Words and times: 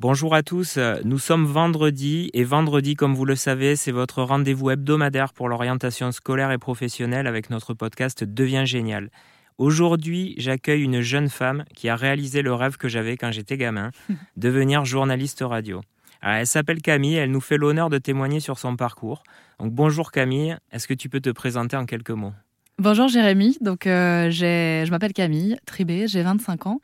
Bonjour 0.00 0.32
à 0.32 0.44
tous, 0.44 0.78
nous 1.02 1.18
sommes 1.18 1.44
vendredi 1.44 2.30
et 2.32 2.44
vendredi, 2.44 2.94
comme 2.94 3.16
vous 3.16 3.24
le 3.24 3.34
savez, 3.34 3.74
c'est 3.74 3.90
votre 3.90 4.22
rendez-vous 4.22 4.70
hebdomadaire 4.70 5.32
pour 5.32 5.48
l'orientation 5.48 6.12
scolaire 6.12 6.52
et 6.52 6.58
professionnelle 6.58 7.26
avec 7.26 7.50
notre 7.50 7.74
podcast 7.74 8.22
Devient 8.22 8.62
génial. 8.64 9.10
Aujourd'hui, 9.58 10.36
j'accueille 10.38 10.82
une 10.82 11.00
jeune 11.00 11.28
femme 11.28 11.64
qui 11.74 11.88
a 11.88 11.96
réalisé 11.96 12.42
le 12.42 12.54
rêve 12.54 12.76
que 12.76 12.86
j'avais 12.86 13.16
quand 13.16 13.32
j'étais 13.32 13.56
gamin, 13.56 13.90
devenir 14.36 14.84
journaliste 14.84 15.42
radio. 15.44 15.80
elle 16.22 16.46
s'appelle 16.46 16.80
Camille, 16.80 17.16
elle 17.16 17.32
nous 17.32 17.40
fait 17.40 17.56
l'honneur 17.56 17.90
de 17.90 17.98
témoigner 17.98 18.38
sur 18.38 18.56
son 18.56 18.76
parcours. 18.76 19.24
Donc 19.58 19.72
bonjour 19.72 20.12
Camille, 20.12 20.56
est-ce 20.70 20.86
que 20.86 20.94
tu 20.94 21.08
peux 21.08 21.20
te 21.20 21.30
présenter 21.30 21.76
en 21.76 21.86
quelques 21.86 22.10
mots? 22.10 22.34
Bonjour 22.78 23.08
Jérémy, 23.08 23.58
donc 23.60 23.88
euh, 23.88 24.30
je 24.30 24.88
m'appelle 24.92 25.12
Camille 25.12 25.56
Tribé, 25.66 26.06
j'ai 26.06 26.22
25 26.22 26.68
ans 26.68 26.80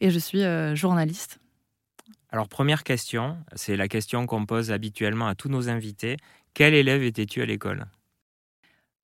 et 0.00 0.10
je 0.10 0.18
suis 0.20 0.44
euh, 0.44 0.76
journaliste. 0.76 1.40
Alors 2.32 2.48
première 2.48 2.82
question, 2.82 3.36
c'est 3.54 3.76
la 3.76 3.88
question 3.88 4.24
qu'on 4.24 4.46
pose 4.46 4.72
habituellement 4.72 5.28
à 5.28 5.34
tous 5.34 5.50
nos 5.50 5.68
invités. 5.68 6.16
Quel 6.54 6.72
élève 6.72 7.02
étais-tu 7.02 7.42
à 7.42 7.44
l'école? 7.44 7.84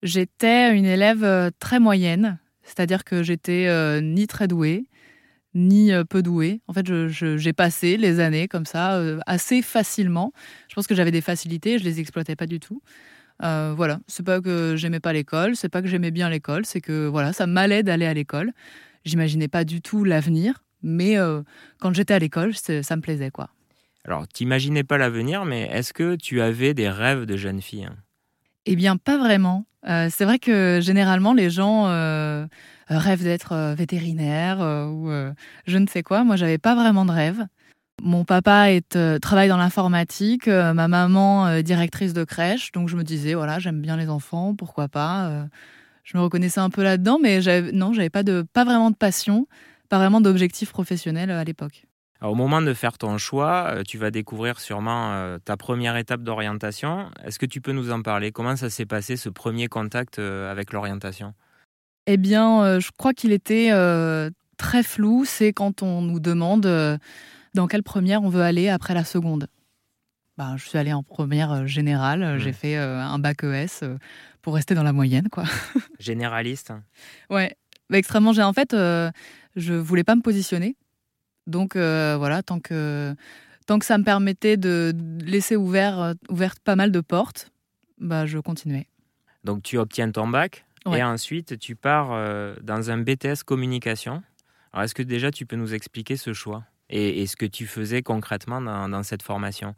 J'étais 0.03 0.75
une 0.75 0.87
élève 0.87 1.25
euh, 1.25 1.51
très 1.59 1.79
moyenne, 1.79 2.39
c'est-à-dire 2.63 3.05
que 3.05 3.23
j'étais 3.23 3.67
euh, 3.69 4.01
ni 4.01 4.27
très 4.27 4.49
douée, 4.49 4.87
ni 5.55 5.93
euh, 5.93 6.05
peu 6.05 6.23
douée. 6.23 6.63
En 6.69 6.73
fait, 6.73 6.87
j'ai 7.09 7.53
passé 7.53 7.99
les 7.99 8.19
années 8.19 8.49
comme 8.49 8.65
ça 8.65 8.99
assez 9.27 9.61
facilement. 9.61 10.33
Je 10.71 10.75
pense 10.75 10.87
que 10.87 10.95
j'avais 10.95 11.11
des 11.11 11.21
facilités, 11.21 11.79
je 11.79 11.85
les 11.85 12.01
exploitais 12.01 12.35
pas 12.35 12.47
du 12.47 12.61
tout. 12.61 12.81
voilà, 13.41 14.01
c'est 14.07 14.25
pas 14.25 14.41
que 14.41 14.75
j'aimais 14.77 15.01
pas 15.01 15.13
l'école, 15.13 15.55
c'est 15.55 15.69
pas 15.69 15.83
que 15.83 15.89
j'aimais 15.89 16.13
bien 16.13 16.31
l'école, 16.31 16.65
c'est 16.65 16.81
que 16.81 17.07
voilà, 17.07 17.35
ça 17.35 17.47
m'allait 17.47 17.83
d'aller 17.83 18.07
à 18.07 18.15
l'école. 18.15 18.53
J'imaginais 19.05 19.49
pas 19.49 19.65
du 19.65 19.83
tout 19.83 20.05
l'avenir. 20.05 20.63
Mais 20.83 21.19
euh, 21.19 21.43
quand 21.81 21.93
j'étais 21.93 22.15
à 22.15 22.19
l'école, 22.19 22.55
ça 22.55 22.97
me 22.97 23.01
plaisait, 23.01 23.31
quoi. 23.31 23.51
Alors, 24.05 24.27
t'imaginais 24.29 24.85
pas 24.85 24.97
l'avenir, 24.97 25.45
mais 25.45 25.63
est-ce 25.73 25.93
que 25.93 26.17
tu 26.17 26.41
avais 26.41 26.73
des 26.73 26.89
rêves 26.89 27.27
de 27.27 27.37
jeune 27.37 27.61
fille 27.61 27.85
hein? 27.85 27.97
Eh 28.67 28.77
bien, 28.77 28.97
pas 28.97 29.17
vraiment. 29.17 29.65
Euh, 29.89 30.09
c'est 30.11 30.25
vrai 30.25 30.39
que 30.39 30.81
généralement, 30.83 31.33
les 31.33 31.49
gens 31.49 31.87
euh, 31.89 32.47
rêvent 32.89 33.23
d'être 33.23 33.75
vétérinaire 33.75 34.59
ou 34.61 35.11
je 35.67 35.79
ne 35.79 35.87
sais 35.87 36.03
quoi. 36.03 36.23
Moi, 36.23 36.37
j'avais 36.37 36.59
pas 36.59 36.75
vraiment 36.75 37.07
de 37.07 37.13
rêve. 37.13 37.47
Mon 38.03 38.25
papa 38.25 38.71
est, 38.71 38.99
travaille 39.21 39.49
dans 39.49 39.57
l'informatique, 39.57 40.49
ma 40.49 40.87
maman 40.87 41.63
directrice 41.63 42.13
de 42.13 42.25
crèche, 42.25 42.71
donc 42.73 42.89
je 42.89 42.97
me 42.97 43.03
disais 43.05 43.35
voilà 43.35 43.59
j'aime 43.59 43.81
bien 43.81 43.97
les 43.97 44.09
enfants, 44.09 44.55
pourquoi 44.55 44.87
pas. 44.87 45.47
je 46.05 46.17
me 46.19 46.23
reconnaissais 46.23 46.61
un 46.61 46.71
peu 46.71 46.83
là-dedans, 46.83 47.19
mais 47.21 47.41
non 47.73 47.95
j'avais 47.95 48.11
pas 48.11 48.23
de 48.23 48.47
pas 48.53 48.65
vraiment 48.65 48.91
de 48.91 48.97
passion 48.97 49.47
pas 49.89 49.99
vraiment 49.99 50.21
d'objectif 50.21 50.71
professionnel 50.71 51.31
euh, 51.31 51.41
à 51.41 51.45
l'époque. 51.45 51.87
au 52.23 52.35
moment 52.35 52.63
de 52.63 52.75
faire 52.75 52.99
ton 52.99 53.19
choix, 53.19 53.69
euh, 53.69 53.83
tu 53.87 53.99
vas 53.99 54.11
découvrir 54.11 54.61
sûrement 54.61 55.13
euh, 55.13 55.39
ta 55.39 55.57
première 55.57 55.97
étape 55.97 56.23
d'orientation. 56.23 57.11
Est-ce 57.25 57.39
que 57.39 57.47
tu 57.47 57.61
peux 57.61 57.73
nous 57.73 57.91
en 57.91 58.03
parler? 58.03 58.33
Comment 58.33 58.57
ça 58.57 58.71
s'est 58.71 58.87
passé 58.87 59.17
ce 59.17 59.29
premier 59.29 59.69
contact 59.69 60.19
avec 60.19 60.73
l'orientation? 60.73 61.35
Eh 62.07 62.17
bien, 62.17 62.81
je 62.81 62.89
crois 62.97 63.13
qu'il 63.13 63.33
était 63.33 63.71
très 64.57 64.83
flou. 64.83 65.25
C'est 65.27 65.53
quand 65.53 65.83
on 65.83 66.01
nous 66.01 66.21
demande 66.21 66.67
dans 67.55 67.67
quelle 67.67 67.83
première 67.83 68.23
on 68.23 68.31
veut 68.31 68.41
aller 68.41 68.71
après 68.71 68.95
la 68.95 69.05
seconde. 69.05 69.49
Ben, 70.39 70.57
je 70.57 70.67
suis 70.67 70.79
allée 70.79 70.95
en 70.95 71.03
première 71.03 71.67
générale. 71.67 72.37
Mmh. 72.37 72.39
J'ai 72.39 72.53
fait 72.53 72.77
un 72.77 73.19
bac 73.19 73.45
ES 73.45 73.85
pour 74.41 74.55
rester 74.55 74.75
dans 74.75 74.85
la 74.85 74.95
moyenne, 74.95 75.29
quoi. 75.29 75.45
Généraliste? 75.99 76.73
Ouais, 77.29 77.55
extrêmement. 77.93 78.31
En 78.31 78.53
fait, 78.55 78.75
je 79.59 79.75
voulais 79.75 80.05
pas 80.05 80.15
me 80.15 80.23
positionner. 80.23 80.77
Donc 81.47 81.77
euh, 81.77 82.17
voilà, 82.19 82.43
tant 82.43 82.61
que, 82.61 83.15
tant 83.67 83.79
que 83.79 83.85
ça 83.85 83.99
me 83.99 84.05
permettait 84.05 84.57
de 84.57 84.95
laisser 85.25 85.57
ouvert, 85.57 86.01
euh, 86.01 86.15
ouverte 86.29 86.61
pas 86.61 86.77
mal 86.77 86.93
de 86.93 87.01
portes, 87.01 87.51
bah, 87.99 88.27
je 88.27 88.39
continuais. 88.39 88.87
Donc 89.45 89.63
tu 89.63 89.79
obtiens 89.79 90.11
ton 90.11 90.29
bac 90.29 90.65
et 90.87 91.03
ensuite 91.03 91.59
tu 91.59 91.75
pars 91.75 92.13
euh, 92.13 92.55
dans 92.63 92.91
un 92.91 92.99
BTS 92.99 93.45
communication. 93.45 94.23
Alors 94.73 94.85
est-ce 94.85 94.95
que 94.95 95.03
déjà 95.03 95.31
tu 95.31 95.47
peux 95.47 95.57
nous 95.57 95.75
expliquer 95.75 96.17
ce 96.17 96.33
choix 96.33 96.65
et, 96.91 97.27
ce 97.27 97.37
que 97.37 97.47
tu 97.47 97.67
faisais 97.67 98.03
concrètement 98.03 98.61
dans, 98.61 98.89
dans 98.89 99.03
cette 99.03 99.23
formation? 99.23 99.75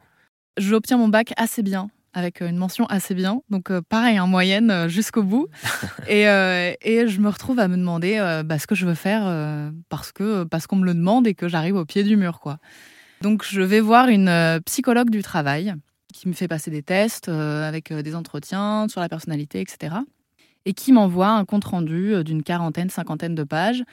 J'obtiens 0.57 0.97
mon 0.97 1.07
bac 1.09 1.33
assez 1.37 1.63
bien 1.63 1.89
avec 2.13 2.41
une 2.41 2.57
mention 2.57 2.85
assez 2.85 3.15
bien. 3.15 3.41
Donc 3.49 3.71
euh, 3.71 3.81
pareil, 3.81 4.19
en 4.19 4.27
moyenne 4.27 4.71
euh, 4.71 4.87
jusqu'au 4.87 5.23
bout. 5.23 5.47
et, 6.07 6.27
euh, 6.27 6.73
et, 6.81 7.07
je 7.07 7.19
me 7.19 7.29
retrouve 7.29 7.59
à 7.59 7.67
me 7.67 7.77
demander 7.77 8.19
bah, 8.45 8.59
ce 8.59 8.67
que 8.67 8.75
je 8.75 8.85
veux 8.85 8.95
faire 8.95 9.23
parce 9.89 10.11
que 10.11 10.43
parce 10.43 10.67
qu'on 10.67 10.77
me 10.77 10.85
le 10.85 10.93
demande 10.93 11.27
et 11.27 11.33
que 11.33 11.47
j'arrive 11.47 11.75
au 11.75 11.85
pied 11.85 12.03
du 12.03 12.17
mur. 12.17 12.39
quoi. 12.39 12.57
Donc 13.21 13.45
je 13.45 13.61
vais 13.61 13.79
voir 13.79 14.07
une 14.07 14.59
psychologue 14.65 15.09
du 15.09 15.21
travail 15.21 15.73
qui 16.13 16.27
me 16.27 16.33
fait 16.33 16.47
passer 16.47 16.71
des 16.71 16.83
tests 16.83 17.29
avec 17.29 17.93
des 17.93 18.15
entretiens 18.15 18.87
sur 18.89 19.01
la 19.01 19.09
personnalité, 19.09 19.61
etc. 19.61 19.95
Et 20.65 20.73
qui 20.73 20.91
m'envoie 20.91 21.29
un 21.29 21.45
compte-rendu 21.45 22.23
d'une 22.23 22.43
quarantaine, 22.43 22.89
cinquantaine 22.89 23.35
de 23.35 23.43
pages 23.43 23.83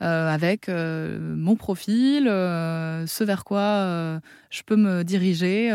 avec 0.00 0.68
mon 0.68 1.56
profil, 1.56 2.24
ce 2.24 3.24
vers 3.24 3.44
quoi 3.44 4.20
je 4.50 4.62
peux 4.62 4.76
me 4.76 5.02
diriger, 5.04 5.70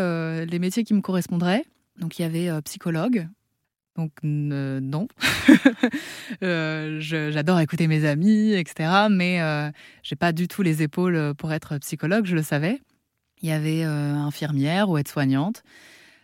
les 0.50 0.60
métiers 0.60 0.84
qui 0.84 0.94
me 0.94 1.02
correspondraient. 1.02 1.66
Donc 2.00 2.20
il 2.20 2.24
y 2.24 2.26
avait 2.26 2.62
psychologue. 2.62 3.28
Donc 3.96 4.12
non. 4.24 5.08
Euh, 6.42 7.00
j'adore 7.00 7.60
écouter 7.60 7.88
mes 7.88 8.06
amis, 8.06 8.54
etc. 8.54 9.08
Mais 9.10 9.40
j'ai 10.02 10.16
pas 10.16 10.32
du 10.32 10.48
tout 10.48 10.62
les 10.62 10.82
épaules 10.82 11.34
pour 11.38 11.52
être 11.52 11.78
psychologue, 11.80 12.26
je 12.26 12.36
le 12.36 12.42
savais. 12.42 12.82
Il 13.42 13.50
y 13.50 13.52
avait 13.52 13.84
infirmière 13.84 14.90
ou 14.90 14.98
aide-soignante. 14.98 15.64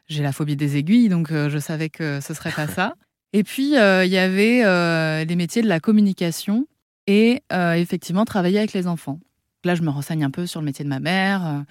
J'ai 0.07 0.23
la 0.23 0.31
phobie 0.31 0.55
des 0.55 0.77
aiguilles, 0.77 1.09
donc 1.09 1.31
je 1.31 1.57
savais 1.59 1.89
que 1.89 2.21
ce 2.21 2.33
serait 2.33 2.51
pas 2.51 2.67
ça. 2.67 2.93
Et 3.33 3.43
puis 3.43 3.73
il 3.73 4.09
y 4.09 4.17
avait 4.17 5.25
les 5.25 5.35
métiers 5.35 5.61
de 5.61 5.67
la 5.67 5.79
communication 5.79 6.65
et 7.07 7.43
effectivement 7.51 8.25
travailler 8.25 8.59
avec 8.59 8.73
les 8.73 8.87
enfants. 8.87 9.19
Là, 9.65 9.75
je 9.75 9.81
me 9.81 9.89
renseigne 9.89 10.23
un 10.23 10.31
peu 10.31 10.47
sur 10.47 10.61
le 10.61 10.65
métier 10.65 10.85
de 10.85 10.89
ma 10.89 10.99
mère. 10.99 11.65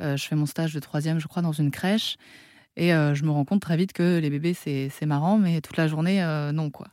je 0.00 0.22
fais 0.22 0.36
mon 0.36 0.46
stage 0.46 0.72
de 0.72 0.80
troisième, 0.80 1.18
je 1.18 1.26
crois, 1.26 1.42
dans 1.42 1.52
une 1.52 1.70
crèche. 1.70 2.16
Et 2.76 2.94
euh, 2.94 3.14
je 3.14 3.24
me 3.24 3.30
rends 3.30 3.44
compte 3.44 3.60
très 3.60 3.76
vite 3.76 3.92
que 3.92 4.18
les 4.18 4.30
bébés, 4.30 4.54
c'est 4.54 5.06
marrant, 5.06 5.38
mais 5.38 5.60
toute 5.60 5.76
la 5.76 5.88
journée, 5.88 6.22
euh, 6.22 6.52
non, 6.52 6.70
quoi. 6.70 6.88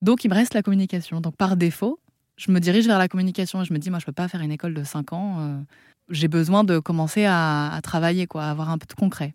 Donc, 0.00 0.24
il 0.24 0.30
me 0.30 0.34
reste 0.34 0.54
la 0.54 0.62
communication. 0.62 1.20
Donc, 1.20 1.36
par 1.36 1.56
défaut, 1.56 1.98
je 2.36 2.50
me 2.52 2.60
dirige 2.60 2.86
vers 2.86 2.98
la 2.98 3.08
communication 3.08 3.60
et 3.62 3.64
je 3.64 3.72
me 3.72 3.78
dis, 3.78 3.90
moi, 3.90 3.98
je 3.98 4.06
peux 4.06 4.12
pas 4.12 4.28
faire 4.28 4.40
une 4.40 4.52
école 4.52 4.74
de 4.74 4.84
5 4.84 5.12
ans. 5.12 5.36
Euh, 5.40 5.60
j'ai 6.08 6.28
besoin 6.28 6.64
de 6.64 6.78
commencer 6.78 7.26
à, 7.26 7.78
travailler, 7.82 8.26
quoi, 8.26 8.44
à 8.44 8.50
avoir 8.50 8.70
un 8.70 8.78
peu 8.78 8.86
de 8.86 8.94
concret. 8.94 9.34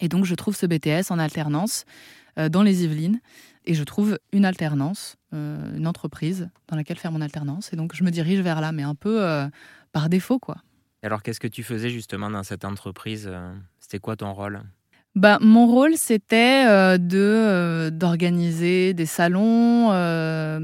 Et 0.00 0.08
donc, 0.08 0.24
je 0.24 0.34
trouve 0.34 0.56
ce 0.56 0.66
BTS 0.66 1.10
en 1.10 1.18
alternance 1.18 1.84
dans 2.36 2.62
les 2.62 2.84
Yvelines. 2.84 3.20
Et 3.64 3.74
je 3.74 3.82
trouve 3.82 4.18
une 4.32 4.44
alternance, 4.44 5.16
une 5.32 5.86
entreprise 5.86 6.50
dans 6.68 6.76
laquelle 6.76 6.98
faire 6.98 7.10
mon 7.10 7.20
alternance. 7.20 7.72
Et 7.72 7.76
donc, 7.76 7.94
je 7.94 8.04
me 8.04 8.10
dirige 8.10 8.40
vers 8.40 8.60
là, 8.60 8.70
mais 8.70 8.82
un 8.82 8.94
peu 8.94 9.48
par 9.92 10.08
défaut, 10.08 10.38
quoi. 10.38 10.58
Alors, 11.02 11.22
qu'est-ce 11.22 11.40
que 11.40 11.48
tu 11.48 11.62
faisais 11.62 11.90
justement 11.90 12.30
dans 12.30 12.42
cette 12.42 12.64
entreprise 12.64 13.30
c'était 13.80 14.00
quoi 14.00 14.16
ton 14.16 14.32
rôle? 14.32 14.62
Bah, 15.18 15.38
mon 15.40 15.66
rôle, 15.66 15.96
c'était 15.96 16.64
euh, 16.68 16.96
de 16.96 17.18
euh, 17.18 17.90
d'organiser 17.90 18.94
des 18.94 19.06
salons 19.06 19.90
euh, 19.90 20.60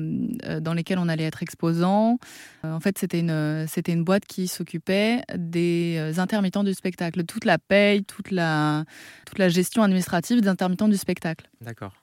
dans 0.60 0.74
lesquels 0.74 0.98
on 0.98 1.08
allait 1.08 1.24
être 1.24 1.42
exposant. 1.42 2.18
en 2.62 2.78
fait, 2.78 2.96
c'était 2.96 3.18
une 3.18 3.66
c'était 3.66 3.92
une 3.92 4.04
boîte 4.04 4.26
qui 4.26 4.46
s'occupait 4.46 5.22
des 5.34 6.18
intermittents 6.18 6.62
du 6.62 6.74
spectacle, 6.74 7.24
toute 7.24 7.44
la 7.44 7.58
paye, 7.58 8.04
toute 8.04 8.30
la 8.30 8.84
toute 9.26 9.38
la 9.38 9.48
gestion 9.48 9.82
administrative 9.82 10.40
des 10.40 10.48
intermittents 10.48 10.88
du 10.88 10.96
spectacle. 10.98 11.50
D'accord. 11.60 11.94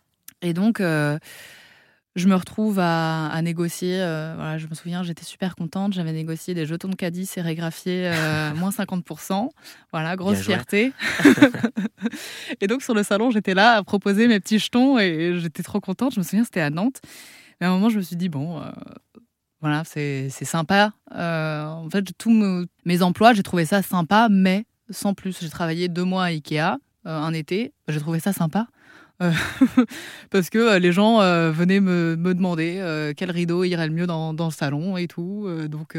Et 0.42 0.54
donc 0.54 0.82
je 2.16 2.28
me 2.28 2.36
retrouve 2.36 2.78
à, 2.80 3.40
négocier. 3.42 4.02
Euh, 4.02 4.34
voilà, 4.36 4.58
je 4.58 4.68
me 4.68 4.76
souviens, 4.76 5.02
j'étais 5.04 5.24
super 5.24 5.56
contente. 5.56 5.94
J'avais 5.94 6.12
négocié 6.12 6.54
des 6.54 6.66
jetons 6.66 6.90
de 6.90 6.96
caddie 6.96 7.26
sérigraphiés 7.26 8.12
euh, 8.14 8.54
moins 8.56 8.72
50%. 8.72 9.50
Voilà, 9.92 10.16
grosse 10.18 10.40
fierté. 10.40 10.92
et 12.62 12.68
donc, 12.68 12.82
sur 12.82 12.94
le 12.94 13.04
salon, 13.04 13.32
j'étais 13.32 13.54
là 13.54 13.74
à 13.74 13.84
proposer 13.84 14.28
mes 14.28 14.40
petits 14.42 14.60
jetons 14.60 15.00
et 15.00 15.40
j'étais 15.40 15.64
trop 15.64 15.80
contente. 15.80 16.14
Je 16.14 16.20
me 16.20 16.24
souviens, 16.24 16.44
c'était 16.44 16.62
à 16.62 16.70
Nantes. 16.70 17.00
Mais 17.60 17.68
à 17.68 17.70
un 17.70 17.74
moment, 17.74 17.90
je 17.90 17.98
me 17.98 18.02
suis 18.02 18.18
dit, 18.18 18.28
bon, 18.28 18.60
euh, 18.60 18.70
voilà, 19.62 19.84
c'est 19.86 20.30
sympa. 20.30 20.92
en 21.12 21.88
fait, 21.90 22.06
tous 22.18 22.68
mes 22.86 23.02
emplois, 23.02 23.34
j'ai 23.34 23.44
trouvé 23.44 23.66
ça 23.66 23.82
sympa, 23.82 24.28
mais 24.30 24.66
sans 24.90 25.14
plus. 25.14 25.38
J'ai 25.40 25.50
travaillé 25.50 25.88
deux 25.88 26.04
mois 26.04 26.26
à 26.26 26.28
Ikea 26.28 26.78
un 27.06 27.34
été. 27.34 27.74
J'ai 27.88 28.00
trouvé 28.00 28.20
ça 28.20 28.34
sympa. 28.34 28.68
Euh, 29.22 29.32
parce 30.32 30.50
que 30.50 30.58
euh, 30.58 30.80
les 30.80 30.92
gens 30.92 31.22
euh, 31.22 31.52
venaient 31.52 31.80
me, 31.80 32.16
demander 32.16 33.14
quel 33.16 33.32
rideau 33.32 33.64
irait 33.64 33.88
le 33.88 33.94
mieux 33.94 34.08
dans, 34.08 34.32
le 34.34 34.52
salon 34.52 34.98
et 34.98 35.08
tout. 35.08 35.48
donc 35.68 35.98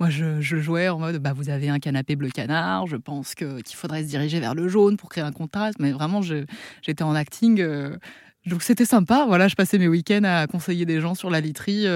moi 0.00 0.10
je, 0.10 0.40
jouais 0.40 0.88
en 0.88 0.98
mode 0.98 1.18
bah 1.18 1.32
vous 1.34 1.50
avez 1.50 1.68
un 1.68 1.78
canapé 1.78 2.16
bleu 2.16 2.30
canard, 2.30 2.86
je 2.86 2.96
pense 2.96 3.34
qu'il 3.34 3.74
faudrait 3.74 4.02
se 4.04 4.08
diriger 4.08 4.40
vers 4.40 4.54
le 4.54 4.68
jaune 4.68 4.96
pour 4.96 5.08
créer 5.08 5.24
un 5.24 5.32
contraste. 5.32 5.78
Mais 5.80 5.92
vraiment 5.92 6.20
j'étais 6.22 7.02
en 7.02 7.14
acting. 7.14 7.64
donc 8.46 8.62
c'était 8.62 8.84
sympa. 8.84 9.24
Voilà, 9.26 9.48
je 9.48 9.54
passais 9.54 9.78
mes 9.78 9.88
week-ends 9.88 10.24
à 10.24 10.46
conseiller 10.46 10.86
des 10.86 11.00
gens 11.00 11.14
sur 11.14 11.30
la 11.30 11.40
literie 11.40 11.86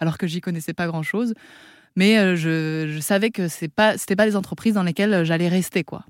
alors 0.00 0.18
que 0.18 0.26
j'y 0.26 0.40
connaissais 0.40 0.74
pas 0.74 0.86
grand 0.86 1.02
chose. 1.02 1.34
Mais 1.94 2.36
je, 2.36 2.98
savais 3.00 3.30
que 3.30 3.48
ce 3.48 3.66
pas, 3.66 3.94
pas 4.16 4.26
des 4.26 4.36
entreprises 4.36 4.74
dans 4.74 4.82
lesquelles 4.82 5.24
j'allais 5.24 5.48
rester, 5.48 5.84
quoi. 5.84 6.04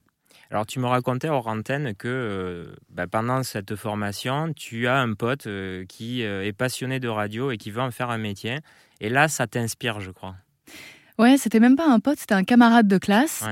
Alors, 0.53 0.67
tu 0.67 0.79
me 0.79 0.87
racontais 0.87 1.29
hors 1.29 1.49
antenne 1.49 1.95
que 1.95 2.73
bah, 2.91 3.09
pendant 3.09 3.43
cette 3.43 3.75
formation, 3.75 4.53
tu 4.55 4.87
as 4.87 4.99
un 4.99 5.15
pote 5.15 5.49
qui 5.89 6.23
est 6.23 6.53
passionné 6.53 7.01
de 7.01 7.09
radio 7.09 7.51
et 7.51 7.57
qui 7.57 7.71
veut 7.71 7.81
en 7.81 7.91
faire 7.91 8.11
un 8.11 8.19
métier. 8.19 8.59
Et 9.01 9.09
là, 9.09 9.29
ça 9.29 9.49
t'inspire, 9.49 10.01
je 10.01 10.11
crois. 10.11 10.37
Ouais, 11.19 11.39
c'était 11.39 11.59
même 11.59 11.75
pas 11.75 11.89
un 11.89 12.01
pote, 12.01 12.19
c'était 12.19 12.35
un 12.35 12.45
camarade 12.45 12.87
de 12.87 12.99
classe 12.99 13.45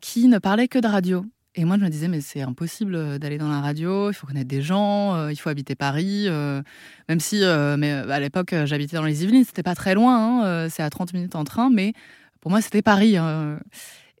qui 0.00 0.26
ne 0.28 0.38
parlait 0.38 0.66
que 0.66 0.78
de 0.78 0.88
radio. 0.88 1.26
Et 1.56 1.64
moi, 1.64 1.76
je 1.78 1.84
me 1.84 1.88
disais, 1.88 2.08
mais 2.08 2.20
c'est 2.20 2.42
impossible 2.42 2.96
euh, 2.96 3.18
d'aller 3.18 3.38
dans 3.38 3.48
la 3.48 3.60
radio, 3.60 4.10
il 4.10 4.14
faut 4.14 4.26
connaître 4.26 4.48
des 4.48 4.60
gens, 4.60 5.14
euh, 5.14 5.32
il 5.32 5.36
faut 5.36 5.50
habiter 5.50 5.76
Paris. 5.76 6.24
Euh, 6.26 6.62
même 7.08 7.20
si, 7.20 7.42
mais 7.78 7.92
à 7.92 8.20
l'époque, 8.20 8.54
j'habitais 8.64 8.96
dans 8.96 9.04
les 9.04 9.22
Yvelines, 9.22 9.44
c'était 9.44 9.62
pas 9.62 9.74
très 9.74 9.94
loin, 9.94 10.42
hein, 10.42 10.68
c'est 10.68 10.82
à 10.82 10.90
30 10.90 11.12
minutes 11.12 11.36
en 11.36 11.44
train, 11.44 11.70
mais 11.70 11.92
pour 12.40 12.50
moi, 12.50 12.60
c'était 12.60 12.82
Paris. 12.82 13.16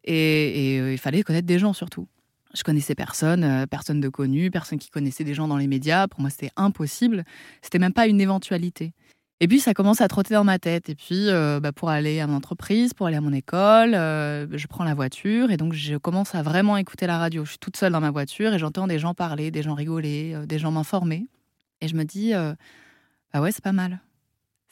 Et, 0.04 0.76
il 0.92 0.98
fallait 0.98 1.22
connaître 1.22 1.46
des 1.46 1.58
gens 1.58 1.72
surtout. 1.72 2.06
Je 2.54 2.62
connaissais 2.62 2.94
personne, 2.94 3.66
personne 3.68 4.00
de 4.00 4.08
connu, 4.08 4.50
personne 4.50 4.78
qui 4.78 4.90
connaissait 4.90 5.24
des 5.24 5.34
gens 5.34 5.48
dans 5.48 5.56
les 5.56 5.66
médias. 5.66 6.06
Pour 6.06 6.20
moi, 6.20 6.30
c'était 6.30 6.52
impossible. 6.56 7.24
C'était 7.62 7.80
même 7.80 7.92
pas 7.92 8.06
une 8.06 8.20
éventualité. 8.20 8.92
Et 9.40 9.48
puis 9.48 9.60
ça 9.60 9.74
commence 9.74 10.00
à 10.00 10.08
trotter 10.08 10.34
dans 10.34 10.44
ma 10.44 10.58
tête. 10.58 10.88
Et 10.88 10.94
puis 10.94 11.28
euh, 11.28 11.60
bah, 11.60 11.72
pour 11.72 11.90
aller 11.90 12.20
à 12.20 12.26
mon 12.26 12.36
entreprise, 12.36 12.94
pour 12.94 13.06
aller 13.06 13.16
à 13.16 13.20
mon 13.20 13.32
école, 13.32 13.94
euh, 13.94 14.46
je 14.56 14.66
prends 14.66 14.84
la 14.84 14.94
voiture 14.94 15.50
et 15.50 15.56
donc 15.56 15.72
je 15.72 15.96
commence 15.96 16.34
à 16.34 16.42
vraiment 16.42 16.76
écouter 16.76 17.06
la 17.06 17.18
radio. 17.18 17.44
Je 17.44 17.50
suis 17.50 17.58
toute 17.58 17.76
seule 17.76 17.92
dans 17.92 18.00
ma 18.00 18.10
voiture 18.10 18.54
et 18.54 18.58
j'entends 18.58 18.86
des 18.86 18.98
gens 18.98 19.12
parler, 19.12 19.50
des 19.50 19.62
gens 19.62 19.74
rigoler, 19.74 20.32
euh, 20.34 20.46
des 20.46 20.58
gens 20.58 20.70
m'informer. 20.70 21.26
Et 21.80 21.88
je 21.88 21.96
me 21.96 22.04
dis, 22.04 22.32
bah 22.32 23.42
ouais, 23.42 23.52
c'est 23.52 23.62
pas 23.62 23.72
mal. 23.72 24.00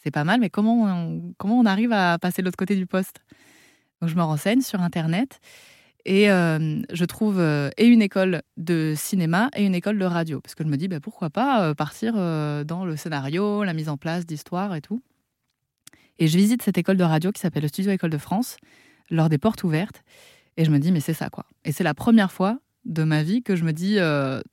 C'est 0.02 0.10
pas 0.10 0.24
mal, 0.24 0.40
mais 0.40 0.48
comment 0.48 0.84
on, 0.84 1.34
comment 1.36 1.58
on 1.58 1.66
arrive 1.66 1.92
à 1.92 2.18
passer 2.18 2.40
de 2.40 2.46
l'autre 2.46 2.56
côté 2.56 2.74
du 2.74 2.86
poste? 2.86 3.20
Donc 4.02 4.10
je 4.10 4.16
me 4.16 4.22
renseigne 4.22 4.62
sur 4.62 4.80
Internet 4.80 5.40
et 6.04 6.28
euh, 6.28 6.82
je 6.92 7.04
trouve 7.04 7.38
euh, 7.38 7.70
et 7.76 7.86
une 7.86 8.02
école 8.02 8.42
de 8.56 8.94
cinéma 8.96 9.48
et 9.54 9.64
une 9.64 9.76
école 9.76 9.96
de 9.96 10.04
radio. 10.04 10.40
Parce 10.40 10.56
que 10.56 10.64
je 10.64 10.68
me 10.68 10.76
dis, 10.76 10.88
bah, 10.88 10.98
pourquoi 10.98 11.30
pas 11.30 11.62
euh, 11.62 11.74
partir 11.74 12.14
dans 12.14 12.84
le 12.84 12.96
scénario, 12.96 13.62
la 13.62 13.72
mise 13.72 13.88
en 13.88 13.96
place 13.96 14.26
d'histoires 14.26 14.74
et 14.74 14.80
tout. 14.80 15.00
Et 16.18 16.26
je 16.26 16.36
visite 16.36 16.62
cette 16.62 16.78
école 16.78 16.96
de 16.96 17.04
radio 17.04 17.30
qui 17.30 17.40
s'appelle 17.40 17.62
le 17.62 17.68
Studio 17.68 17.92
École 17.92 18.10
de 18.10 18.18
France, 18.18 18.56
lors 19.08 19.28
des 19.28 19.38
portes 19.38 19.62
ouvertes. 19.62 20.02
Et 20.56 20.64
je 20.64 20.72
me 20.72 20.80
dis, 20.80 20.90
mais 20.90 21.00
c'est 21.00 21.14
ça 21.14 21.30
quoi. 21.30 21.46
Et 21.64 21.70
c'est 21.70 21.84
la 21.84 21.94
première 21.94 22.32
fois 22.32 22.58
de 22.84 23.04
ma 23.04 23.22
vie 23.22 23.44
que 23.44 23.54
je 23.54 23.62
me 23.62 23.72
dis, 23.72 23.98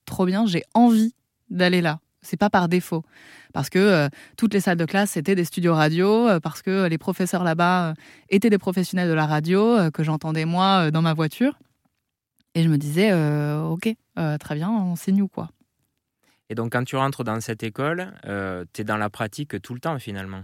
trop 0.05 0.27
bien, 0.27 0.45
j'ai 0.45 0.61
envie 0.75 1.15
d'aller 1.49 1.81
là. 1.81 1.99
C'est 2.21 2.37
pas 2.37 2.51
par 2.51 2.69
défaut. 2.69 3.03
Parce 3.53 3.69
que 3.69 3.79
euh, 3.79 4.09
toutes 4.37 4.53
les 4.53 4.59
salles 4.59 4.77
de 4.77 4.85
classe, 4.85 5.11
c'était 5.11 5.35
des 5.35 5.45
studios 5.45 5.73
radio, 5.73 6.27
euh, 6.27 6.39
parce 6.39 6.61
que 6.61 6.87
les 6.87 6.97
professeurs 6.97 7.43
là-bas 7.43 7.89
euh, 7.89 7.93
étaient 8.29 8.49
des 8.49 8.57
professionnels 8.57 9.09
de 9.09 9.13
la 9.13 9.25
radio, 9.25 9.91
que 9.91 10.03
j'entendais 10.03 10.45
moi 10.45 10.91
dans 10.91 11.01
ma 11.01 11.13
voiture. 11.13 11.57
Et 12.55 12.63
je 12.63 12.69
me 12.69 12.77
disais, 12.77 13.13
ok, 13.13 13.93
très 14.39 14.55
bien, 14.55 14.69
on 14.69 14.95
signe 14.95 15.21
ou 15.21 15.27
quoi? 15.27 15.49
Et 16.49 16.55
donc, 16.55 16.71
quand 16.71 16.83
tu 16.83 16.95
rentres 16.95 17.23
dans 17.23 17.39
cette 17.41 17.61
école, 17.61 18.11
tu 18.73 18.81
es 18.81 18.83
dans 18.83 18.97
la 18.97 19.09
pratique 19.09 19.61
tout 19.61 19.73
le 19.73 19.79
temps 19.79 19.99
finalement? 19.99 20.43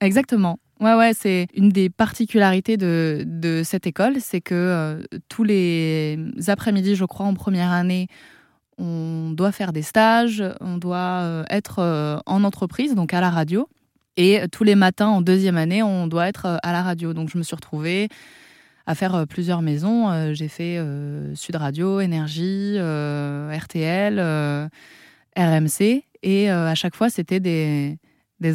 Exactement. 0.00 0.58
Ouais, 0.80 0.94
ouais, 0.94 1.12
c'est 1.14 1.46
une 1.54 1.70
des 1.70 1.88
particularités 1.88 2.76
de, 2.76 3.24
de 3.26 3.62
cette 3.64 3.86
école, 3.86 4.20
c'est 4.20 4.42
que 4.42 5.02
tous 5.30 5.44
les 5.44 6.18
après-midi, 6.48 6.94
je 6.94 7.06
crois, 7.06 7.24
en 7.24 7.34
première 7.34 7.70
année, 7.70 8.08
on 8.78 9.30
doit 9.30 9.52
faire 9.52 9.72
des 9.72 9.82
stages, 9.82 10.42
on 10.60 10.76
doit 10.76 11.20
euh, 11.22 11.44
être 11.50 11.78
euh, 11.78 12.18
en 12.26 12.44
entreprise, 12.44 12.94
donc 12.94 13.14
à 13.14 13.20
la 13.20 13.30
radio. 13.30 13.68
Et 14.18 14.40
tous 14.50 14.64
les 14.64 14.74
matins, 14.74 15.08
en 15.08 15.20
deuxième 15.20 15.56
année, 15.56 15.82
on 15.82 16.06
doit 16.06 16.28
être 16.28 16.46
euh, 16.46 16.56
à 16.62 16.72
la 16.72 16.82
radio. 16.82 17.12
Donc 17.14 17.30
je 17.30 17.38
me 17.38 17.42
suis 17.42 17.54
retrouvée 17.54 18.08
à 18.86 18.94
faire 18.94 19.26
plusieurs 19.26 19.62
maisons. 19.62 20.32
J'ai 20.32 20.46
fait 20.46 20.80
Sud 21.34 21.56
Radio, 21.56 21.98
Énergie, 21.98 22.78
RTL, 22.78 24.20
RMC. 25.36 26.04
Et 26.22 26.48
à 26.50 26.74
chaque 26.76 26.94
fois, 26.94 27.10
c'était 27.10 27.40
des, 27.40 27.98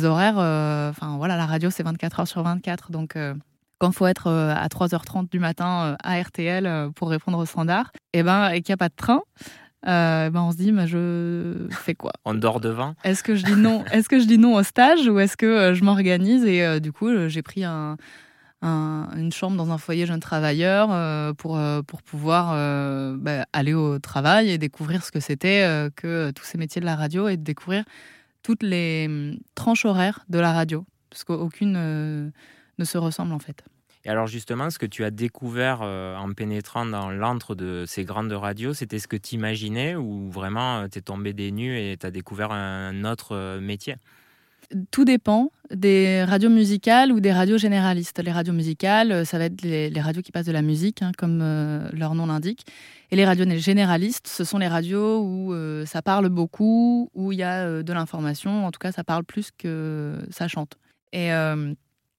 horaires. 0.06 0.38
Enfin 0.38 1.18
voilà, 1.18 1.36
la 1.36 1.46
radio, 1.46 1.70
c'est 1.70 1.84
24 1.84 2.22
heures 2.22 2.28
sur 2.30 2.44
24. 2.44 2.94
Donc 2.94 3.18
quand 3.78 3.90
il 3.90 3.94
faut 3.94 4.08
être 4.08 4.32
à 4.32 4.66
3h30 4.70 5.30
du 5.30 5.40
matin 5.40 5.98
à 6.02 6.22
RTL 6.22 6.92
pour 6.96 7.10
répondre 7.10 7.38
au 7.38 7.46
standard, 7.46 7.92
et 8.14 8.20
eh 8.20 8.24
ben, 8.24 8.52
et 8.52 8.62
qu'il 8.62 8.72
n'y 8.72 8.76
a 8.76 8.78
pas 8.78 8.88
de 8.88 8.96
train, 8.96 9.24
euh, 9.88 10.30
ben 10.30 10.42
on 10.42 10.52
se 10.52 10.58
dit, 10.58 10.72
mais 10.72 10.88
je 10.88 11.68
fais 11.72 11.96
quoi 11.96 12.12
On 12.26 12.36
dort 12.36 12.60
devant 12.60 12.96
Est-ce 13.04 13.24
que 13.24 13.36
je 13.36 13.44
dis 13.44 13.56
non 13.56 13.84
Est-ce 13.92 14.10
que 14.10 14.20
je 14.20 14.26
dis 14.26 14.38
non 14.38 14.56
au 14.56 14.64
stage 14.64 15.08
ou 15.08 15.20
est-ce 15.20 15.36
que 15.36 15.46
euh, 15.46 15.74
je 15.74 15.84
m'organise 15.84 16.46
Et 16.46 16.64
euh, 16.64 16.80
du 16.80 16.92
coup, 16.92 17.10
j'ai 17.28 17.42
pris 17.42 17.64
un, 17.64 17.98
une 18.62 19.32
chambre 19.32 19.58
dans 19.58 19.72
un 19.72 19.80
foyer 19.80 20.06
jeune 20.06 20.20
travailleur 20.20 21.36
pour, 21.36 21.60
pour 21.88 22.04
pouvoir 22.04 22.54
bah, 23.18 23.46
aller 23.54 23.74
au 23.74 23.98
travail 23.98 24.52
et 24.52 24.60
découvrir 24.60 25.04
ce 25.04 25.12
que 25.12 25.20
c'était 25.20 25.90
que 25.96 26.30
tous 26.32 26.44
ces 26.44 26.60
métiers 26.60 26.80
de 26.80 26.86
la 26.86 26.96
radio 26.96 27.28
et 27.28 27.38
de 27.38 27.44
découvrir 27.44 27.84
toutes 28.44 28.62
les 28.62 29.06
hum, 29.08 29.40
tranches 29.56 29.86
horaires 29.86 30.26
de 30.30 30.38
la 30.40 30.54
radio, 30.54 30.86
parce 31.10 31.24
qu'aucune 31.24 31.74
ne 31.74 32.86
se 32.86 32.98
ressemble 33.00 33.34
en 33.34 33.40
fait. 33.40 33.64
Et 34.04 34.10
alors 34.10 34.28
justement, 34.28 34.70
ce 34.70 34.80
que 34.80 34.86
tu 34.86 35.04
as 35.04 35.12
découvert 35.12 35.82
euh, 35.84 36.16
en 36.16 36.32
pénétrant 36.34 36.86
dans 36.86 37.12
l'antre 37.12 37.54
de 37.54 37.86
ces 37.88 38.04
grandes 38.04 38.32
radios, 38.32 38.74
c'était 38.74 39.00
ce 39.00 39.08
que 39.08 39.16
tu 39.16 39.36
imaginais 39.36 39.96
ou 39.96 40.30
vraiment 40.30 40.80
euh, 40.80 40.88
tu 40.92 41.00
es 41.00 41.02
tombé 41.02 41.34
des 41.34 41.52
nues 41.52 41.78
et 41.78 41.98
tu 41.98 42.06
as 42.06 42.12
découvert 42.12 42.52
un 42.52 43.04
autre 43.06 43.36
euh, 43.36 43.62
métier? 43.62 43.96
Tout 44.90 45.06
dépend 45.06 45.52
des 45.70 46.24
radios 46.24 46.50
musicales 46.50 47.12
ou 47.12 47.20
des 47.20 47.34
radios 47.34 47.58
généralistes. 47.58 48.24
Les 48.24 48.32
radios 48.32 48.54
musicales, 48.54 49.26
ça 49.26 49.38
va 49.38 49.46
être 49.46 49.62
les, 49.64 49.90
radios 50.00 50.22
qui 50.22 50.32
passent 50.32 50.46
de 50.46 50.52
la 50.54 50.62
musique, 50.62 51.02
hein, 51.02 51.12
comme 51.18 51.40
leur 51.92 52.16
nom 52.16 52.26
l'indique. 52.26 52.66
Et 53.12 53.18
les 53.18 53.26
radios 53.26 53.46
généralistes, 53.58 54.28
ce 54.28 54.46
sont 54.46 54.60
les 54.60 54.70
radios 54.70 55.22
où 55.26 55.54
ça 55.86 56.02
parle 56.02 56.30
beaucoup, 56.30 57.10
où 57.14 57.34
il 57.34 57.40
y 57.40 57.44
a 57.44 57.84
de 57.84 57.94
l'information. 57.94 58.66
En 58.66 58.72
tout 58.72 58.80
cas, 58.80 58.94
ça 58.94 59.04
parle 59.04 59.26
plus 59.26 59.52
que 59.52 60.20
ça 60.30 60.48
chante. 60.48 60.78
Et 61.12 61.32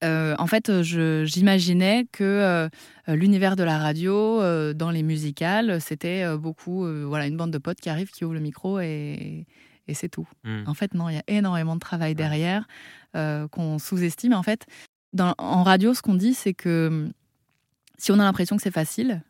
euh, 0.02 0.34
en 0.38 0.46
fait, 0.46 0.82
j'imaginais 0.82 2.06
que 2.10 2.25
euh, 2.25 2.69
l'univers 3.08 3.56
de 3.56 3.62
la 3.62 3.78
radio, 3.78 4.40
euh, 4.40 4.75
dans 4.75 4.90
les 4.90 5.02
musicales, 5.02 5.81
c'était 5.81 6.37
beaucoup 6.37 6.87
voilà, 7.06 7.26
une 7.26 7.37
bande 7.37 7.50
de 7.50 7.58
potes 7.58 7.81
qui 7.81 7.88
arrivent, 7.88 8.10
qui 8.10 8.25
ouvrent 8.25 8.34
le 8.34 8.40
micro 8.40 8.81
et, 8.81 9.46
c'est 9.94 10.08
tout. 10.08 10.26
Hmm. 10.44 10.62
En 10.66 10.72
fait, 10.72 10.94
non, 10.94 11.10
il 11.10 11.16
y 11.16 11.19
a 11.19 11.25
énormément 11.26 11.75
de 11.75 11.81
travail 11.81 12.14
derrière 12.14 12.66
qu'on 13.14 13.78
sous-estime. 13.78 14.32
En 14.32 14.43
fait, 14.43 14.65
en 15.19 15.62
radio, 15.62 15.93
ce 15.93 16.00
qu'on 16.00 16.15
dit, 16.15 16.32
c'est 16.32 16.55
que 16.55 17.10
si 17.98 18.10
on 18.10 18.19
a 18.19 18.24
l'impression 18.24 18.56
que 18.56 18.62
c'est 18.62 18.70
facile, 18.70 19.22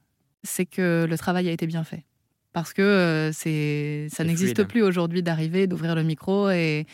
c'est 0.45 0.67
que 0.67 1.05
le 1.09 1.19
travail 1.19 1.49
a 1.49 1.53
été 1.53 1.67
bien 1.67 1.83
fait. 1.83 2.05
Parce 2.53 2.73
que 2.73 3.31
c'est 3.33 4.07
ça 4.13 4.23
n'existe 4.23 4.63
plus 4.65 4.83
aujourd'hui 4.83 5.23
d'arriver, 5.25 5.67
d'ouvrir 5.67 5.97
le 5.97 6.05
micro 6.05 6.49
et 6.51 6.87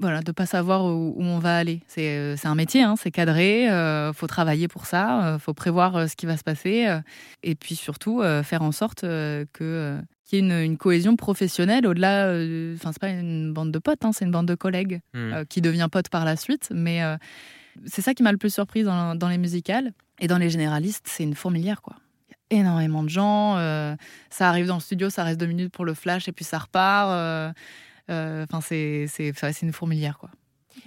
voilà, 0.00 0.22
de 0.22 0.32
pas 0.32 0.46
savoir 0.46 0.84
où, 0.84 1.14
on 1.18 1.38
va 1.38 1.56
aller. 1.56 1.82
C'est 1.88 2.16
euh, 2.16 2.36
un 2.44 2.54
métier, 2.54 2.82
hein, 2.82 2.94
c'est 2.96 3.10
cadré, 3.10 3.64
il 3.64 3.68
euh, 3.68 4.12
faut 4.12 4.26
travailler 4.26 4.68
pour 4.68 4.86
ça, 4.86 5.20
il 5.22 5.26
euh, 5.26 5.38
faut 5.38 5.54
prévoir 5.54 6.08
ce 6.08 6.16
qui 6.16 6.26
va 6.26 6.36
se 6.36 6.44
passer, 6.44 6.86
et 7.42 7.54
puis 7.54 7.74
surtout 7.74 8.22
faire 8.42 8.62
en 8.62 8.72
sorte 8.72 9.02
que 9.02 9.98
qu'il 10.24 10.44
y 10.44 10.50
ait 10.50 10.66
une, 10.66 10.76
cohésion 10.76 11.16
professionnelle 11.16 11.86
au-delà. 11.86 12.26
Enfin, 12.74 12.92
c'est 12.92 13.00
pas 13.00 13.08
une 13.08 13.52
bande 13.52 13.72
de 13.72 13.78
potes, 13.78 14.04
hein, 14.04 14.12
c'est 14.12 14.24
une 14.24 14.30
bande 14.30 14.46
de 14.46 14.54
collègues 14.54 15.00
mmh. 15.14 15.44
qui 15.48 15.62
devient 15.62 15.88
pote 15.90 16.10
par 16.10 16.24
la 16.24 16.36
suite. 16.36 16.68
Mais 16.74 17.00
c'est 17.86 18.02
ça 18.02 18.12
qui 18.12 18.22
m'a 18.22 18.32
le 18.32 18.38
plus 18.38 18.52
surprise 18.52 18.84
dans, 18.84 19.14
dans, 19.14 19.28
les 19.28 19.38
musicales 19.38 19.92
et 20.20 20.26
dans 20.26 20.36
les 20.38 20.50
généralistes, 20.50 21.06
c'est 21.08 21.22
une 21.22 21.34
fourmilière, 21.34 21.80
quoi. 21.80 21.96
Il 22.50 22.56
y 22.56 22.60
a 22.60 22.60
énormément 22.60 23.02
de 23.02 23.08
gens. 23.08 23.54
ça 24.30 24.48
arrive 24.48 24.66
dans 24.66 24.76
le 24.76 24.80
studio, 24.80 25.08
ça 25.08 25.24
reste 25.24 25.40
deux 25.40 25.46
minutes 25.46 25.72
pour 25.72 25.86
le 25.86 25.94
flash 25.94 26.28
et 26.28 26.32
puis 26.32 26.44
ça 26.44 26.58
repart. 26.58 27.10
Euh, 27.10 27.52
enfin, 28.08 28.60
c'est 28.60 29.62
une 29.62 29.72
fourmilière, 29.72 30.18
quoi. 30.18 30.30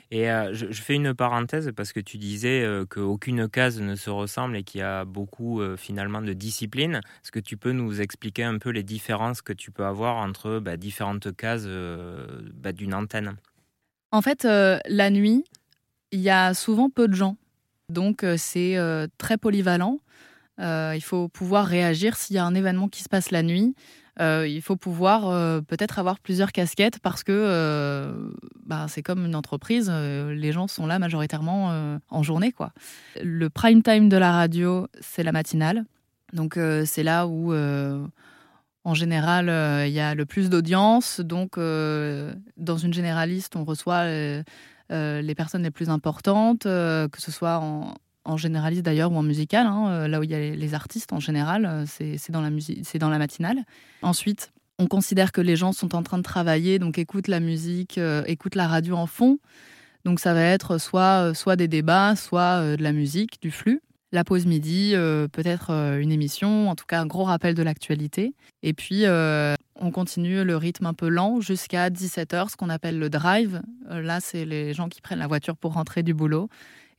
Et 0.09 0.29
euh, 0.29 0.53
je, 0.53 0.65
fais 0.81 0.95
une 0.95 1.13
parenthèse 1.13 1.71
parce 1.75 1.93
que 1.93 1.99
tu 1.99 2.17
disais 2.17 2.63
euh, 2.63 2.85
qu'aucune 2.85 3.47
case 3.49 3.79
ne 3.79 3.95
se 3.95 4.09
ressemble 4.09 4.57
et 4.57 4.63
qu'il 4.63 4.79
y 4.79 4.83
a 4.83 5.05
beaucoup 5.05 5.61
finalement 5.77 6.21
de 6.21 6.33
disciplines. 6.33 6.95
Est-ce 7.23 7.31
que 7.31 7.39
tu 7.39 7.57
peux 7.57 7.71
nous 7.71 8.01
expliquer 8.01 8.43
un 8.43 8.57
peu 8.57 8.69
les 8.69 8.83
différences 8.83 9.41
que 9.41 9.53
tu 9.53 9.71
peux 9.71 9.85
avoir 9.85 10.17
entre 10.17 10.59
bah, 10.59 10.77
différentes 10.77 11.35
cases 11.35 11.67
bah, 12.53 12.71
d'une 12.71 12.93
antenne? 12.93 13.35
En 14.11 14.21
fait, 14.21 14.43
la 14.43 15.09
nuit, 15.09 15.43
il 16.11 16.19
y 16.19 16.29
a 16.29 16.53
souvent 16.53 16.89
peu 16.89 17.07
de 17.07 17.13
gens. 17.13 17.37
Donc 17.89 18.25
c'est 18.37 18.77
très 19.17 19.37
polyvalent. 19.37 19.99
il 20.59 21.01
faut 21.01 21.29
pouvoir 21.29 21.65
réagir 21.65 22.17
s'il 22.17 22.35
y 22.35 22.39
a 22.39 22.45
un 22.45 22.55
événement 22.55 22.89
qui 22.89 23.03
se 23.03 23.09
passe 23.09 23.31
la 23.31 23.43
nuit. 23.43 23.75
Euh, 24.19 24.45
il 24.47 24.61
faut 24.61 24.75
pouvoir 24.75 25.29
euh, 25.29 25.61
peut-être 25.61 25.97
avoir 25.97 26.19
plusieurs 26.19 26.51
casquettes 26.51 26.99
parce 26.99 27.23
que 27.23 27.31
euh, 27.31 28.13
bah, 28.65 28.87
c'est 28.89 29.01
comme 29.01 29.25
une 29.25 29.35
entreprise, 29.35 29.89
les 29.89 30.51
gens 30.51 30.67
sont 30.67 30.85
là 30.85 30.99
majoritairement 30.99 31.99
en 32.09 32.23
journée. 32.23 32.51
Quoi. 32.51 32.71
Le 33.23 33.49
prime 33.49 33.81
time 33.81 34.09
de 34.09 34.17
la 34.17 34.31
radio, 34.31 34.87
c'est 34.99 35.23
la 35.23 35.31
matinale. 35.31 35.85
Donc 36.33 36.57
c'est 36.85 37.03
là 37.03 37.27
où, 37.27 37.53
en 37.53 38.93
général, 38.93 39.87
il 39.87 39.93
y 39.93 39.99
a 39.99 40.15
le 40.15 40.25
plus 40.25 40.49
d'audience. 40.49 41.19
Donc 41.19 41.57
dans 41.57 42.77
une 42.77 42.93
généraliste, 42.93 43.55
on 43.55 43.63
reçoit 43.63 44.05
les 44.05 45.35
personnes 45.35 45.63
les 45.63 45.71
plus 45.71 45.89
importantes, 45.89 46.63
que 46.63 47.09
ce 47.17 47.31
soit 47.31 47.59
en, 47.59 47.95
en 48.23 48.37
généraliste 48.37 48.83
d'ailleurs 48.83 49.11
ou 49.11 49.15
en 49.15 49.23
musical, 49.23 49.65
hein, 49.65 50.07
là 50.07 50.19
où 50.19 50.23
il 50.23 50.31
y 50.31 50.35
a 50.35 50.39
les 50.39 50.73
artistes 50.73 51.13
en 51.13 51.19
général, 51.19 51.85
c'est 51.87 52.31
dans, 52.31 52.41
la 52.41 52.49
c'est 52.83 52.99
dans 52.99 53.09
la 53.09 53.17
matinale. 53.17 53.63
Ensuite, 54.01 54.51
on 54.79 54.87
considère 54.87 55.31
que 55.31 55.41
les 55.41 55.55
gens 55.55 55.73
sont 55.73 55.95
en 55.95 56.03
train 56.03 56.17
de 56.17 56.23
travailler, 56.23 56.79
donc 56.79 56.97
écoutent 56.97 57.27
la 57.27 57.39
musique, 57.39 57.99
écoutent 58.27 58.55
la 58.55 58.67
radio 58.67 58.95
en 58.95 59.07
fond. 59.07 59.39
Donc 60.05 60.19
ça 60.19 60.33
va 60.33 60.41
être 60.41 60.77
soit, 60.77 61.55
des 61.55 61.67
débats, 61.67 62.15
soit 62.15 62.75
de 62.77 62.83
la 62.83 62.91
musique, 62.91 63.41
du 63.41 63.51
flux 63.51 63.81
la 64.11 64.23
pause 64.23 64.45
midi, 64.45 64.91
euh, 64.93 65.27
peut-être 65.27 65.71
euh, 65.71 65.99
une 65.99 66.11
émission, 66.11 66.69
en 66.69 66.75
tout 66.75 66.85
cas 66.85 66.99
un 66.99 67.05
gros 67.05 67.23
rappel 67.23 67.55
de 67.55 67.63
l'actualité. 67.63 68.33
Et 68.61 68.73
puis, 68.73 69.05
euh, 69.05 69.55
on 69.75 69.91
continue 69.91 70.43
le 70.43 70.57
rythme 70.57 70.85
un 70.85 70.93
peu 70.93 71.07
lent 71.07 71.39
jusqu'à 71.39 71.89
17h, 71.89 72.49
ce 72.49 72.55
qu'on 72.57 72.69
appelle 72.69 72.99
le 72.99 73.09
drive. 73.09 73.61
là, 73.89 74.19
c'est 74.19 74.45
les 74.45 74.73
gens 74.73 74.89
qui 74.89 75.01
prennent 75.01 75.19
la 75.19 75.27
voiture 75.27 75.55
pour 75.55 75.73
rentrer 75.73 76.03
du 76.03 76.13
boulot. 76.13 76.49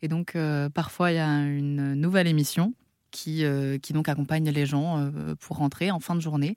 Et 0.02 0.08
donc, 0.08 0.36
parfois, 0.74 1.12
il 1.12 1.14
y 1.14 1.20
a 1.20 1.28
une 1.28 1.94
nouvelle 1.94 2.26
émission 2.26 2.74
qui, 3.10 3.44
qui 3.80 3.92
donc 3.92 4.08
accompagne 4.08 4.50
les 4.50 4.66
gens 4.66 5.10
pour 5.40 5.58
rentrer 5.58 5.90
en 5.90 6.00
fin 6.00 6.14
de 6.16 6.20
journée. 6.20 6.56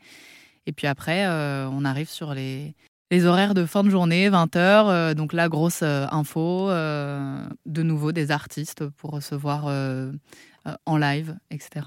Et 0.66 0.72
puis 0.72 0.88
après, 0.88 1.28
on 1.28 1.86
arrive 1.86 2.10
sur 2.10 2.34
les, 2.34 2.76
les 3.12 3.26
horaires 3.26 3.54
de 3.54 3.66
fin 3.66 3.84
de 3.84 3.90
journée, 3.90 4.30
20h, 4.30 4.58
euh, 4.58 5.14
donc 5.14 5.32
la 5.34 5.48
grosse 5.48 5.82
euh, 5.84 6.08
info, 6.12 6.70
euh, 6.70 7.48
de 7.66 7.84
nouveau 7.84 8.12
des 8.12 8.32
artistes 8.32 8.88
pour 8.88 9.12
recevoir 9.12 9.66
en 10.86 10.98
live, 10.98 11.38
etc. 11.52 11.86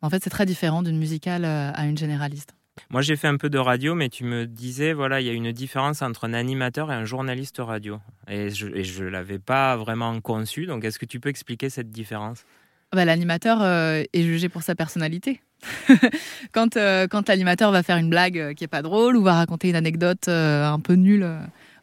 En 0.00 0.10
fait, 0.10 0.22
c'est 0.24 0.30
très 0.30 0.46
différent 0.46 0.82
d'une 0.82 0.98
musicale 0.98 1.44
à 1.44 1.86
une 1.86 1.98
généraliste. 1.98 2.54
Moi, 2.90 3.02
j'ai 3.02 3.16
fait 3.16 3.28
un 3.28 3.36
peu 3.36 3.50
de 3.50 3.58
radio, 3.58 3.94
mais 3.94 4.08
tu 4.08 4.24
me 4.24 4.46
disais, 4.46 4.92
voilà, 4.92 5.20
il 5.20 5.26
y 5.26 5.30
a 5.30 5.32
une 5.32 5.52
différence 5.52 6.02
entre 6.02 6.24
un 6.24 6.34
animateur 6.34 6.90
et 6.90 6.94
un 6.94 7.04
journaliste 7.04 7.58
radio. 7.58 8.00
Et 8.28 8.50
je 8.50 9.04
ne 9.04 9.08
l'avais 9.08 9.38
pas 9.38 9.76
vraiment 9.76 10.20
conçu. 10.20 10.66
Donc, 10.66 10.84
est-ce 10.84 10.98
que 10.98 11.06
tu 11.06 11.20
peux 11.20 11.28
expliquer 11.28 11.70
cette 11.70 11.90
différence? 11.90 12.44
Bah, 12.92 13.04
L'animateur 13.04 13.62
est 13.64 14.22
jugé 14.22 14.48
pour 14.48 14.62
sa 14.62 14.74
personnalité. 14.74 15.40
quand 16.52 16.76
euh, 16.76 17.06
quand 17.08 17.28
l'animateur 17.28 17.70
va 17.72 17.82
faire 17.82 17.96
une 17.96 18.10
blague 18.10 18.38
euh, 18.38 18.54
qui 18.54 18.64
est 18.64 18.68
pas 18.68 18.82
drôle 18.82 19.16
ou 19.16 19.22
va 19.22 19.34
raconter 19.34 19.68
une 19.68 19.76
anecdote 19.76 20.28
euh, 20.28 20.64
un 20.64 20.80
peu 20.80 20.94
nulle 20.94 21.28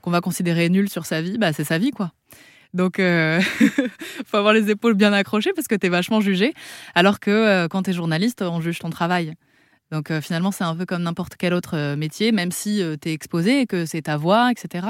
qu'on 0.01 0.11
va 0.11 0.21
considérer 0.21 0.69
nulle 0.69 0.89
sur 0.89 1.05
sa 1.05 1.21
vie, 1.21 1.37
bah 1.37 1.53
c'est 1.53 1.63
sa 1.63 1.77
vie 1.77 1.91
quoi. 1.91 2.11
Donc, 2.73 2.99
euh, 2.99 3.41
faut 4.25 4.37
avoir 4.37 4.53
les 4.53 4.69
épaules 4.69 4.93
bien 4.93 5.11
accrochées 5.11 5.51
parce 5.53 5.67
que 5.67 5.75
tu 5.75 5.87
es 5.87 5.89
vachement 5.89 6.21
jugé. 6.21 6.53
Alors 6.95 7.19
que 7.19 7.67
quand 7.67 7.83
tu 7.83 7.89
es 7.89 7.93
journaliste, 7.93 8.41
on 8.41 8.61
juge 8.61 8.79
ton 8.79 8.89
travail. 8.89 9.33
Donc, 9.91 10.11
finalement, 10.21 10.51
c'est 10.51 10.63
un 10.63 10.75
peu 10.75 10.85
comme 10.85 11.03
n'importe 11.03 11.35
quel 11.37 11.53
autre 11.53 11.95
métier, 11.95 12.31
même 12.31 12.51
si 12.51 12.81
tu 13.01 13.09
es 13.09 13.13
exposé 13.13 13.61
et 13.61 13.67
que 13.67 13.85
c'est 13.85 14.03
ta 14.03 14.17
voix, 14.17 14.51
etc. 14.51 14.87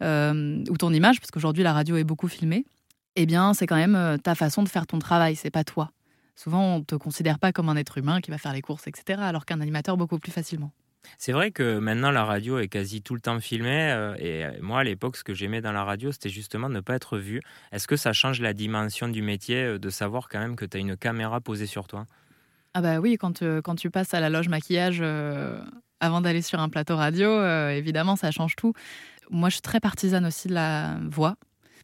ou 0.00 0.76
ton 0.76 0.92
image, 0.92 1.20
parce 1.20 1.30
qu'aujourd'hui, 1.30 1.62
la 1.62 1.72
radio 1.72 1.96
est 1.96 2.04
beaucoup 2.04 2.28
filmée. 2.28 2.64
Eh 3.16 3.26
bien, 3.26 3.54
c'est 3.54 3.66
quand 3.66 3.76
même 3.76 4.18
ta 4.22 4.34
façon 4.34 4.64
de 4.64 4.68
faire 4.68 4.86
ton 4.86 4.98
travail, 4.98 5.36
c'est 5.36 5.50
pas 5.50 5.62
toi. 5.64 5.92
Souvent, 6.36 6.74
on 6.74 6.78
ne 6.80 6.84
te 6.84 6.96
considère 6.96 7.38
pas 7.38 7.52
comme 7.52 7.68
un 7.68 7.76
être 7.76 7.98
humain 7.98 8.20
qui 8.20 8.30
va 8.30 8.38
faire 8.38 8.52
les 8.52 8.62
courses, 8.62 8.86
etc., 8.88 9.20
alors 9.22 9.46
qu'un 9.46 9.60
animateur 9.60 9.96
beaucoup 9.96 10.18
plus 10.18 10.32
facilement. 10.32 10.72
C'est 11.18 11.32
vrai 11.32 11.50
que 11.50 11.78
maintenant 11.78 12.10
la 12.10 12.24
radio 12.24 12.58
est 12.58 12.68
quasi 12.68 13.02
tout 13.02 13.14
le 13.14 13.20
temps 13.20 13.40
filmée 13.40 13.90
euh, 13.92 14.14
et 14.18 14.44
euh, 14.44 14.52
moi 14.60 14.80
à 14.80 14.84
l'époque 14.84 15.16
ce 15.16 15.24
que 15.24 15.34
j'aimais 15.34 15.60
dans 15.60 15.72
la 15.72 15.84
radio 15.84 16.12
c'était 16.12 16.30
justement 16.30 16.68
ne 16.68 16.80
pas 16.80 16.94
être 16.94 17.18
vu. 17.18 17.40
Est-ce 17.72 17.86
que 17.86 17.96
ça 17.96 18.12
change 18.12 18.40
la 18.40 18.52
dimension 18.52 19.08
du 19.08 19.22
métier 19.22 19.64
euh, 19.64 19.78
de 19.78 19.90
savoir 19.90 20.28
quand 20.28 20.38
même 20.38 20.56
que 20.56 20.64
tu 20.64 20.76
as 20.76 20.80
une 20.80 20.96
caméra 20.96 21.40
posée 21.40 21.66
sur 21.66 21.86
toi? 21.86 22.06
Ah 22.74 22.80
bah 22.80 22.98
oui, 22.98 23.16
quand, 23.18 23.42
quand 23.62 23.76
tu 23.76 23.90
passes 23.90 24.14
à 24.14 24.20
la 24.20 24.30
loge 24.30 24.48
maquillage 24.48 25.02
avant 26.00 26.20
d'aller 26.20 26.42
sur 26.42 26.58
un 26.60 26.68
plateau 26.68 26.96
radio, 26.96 27.42
évidemment 27.70 28.16
ça 28.16 28.30
change 28.30 28.56
tout. 28.56 28.72
Moi 29.30 29.48
je 29.48 29.54
suis 29.54 29.62
très 29.62 29.80
partisane 29.80 30.26
aussi 30.26 30.48
de 30.48 30.54
la 30.54 30.98
voix 31.08 31.36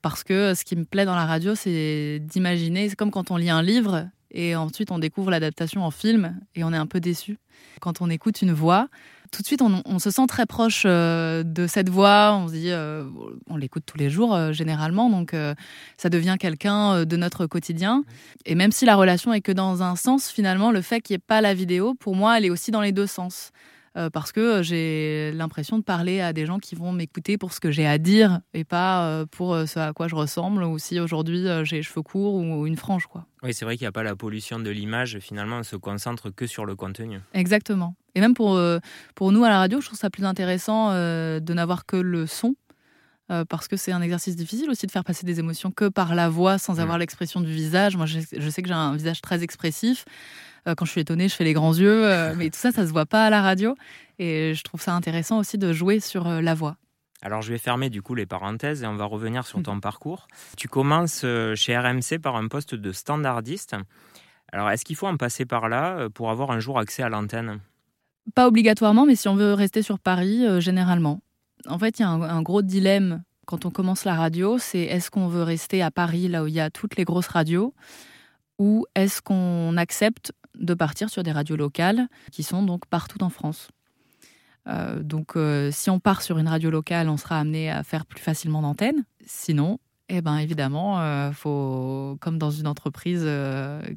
parce 0.03 0.25
que 0.25 0.55
ce 0.55 0.65
qui 0.65 0.77
me 0.77 0.85
plaît 0.85 1.05
dans 1.05 1.15
la 1.15 1.27
radio 1.27 1.55
c'est 1.55 2.19
d'imaginer, 2.21 2.89
c'est 2.89 2.97
comme 2.97 3.11
quand 3.11 3.31
on 3.31 3.37
lit 3.37 3.51
un 3.51 3.63
livre 3.63 4.09
et 4.31 4.55
ensuite, 4.57 4.91
on 4.91 4.99
découvre 4.99 5.31
l'adaptation 5.31 5.85
en 5.85 5.91
film 5.91 6.41
et 6.55 6.65
on 6.65 6.73
est 6.73 6.77
un 6.77 6.87
peu 6.87 7.01
déçu. 7.01 7.39
Quand 7.81 8.01
on 8.01 8.11
écoute 8.11 8.43
une 8.43 8.53
voix, 8.53 8.89
tout 9.31 9.43
de 9.43 9.47
suite, 9.47 9.63
on, 9.63 9.99
se 10.01 10.11
sent 10.11 10.27
très 10.27 10.45
proche 10.45 10.83
euh, 10.87 11.45
de 11.45 11.69
cette 11.69 11.89
voix. 11.89 12.35
On 12.35 12.49
se 12.49 12.53
dit, 12.53 12.71
euh, 12.71 13.05
on 13.49 13.57
l'écoute 13.57 13.85
tous 13.87 13.97
les 13.97 14.11
jours 14.11 14.35
euh, 14.35 14.53
généralement, 14.53 15.09
donc 15.09 15.35
ça 15.97 16.09
devient 16.09 16.37
quelqu'un 16.39 17.05
de 17.05 17.17
notre 17.17 17.47
quotidien. 17.47 18.05
Et 18.45 18.55
même 18.55 18.73
si 18.73 18.85
la 18.85 18.97
relation 18.97 19.33
est 19.33 19.41
que 19.41 19.53
dans 19.53 19.83
un 19.83 19.97
sens, 19.97 20.31
finalement, 20.31 20.73
le 20.73 20.83
fait 20.83 21.01
qu'il 21.01 21.15
n'y 21.15 21.17
ait 21.19 21.25
pas 21.27 21.41
la 21.41 21.55
vidéo, 21.55 21.95
pour 21.95 22.17
moi, 22.17 22.39
elle 22.39 22.45
est 22.45 22.51
aussi 22.51 22.71
dans 22.71 22.81
les 22.81 22.93
deux 22.93 23.07
sens. 23.07 23.53
Euh, 23.97 24.09
parce 24.09 24.31
que 24.31 24.41
euh, 24.41 24.63
j'ai 24.63 25.33
l'impression 25.33 25.77
de 25.77 25.83
parler 25.83 26.21
à 26.21 26.33
des 26.33 26.47
gens 26.47 26.61
qui 26.61 26.77
vont 26.77 26.93
m'écouter 26.93 27.37
pour 27.39 27.53
ce 27.53 27.59
que 27.59 27.73
j'ai 27.73 27.89
à 27.89 27.99
dire 27.99 28.39
et 28.55 28.63
pas 28.63 29.05
euh, 29.05 29.27
pour 29.27 29.57
ce 29.67 29.81
à 29.81 29.93
quoi 29.93 30.07
je 30.07 30.15
ressemble 30.15 30.63
ou 30.63 30.79
si 30.79 31.01
aujourd'hui 31.01 31.45
j'ai 31.65 31.77
les 31.77 31.83
cheveux 31.83 32.03
courts 32.03 32.35
ou 32.35 32.67
une 32.69 32.77
frange. 32.77 33.07
Quoi. 33.07 33.27
Oui, 33.43 33.53
c'est 33.53 33.65
vrai 33.65 33.77
qu'il 33.77 33.85
n'y 33.85 33.89
a 33.89 33.93
pas 33.93 34.05
la 34.05 34.15
pollution 34.15 34.61
de 34.61 34.71
l'image, 34.71 35.19
finalement 35.19 35.59
on 35.59 35.63
se 35.65 35.75
concentre 35.75 36.31
que 36.31 36.47
sur 36.47 36.67
le 36.67 36.77
contenu. 36.77 37.19
Exactement. 37.35 37.97
Et 38.15 38.21
même 38.21 38.35
pour, 38.35 38.61
pour 39.15 39.33
nous 39.33 39.45
à 39.45 39.49
la 39.49 39.59
radio, 39.59 39.81
je 39.81 39.87
trouve 39.87 39.99
ça 39.99 40.11
plus 40.11 40.25
intéressant 40.25 40.93
de 40.93 41.53
n'avoir 41.55 41.87
que 41.87 41.97
le 41.97 42.27
son. 42.27 42.55
parce 43.49 43.67
que 43.67 43.77
c'est 43.77 43.93
un 43.93 44.03
exercice 44.03 44.37
difficile 44.37 44.71
aussi 44.71 44.87
de 44.87 44.93
faire 44.93 45.05
passer 45.05 45.27
des 45.27 45.41
émotions 45.41 45.71
que 45.71 45.89
par 45.89 46.15
la 46.15 46.29
voix 46.29 46.59
sans 46.59 46.81
avoir 46.81 46.99
l'expression 46.99 47.41
du 47.41 47.53
visage. 47.53 47.97
Moi, 47.97 48.07
je 48.07 48.21
sais 48.51 48.63
que 48.63 48.69
j'ai 48.69 48.75
un 48.75 48.95
visage 48.97 49.21
très 49.21 49.43
expressif. 49.43 50.05
Euh, 50.67 50.75
quand 50.75 50.85
je 50.85 50.91
suis 50.91 51.01
étonnée, 51.01 51.29
je 51.29 51.35
fais 51.35 51.45
les 51.45 51.53
grands 51.53 51.75
yeux, 51.75 52.07
euh, 52.07 52.35
mais 52.37 52.51
tout 52.51 52.59
ça, 52.59 52.73
ça 52.73 52.87
se 52.87 52.93
voit 52.93 53.07
pas 53.07 53.27
à 53.27 53.31
la 53.31 53.43
radio. 53.43 53.75
Et 54.19 54.55
je 54.55 54.63
trouve 54.63 54.81
ça 54.81 54.95
intéressant 54.95 55.39
aussi 55.39 55.59
de 55.59 55.73
jouer 55.73 56.01
sur 56.01 56.27
euh, 56.27 56.41
la 56.41 56.55
voix. 56.55 56.77
Alors 57.23 57.43
je 57.43 57.53
vais 57.53 57.59
fermer 57.59 57.91
du 57.91 58.01
coup 58.01 58.15
les 58.15 58.25
parenthèses 58.25 58.83
et 58.83 58.87
on 58.87 58.97
va 58.97 59.05
revenir 59.05 59.47
sur 59.47 59.63
ton 59.63 59.79
parcours. 59.79 60.27
Tu 60.57 60.69
commences 60.69 61.27
chez 61.55 61.77
RMC 61.77 62.19
par 62.23 62.37
un 62.37 62.49
poste 62.49 62.75
de 62.75 62.93
standardiste. 62.93 63.77
Alors 64.53 64.71
est-ce 64.71 64.87
qu'il 64.87 64.97
faut 64.97 65.07
en 65.07 65.19
passer 65.19 65.45
par 65.45 65.69
là 65.69 66.09
pour 66.09 66.31
avoir 66.31 66.51
un 66.51 66.61
jour 66.61 66.79
accès 66.79 67.03
à 67.03 67.11
l'antenne? 67.11 67.61
Pas 68.35 68.49
obligatoirement, 68.49 69.05
mais 69.05 69.17
si 69.17 69.29
on 69.29 69.35
veut 69.35 69.53
rester 69.53 69.83
sur 69.83 69.99
Paris, 69.99 70.47
généralement. 70.63 71.21
En 71.69 71.79
fait, 71.79 71.99
il 71.99 72.03
y 72.03 72.05
a 72.07 72.09
un, 72.09 72.41
gros 72.41 72.63
dilemme 72.63 73.23
quand 73.45 73.67
on 73.67 73.71
commence 73.71 74.07
la 74.07 74.15
radio, 74.15 74.57
c'est 74.57 74.81
est-ce 74.81 75.11
qu'on 75.11 75.29
veut 75.29 75.43
rester 75.43 75.83
à 75.83 75.91
Paris, 75.91 76.27
là 76.29 76.43
où 76.43 76.47
il 76.47 76.55
y 76.55 76.61
a 76.61 76.71
toutes 76.71 76.97
les 76.97 77.05
grosses 77.05 77.29
radios, 77.29 77.75
ou 78.59 78.87
est-ce 78.95 79.21
qu'on 79.21 79.77
accepte 79.77 80.33
de 80.59 80.75
partir 80.75 81.11
sur 81.11 81.23
des 81.23 81.33
radios 81.33 81.57
locales 81.57 82.09
qui 82.33 82.43
sont 82.43 82.63
donc 82.63 82.87
partout 82.87 83.23
en 83.23 83.31
France. 83.31 83.69
Euh, 84.67 85.03
donc, 85.03 85.37
euh, 85.37 85.71
si 85.73 85.91
on 85.91 86.01
part 86.01 86.23
sur 86.23 86.39
une 86.39 86.49
radio 86.49 86.71
locale, 86.71 87.09
on 87.09 87.17
sera 87.17 87.39
amené 87.39 87.71
à 87.71 87.83
faire 87.83 88.07
plus 88.07 88.21
facilement 88.21 88.63
d'antennes. 88.63 89.05
Sinon, 89.27 89.79
eh 90.09 90.21
ben, 90.21 90.37
évidemment, 90.39 91.01
euh, 91.01 91.33
faut, 91.33 92.19
comme 92.21 92.39
dans 92.39 92.51
une 92.51 92.67
entreprise 92.67 93.29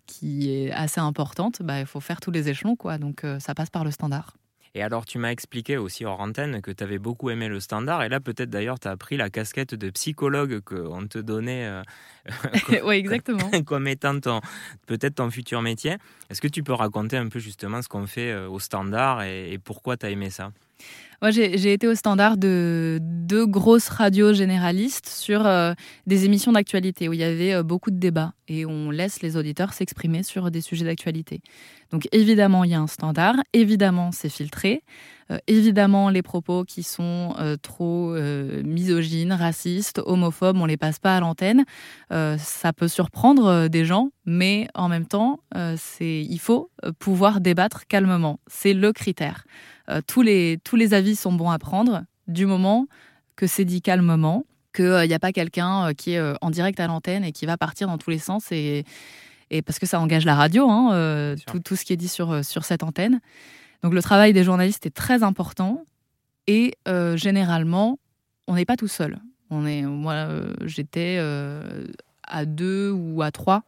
qui 0.08 0.52
est 0.52 0.72
assez 0.72 1.02
importante, 1.02 1.62
bah, 1.62 1.80
il 1.80 1.86
faut 1.86 2.00
faire 2.00 2.22
tous 2.22 2.32
les 2.32 2.50
échelons. 2.50 2.76
Quoi. 2.76 2.98
Donc, 2.98 3.26
ça 3.40 3.54
passe 3.56 3.70
par 3.70 3.84
le 3.84 3.92
standard. 3.92 4.36
Et 4.75 4.82
alors, 4.82 5.06
tu 5.06 5.20
m'as 5.20 5.30
expliqué 5.30 5.77
aussi 5.77 6.03
hors 6.03 6.20
antenne 6.20 6.62
que 6.62 6.72
tu 6.72 6.84
avais 6.84 6.98
beaucoup 6.98 7.30
aimé 7.30 7.48
le 7.48 7.60
standard. 7.60 8.01
Et 8.03 8.10
là, 8.10 8.20
peut-être 8.20 8.50
d'ailleurs, 8.50 8.80
tu 8.80 8.88
as 8.88 8.98
pris 8.98 9.18
la 9.18 9.30
casquette 9.30 9.75
de 9.75 9.89
psychologue 9.92 10.62
qu'on 10.62 11.06
te 11.06 11.20
donnait 11.20 11.65
euh, 11.65 11.84
comme, 12.82 12.92
exactement. 12.92 13.51
comme 13.65 13.88
étant 13.88 14.20
peut-être 14.88 15.15
ton 15.15 15.30
futur 15.30 15.62
métier. 15.62 15.98
Est-ce 16.32 16.42
que 16.42 16.48
tu 16.48 16.63
peux 16.63 16.74
raconter 16.74 17.18
un 17.18 17.30
peu 17.30 17.39
justement 17.39 17.84
ce 17.84 17.88
qu'on 17.88 18.08
fait 18.08 18.32
euh, 18.32 18.50
au 18.50 18.60
standard 18.60 19.22
et 19.24 19.60
pourquoi 19.63 19.96
tu 19.96 20.08
as 20.08 20.10
aimé 20.10 20.32
ça? 20.32 20.51
Moi, 21.24 21.32
j'ai 21.32 21.72
été 21.72 21.88
au 21.88 21.96
standard 21.96 22.36
de 22.36 23.00
deux 23.01 23.46
grosses 23.46 23.88
radios 23.88 24.34
généralistes 24.34 25.08
sur 25.08 25.48
euh, 25.48 25.74
des 26.06 26.25
émissions 26.25 26.51
d'actualité 26.51 27.08
où 27.08 27.13
il 27.13 27.20
y 27.20 27.24
avait 27.24 27.53
euh, 27.53 27.63
beaucoup 27.63 27.92
de 27.92 27.98
débats 27.98 28.34
et 28.50 28.65
on 28.65 28.92
laisse 28.92 29.22
les 29.22 29.38
auditeurs 29.38 29.72
s'exprimer 29.72 30.24
sur 30.24 30.51
des 30.51 30.60
sujets 30.60 30.84
d'actualité. 30.84 31.42
Donc 31.92 32.10
évidemment, 32.12 32.65
il 32.65 32.72
y 32.72 32.74
a 32.74 32.80
un 32.80 32.88
standard, 32.88 33.36
évidemment, 33.53 34.12
c'est 34.12 34.27
filtré, 34.27 34.84
euh, 35.32 35.38
évidemment, 35.48 36.10
les 36.10 36.22
propos 36.22 36.65
qui 36.65 36.84
sont 36.84 37.36
trop 37.62 38.13
misogynes, 38.63 39.32
racistes, 39.32 40.01
homophobes, 40.06 40.58
on 40.58 40.65
les 40.65 40.75
passe 40.75 41.00
pas 41.00 41.15
à 41.15 41.20
l'antenne. 41.22 41.63
ça 42.10 42.74
peut 42.75 42.89
surprendre 42.89 43.70
des 43.70 43.86
gens, 43.86 44.10
mais 44.25 44.68
en 44.75 44.89
même 44.89 45.06
temps, 45.06 45.39
c'est 45.77 46.22
il 46.22 46.39
faut 46.39 46.70
pouvoir 47.00 47.39
débattre 47.39 47.88
calmement. 47.88 48.39
C'est 48.48 48.74
le 48.74 48.92
critère. 48.92 49.46
Tous, 50.08 50.22
les, 50.22 50.60
tous 50.63 50.75
les 50.75 50.94
avis 50.94 51.12
sont 51.15 51.34
bons 51.34 51.50
à 51.50 51.60
prendre 51.60 52.03
du 52.27 52.46
moment 52.46 52.88
que 53.36 53.48
c'est 53.48 53.65
dit 53.65 53.82
calmement, 53.82 54.46
qu'il 54.74 54.86
n'y 54.86 54.91
euh, 54.91 55.15
a 55.15 55.20
pas 55.20 55.32
quelqu'un 55.32 55.89
euh, 55.89 55.93
qui 55.93 56.13
est 56.13 56.34
en 56.41 56.50
direct 56.50 56.79
à 56.79 56.88
l'antenne 56.88 57.24
et 57.24 57.32
qui 57.32 57.46
va 57.46 57.58
partir 57.58 57.88
dans 57.88 57.98
tous 57.98 58.10
les 58.10 58.20
sens 58.20 58.51
et, 58.51 58.86
et 59.50 59.62
parce 59.62 59.79
que 59.79 59.86
ça 59.86 60.00
engage 60.00 60.25
la 60.25 60.36
radio, 60.36 60.70
hein, 60.70 61.36
tout, 61.48 61.60
tout, 61.60 61.75
ce 61.75 61.86
qui 61.86 61.93
est 61.93 61.98
dit 61.98 62.08
sur, 62.08 62.43
sur 62.43 62.63
cette 62.63 62.84
antenne. 62.84 63.20
Donc 63.84 63.93
le 63.93 64.01
travail 64.01 64.34
des 64.34 64.43
journalistes 64.43 64.86
est 64.86 64.96
très 64.96 65.24
important 65.24 65.84
et 66.48 66.75
généralement, 67.15 68.00
on 68.48 68.55
n'est 68.55 68.65
pas 68.65 68.77
tout 68.77 68.88
seul. 68.88 69.20
On 69.50 69.65
est, 69.65 69.84
moi, 69.84 70.27
j'étais 70.65 71.20
à 72.24 72.46
deux 72.46 72.91
ou 72.91 73.22
à 73.22 73.32
trois 73.32 73.63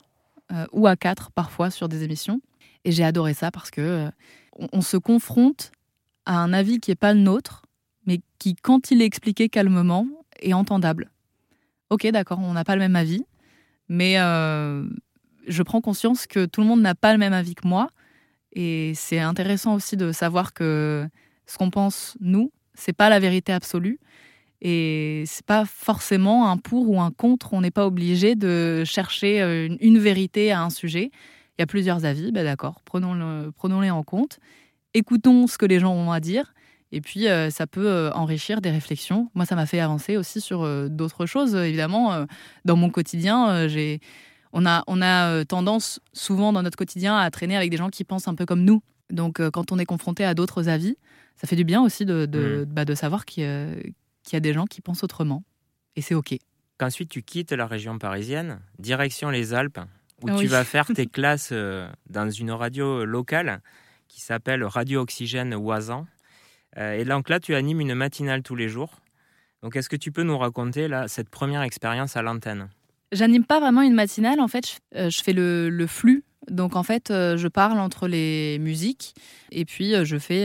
ou 0.71 0.87
à 0.87 0.95
quatre 0.95 1.31
parfois 1.31 1.69
sur 1.69 1.87
des 1.87 2.03
émissions 2.03 2.41
et 2.83 2.91
j'ai 2.91 3.03
adoré 3.03 3.33
ça 3.33 3.51
parce 3.51 3.69
que 3.69 4.09
on 4.57 4.81
se 4.81 4.97
confronte 4.97 5.71
à 6.25 6.37
un 6.39 6.53
avis 6.53 6.79
qui 6.79 6.91
n'est 6.91 6.95
pas 6.95 7.13
le 7.13 7.19
nôtre, 7.19 7.63
mais 8.05 8.21
qui, 8.39 8.55
quand 8.55 8.91
il 8.91 9.01
est 9.01 9.05
expliqué 9.05 9.49
calmement, 9.49 10.07
est 10.39 10.53
entendable. 10.53 11.11
Ok, 11.89 12.07
d'accord, 12.07 12.39
on 12.39 12.53
n'a 12.53 12.63
pas 12.63 12.75
le 12.75 12.81
même 12.81 12.95
avis, 12.95 13.25
mais, 13.89 14.19
euh, 14.19 14.87
je 15.47 15.63
prends 15.63 15.81
conscience 15.81 16.27
que 16.27 16.45
tout 16.45 16.61
le 16.61 16.67
monde 16.67 16.81
n'a 16.81 16.95
pas 16.95 17.11
le 17.11 17.19
même 17.19 17.33
avis 17.33 17.55
que 17.55 17.67
moi. 17.67 17.89
Et 18.53 18.93
c'est 18.95 19.19
intéressant 19.19 19.75
aussi 19.75 19.97
de 19.97 20.11
savoir 20.11 20.53
que 20.53 21.07
ce 21.45 21.57
qu'on 21.57 21.69
pense, 21.69 22.17
nous, 22.19 22.51
c'est 22.73 22.93
pas 22.93 23.09
la 23.09 23.19
vérité 23.19 23.53
absolue. 23.53 23.99
Et 24.61 25.23
c'est 25.27 25.45
pas 25.45 25.65
forcément 25.65 26.49
un 26.49 26.57
pour 26.57 26.89
ou 26.89 26.99
un 27.01 27.11
contre. 27.11 27.53
On 27.53 27.61
n'est 27.61 27.71
pas 27.71 27.85
obligé 27.85 28.35
de 28.35 28.83
chercher 28.85 29.41
euh, 29.41 29.75
une, 29.79 29.99
vérité 29.99 30.51
à 30.51 30.61
un 30.61 30.69
sujet. 30.69 31.11
Il 31.57 31.61
y 31.61 31.63
a 31.63 31.67
plusieurs 31.67 32.05
avis, 32.05 32.31
ben 32.31 32.43
d'accord, 32.43 32.81
prenons-les 32.85 33.51
prenons 33.55 33.81
en 33.89 34.03
compte. 34.03 34.39
Écoutons 34.95 35.45
ce 35.45 35.57
que 35.57 35.65
les 35.65 35.79
gens 35.79 35.93
ont 35.93 36.11
à 36.11 36.19
dire. 36.19 36.53
Et 36.91 37.01
puis, 37.01 37.27
euh, 37.27 37.49
ça 37.49 37.67
peut 37.67 37.87
euh, 37.87 38.11
enrichir 38.13 38.61
des 38.61 38.71
réflexions. 38.71 39.29
Moi, 39.35 39.45
ça 39.45 39.55
m'a 39.55 39.65
fait 39.65 39.79
avancer 39.79 40.15
aussi 40.15 40.39
sur 40.41 40.67
d'autres 40.89 41.25
choses. 41.25 41.53
Évidemment, 41.53 42.25
dans 42.63 42.75
mon 42.75 42.89
quotidien, 42.89 43.67
j'ai 43.67 43.99
on 44.57 44.65
a, 44.65 44.85
on 44.87 45.01
a 45.01 45.43
tendance 45.43 45.99
souvent 46.13 46.53
dans 46.53 46.63
notre 46.63 46.77
quotidien 46.77 47.17
à 47.17 47.29
traîner 47.29 47.57
avec 47.57 47.69
des 47.69 47.75
gens 47.75 47.89
qui 47.89 48.05
pensent 48.05 48.29
un 48.29 48.35
peu 48.35 48.45
comme 48.45 48.63
nous. 48.63 48.81
Donc, 49.09 49.41
quand 49.49 49.73
on 49.73 49.77
est 49.77 49.85
confronté 49.85 50.23
à 50.23 50.33
d'autres 50.33 50.69
avis, 50.69 50.95
ça 51.35 51.45
fait 51.45 51.57
du 51.57 51.65
bien 51.65 51.83
aussi 51.83 52.05
de, 52.05 52.25
de, 52.25 52.63
mmh. 52.63 52.73
bah, 52.73 52.85
de 52.85 52.95
savoir 52.95 53.25
qu'il 53.25 53.43
y, 53.43 54.35
a 54.35 54.39
des 54.39 54.53
gens 54.53 54.65
qui 54.65 54.79
pensent 54.79 55.03
autrement. 55.03 55.43
Et 55.97 56.01
c'est 56.01 56.15
OK. 56.15 56.35
Ensuite, 56.81 57.09
tu 57.09 57.21
quittes 57.21 57.51
la 57.51 57.67
région 57.67 57.97
parisienne, 57.99 58.59
direction 58.79 59.29
les 59.29 59.53
Alpes, 59.53 59.79
où 60.21 60.29
ah 60.29 60.35
tu 60.37 60.47
vas 60.47 60.63
faire 60.63 60.87
tes 60.87 61.05
classes 61.07 61.49
euh, 61.51 61.89
dans 62.09 62.29
une 62.29 62.51
radio 62.51 63.05
locale 63.05 63.61
qui 64.15 64.21
s'appelle 64.21 64.63
Radio 64.63 65.01
Oxygène 65.01 65.53
Oisan. 65.53 66.07
Euh, 66.77 66.93
et 66.93 67.03
donc 67.03 67.27
là, 67.27 67.41
tu 67.41 67.53
animes 67.53 67.81
une 67.81 67.95
matinale 67.95 68.43
tous 68.43 68.55
les 68.55 68.69
jours. 68.69 69.01
Donc, 69.61 69.75
est-ce 69.75 69.89
que 69.89 69.97
tu 69.97 70.13
peux 70.13 70.23
nous 70.23 70.37
raconter 70.37 70.87
là, 70.87 71.09
cette 71.09 71.29
première 71.29 71.63
expérience 71.63 72.15
à 72.15 72.21
l'antenne? 72.21 72.69
J'anime 73.11 73.43
pas 73.43 73.59
vraiment 73.59 73.81
une 73.81 73.93
matinale, 73.93 74.39
en 74.39 74.47
fait, 74.47 74.79
je, 74.93 74.99
euh, 74.99 75.09
fais 75.11 75.33
le, 75.33 75.69
le 75.69 75.87
flux 75.87 76.23
donc 76.51 76.75
en 76.75 76.83
fait, 76.83 77.09
euh, 77.09 77.37
je 77.37 77.47
parle 77.47 77.79
entre 77.79 78.07
les 78.07 78.59
musiques 78.59 79.15
et 79.51 79.65
puis 79.65 79.95
je 80.05 80.19
fais 80.19 80.43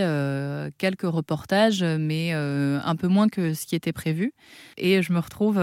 quelques 0.78 1.02
reportages, 1.02 1.84
mais 1.84 2.32
un 2.32 2.96
peu 2.96 3.06
moins 3.06 3.28
que 3.28 3.52
ce 3.52 3.66
qui 3.66 3.76
était 3.76 3.92
prévu. 3.92 4.32
Et 4.78 5.02
je 5.02 5.12
me 5.12 5.18
retrouve. 5.18 5.60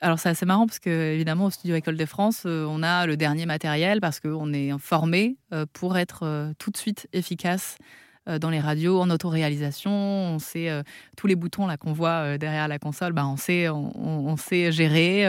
Alors 0.00 0.18
c'est 0.18 0.28
assez 0.28 0.46
marrant 0.46 0.66
parce 0.66 0.78
que 0.78 1.14
évidemment 1.14 1.46
au 1.46 1.50
studio 1.50 1.76
École 1.76 1.96
de 1.96 2.06
France, 2.06 2.44
on 2.44 2.82
a 2.82 3.06
le 3.06 3.16
dernier 3.16 3.46
matériel 3.46 4.00
parce 4.00 4.20
qu'on 4.20 4.52
est 4.52 4.70
formé 4.78 5.36
pour 5.72 5.98
être 5.98 6.52
tout 6.58 6.70
de 6.70 6.76
suite 6.76 7.08
efficace 7.12 7.78
dans 8.26 8.50
les 8.50 8.60
radios 8.60 9.00
en 9.00 9.10
autoréalisation. 9.10 9.90
On 9.90 10.38
sait 10.38 10.70
tous 11.16 11.26
les 11.26 11.34
boutons 11.34 11.66
là 11.66 11.76
qu'on 11.76 11.92
voit 11.92 12.38
derrière 12.38 12.68
la 12.68 12.78
console, 12.78 13.12
bah, 13.12 13.26
on 13.26 13.36
sait 13.36 13.68
on 13.68 14.36
sait 14.36 14.70
gérer 14.70 15.26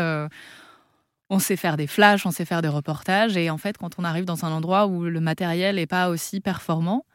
on 1.29 1.39
sait 1.39 1.55
faire 1.55 1.77
des 1.77 1.87
flashs, 1.87 2.25
on 2.25 2.31
sait 2.31 2.45
faire 2.45 2.61
des 2.61 2.67
reportages. 2.67 3.37
Et 3.37 3.49
en 3.49 3.57
fait, 3.57 3.77
quand 3.77 3.99
on 3.99 4.03
arrive 4.03 4.25
dans 4.25 4.45
un 4.45 4.51
endroit 4.51 4.87
où 4.87 5.03
le 5.03 5.19
matériel 5.19 5.75
n'est 5.75 5.87
pas 5.87 6.09
aussi 6.09 6.41
performant, 6.41 7.05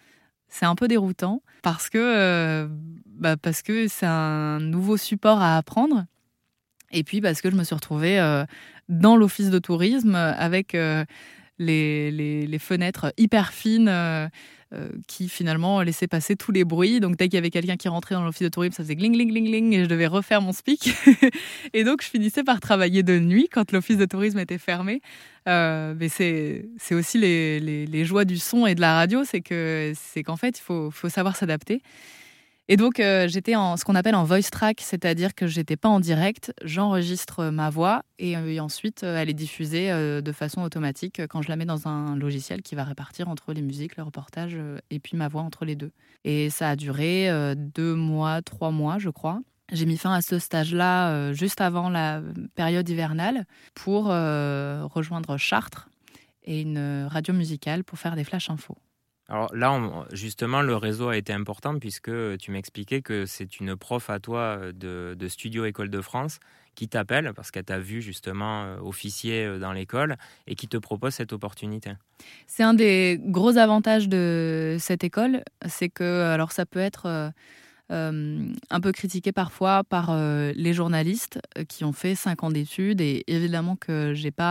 c'est 0.48 0.66
un 0.66 0.76
peu 0.76 0.86
déroutant 0.86 1.42
parce 1.62 1.90
que 1.90 1.98
euh, 1.98 2.68
bah, 3.06 3.36
parce 3.36 3.62
que 3.62 3.88
c'est 3.88 4.06
un 4.06 4.60
nouveau 4.60 4.96
support 4.96 5.40
à 5.40 5.56
apprendre. 5.56 6.04
Et 6.94 7.04
puis 7.04 7.20
parce 7.20 7.40
que 7.42 7.50
je 7.50 7.56
me 7.56 7.64
suis 7.64 7.74
retrouvée 7.74 8.18
euh, 8.18 8.44
dans 8.88 9.16
l'office 9.16 9.50
de 9.50 9.58
tourisme 9.58 10.14
avec 10.14 10.74
euh, 10.74 11.04
les, 11.58 12.10
les, 12.10 12.58
fenêtres 12.58 13.12
hyper 13.18 13.52
fines 13.52 13.90
euh, 14.74 14.88
qui 15.06 15.28
finalement 15.28 15.82
laissait 15.82 16.08
passer 16.08 16.34
tous 16.34 16.50
les 16.50 16.64
bruits. 16.64 16.98
Donc 16.98 17.16
dès 17.16 17.26
qu'il 17.26 17.34
y 17.34 17.38
avait 17.38 17.50
quelqu'un 17.50 17.76
qui 17.76 17.88
rentrait 17.88 18.14
dans 18.16 18.24
l'office 18.24 18.42
de 18.42 18.48
tourisme, 18.48 18.72
ça 18.72 18.82
faisait 18.82 18.96
gling, 18.96 19.12
gling, 19.12 19.28
gling, 19.28 19.44
gling, 19.44 19.72
et 19.72 19.84
je 19.84 19.88
devais 19.88 20.06
refaire 20.06 20.40
mon 20.40 20.52
speak. 20.52 20.94
et 21.74 21.84
donc 21.84 22.02
je 22.02 22.08
finissais 22.08 22.42
par 22.42 22.60
travailler 22.60 23.02
de 23.02 23.18
nuit 23.18 23.48
quand 23.52 23.70
l'office 23.70 23.98
de 23.98 24.06
tourisme 24.06 24.38
était 24.38 24.58
fermé. 24.58 25.00
Euh, 25.48 25.94
mais 25.96 26.08
c'est 26.08 26.64
aussi 26.92 27.18
les, 27.18 27.60
les, 27.60 28.04
joies 28.04 28.24
du 28.24 28.38
son 28.38 28.66
et 28.66 28.74
de 28.74 28.80
la 28.80 28.94
radio, 28.94 29.22
c'est 29.24 29.42
que 29.42 29.92
c'est 29.94 30.22
qu'en 30.24 30.36
fait 30.36 30.58
il 30.58 30.62
faut, 30.62 30.90
faut 30.90 31.08
savoir 31.08 31.36
s'adapter. 31.36 31.80
Et 32.66 32.78
donc, 32.78 32.98
euh, 32.98 33.28
j'étais 33.28 33.56
en 33.56 33.76
ce 33.76 33.84
qu'on 33.84 33.94
appelle 33.94 34.14
en 34.14 34.24
voice 34.24 34.48
track, 34.50 34.80
c'est-à-dire 34.80 35.34
que 35.34 35.46
j'étais 35.46 35.76
pas 35.76 35.90
en 35.90 36.00
direct, 36.00 36.54
j'enregistre 36.64 37.50
ma 37.50 37.68
voix 37.68 38.02
et, 38.18 38.38
euh, 38.38 38.58
ensuite 38.58 39.04
euh, 39.04 39.18
elle 39.18 39.28
est 39.28 39.34
diffusée 39.34 39.90
de 39.90 40.32
façon 40.32 40.62
automatique 40.62 41.20
quand 41.28 41.42
je 41.42 41.50
la 41.50 41.56
mets 41.56 41.66
dans 41.66 41.88
un 41.88 42.16
logiciel 42.16 42.62
qui 42.62 42.74
va 42.74 42.84
répartir 42.84 43.28
entre 43.28 43.52
les 43.52 43.60
musiques, 43.60 43.96
le 43.96 44.02
reportage 44.02 44.56
et 44.90 44.98
puis 44.98 45.16
ma 45.16 45.28
voix 45.28 45.42
entre 45.42 45.66
les 45.66 45.76
deux. 45.76 45.92
Et 46.24 46.48
ça 46.48 46.70
a 46.70 46.76
duré 46.76 47.28
deux 47.54 47.94
mois, 47.94 48.40
trois 48.40 48.70
mois, 48.70 48.98
je 48.98 49.10
crois. 49.10 49.40
J'ai 49.72 49.84
mis 49.84 49.98
fin 49.98 50.14
à 50.14 50.22
ce 50.22 50.38
stage-là 50.38 51.32
juste 51.32 51.60
avant 51.60 51.90
la 51.90 52.22
période 52.54 52.88
hivernale 52.88 53.44
pour 53.74 54.06
rejoindre 54.06 55.36
Chartres 55.36 55.90
et 56.44 56.62
une 56.62 57.06
radio 57.10 57.34
musicale 57.34 57.84
pour 57.84 57.98
faire 57.98 58.16
des 58.16 58.24
flash 58.24 58.48
infos. 58.48 58.78
Alors 59.28 59.54
là, 59.54 59.80
justement, 60.12 60.60
le 60.60 60.76
réseau 60.76 61.08
a 61.08 61.16
été 61.16 61.32
important 61.32 61.78
puisque 61.78 62.10
tu 62.38 62.50
m'expliquais 62.50 63.00
que 63.00 63.24
c'est 63.24 63.58
une 63.58 63.74
prof 63.74 64.10
à 64.10 64.18
toi 64.20 64.58
euh, 64.60 65.14
de, 65.14 65.28
Studio 65.28 65.64
École 65.64 65.88
de 65.88 66.00
France 66.02 66.40
qui 66.74 66.88
t'appelle 66.88 67.32
parce 67.34 67.50
qu'elle 67.50 67.64
t'a 67.64 67.78
vu 67.78 68.02
justement 68.02 68.64
euh, 68.64 68.78
officier 68.80 69.44
euh, 69.44 69.58
dans 69.58 69.72
l'école 69.72 70.16
et 70.46 70.54
qui 70.54 70.68
te 70.68 70.76
propose 70.76 71.14
cette 71.14 71.32
opportunité. 71.32 71.92
C'est 72.46 72.64
un 72.64 72.74
des 72.74 73.18
gros 73.22 73.56
avantages 73.56 74.08
de 74.08 74.76
cette 74.78 75.04
école, 75.04 75.42
c'est 75.66 75.88
que 75.88 76.24
alors 76.24 76.52
ça 76.52 76.66
peut 76.66 76.80
être 76.80 77.32
euh, 77.92 78.52
un 78.70 78.80
peu 78.80 78.92
critiqué 78.92 79.30
parfois 79.30 79.84
par 79.84 80.08
euh, 80.08 80.52
les 80.56 80.72
journalistes 80.72 81.38
euh, 81.58 81.64
qui 81.64 81.84
ont 81.84 81.92
fait 81.92 82.14
cinq 82.14 82.42
ans 82.42 82.50
d'études 82.50 83.02
et 83.02 83.24
évidemment 83.26 83.76
que 83.76 84.14
j'ai 84.14 84.30
pas 84.30 84.44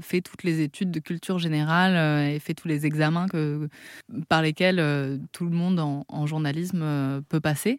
fait 0.00 0.20
toutes 0.20 0.42
les 0.42 0.60
études 0.60 0.90
de 0.90 0.98
culture 0.98 1.38
générale 1.38 2.32
et 2.32 2.38
fait 2.40 2.54
tous 2.54 2.66
les 2.66 2.84
examens 2.84 3.28
que, 3.28 3.68
par 4.28 4.42
lesquels 4.42 5.20
tout 5.32 5.44
le 5.44 5.50
monde 5.50 5.78
en, 5.78 6.26
journalisme 6.26 7.22
peut 7.28 7.40
passer. 7.40 7.78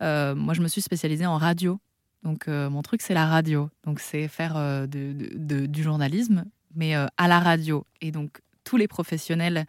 moi, 0.00 0.54
je 0.54 0.60
me 0.60 0.68
suis 0.68 0.80
spécialisée 0.82 1.26
en 1.26 1.36
radio. 1.36 1.80
Donc, 2.22 2.46
mon 2.48 2.82
truc, 2.82 3.02
c'est 3.02 3.14
la 3.14 3.26
radio. 3.26 3.70
Donc, 3.84 4.00
c'est 4.00 4.28
faire 4.28 4.86
du 4.88 5.82
journalisme, 5.82 6.44
mais 6.74 6.94
à 6.94 7.28
la 7.28 7.40
radio. 7.40 7.86
Et 8.00 8.10
donc, 8.10 8.40
tous 8.64 8.76
les 8.76 8.88
professionnels 8.88 9.66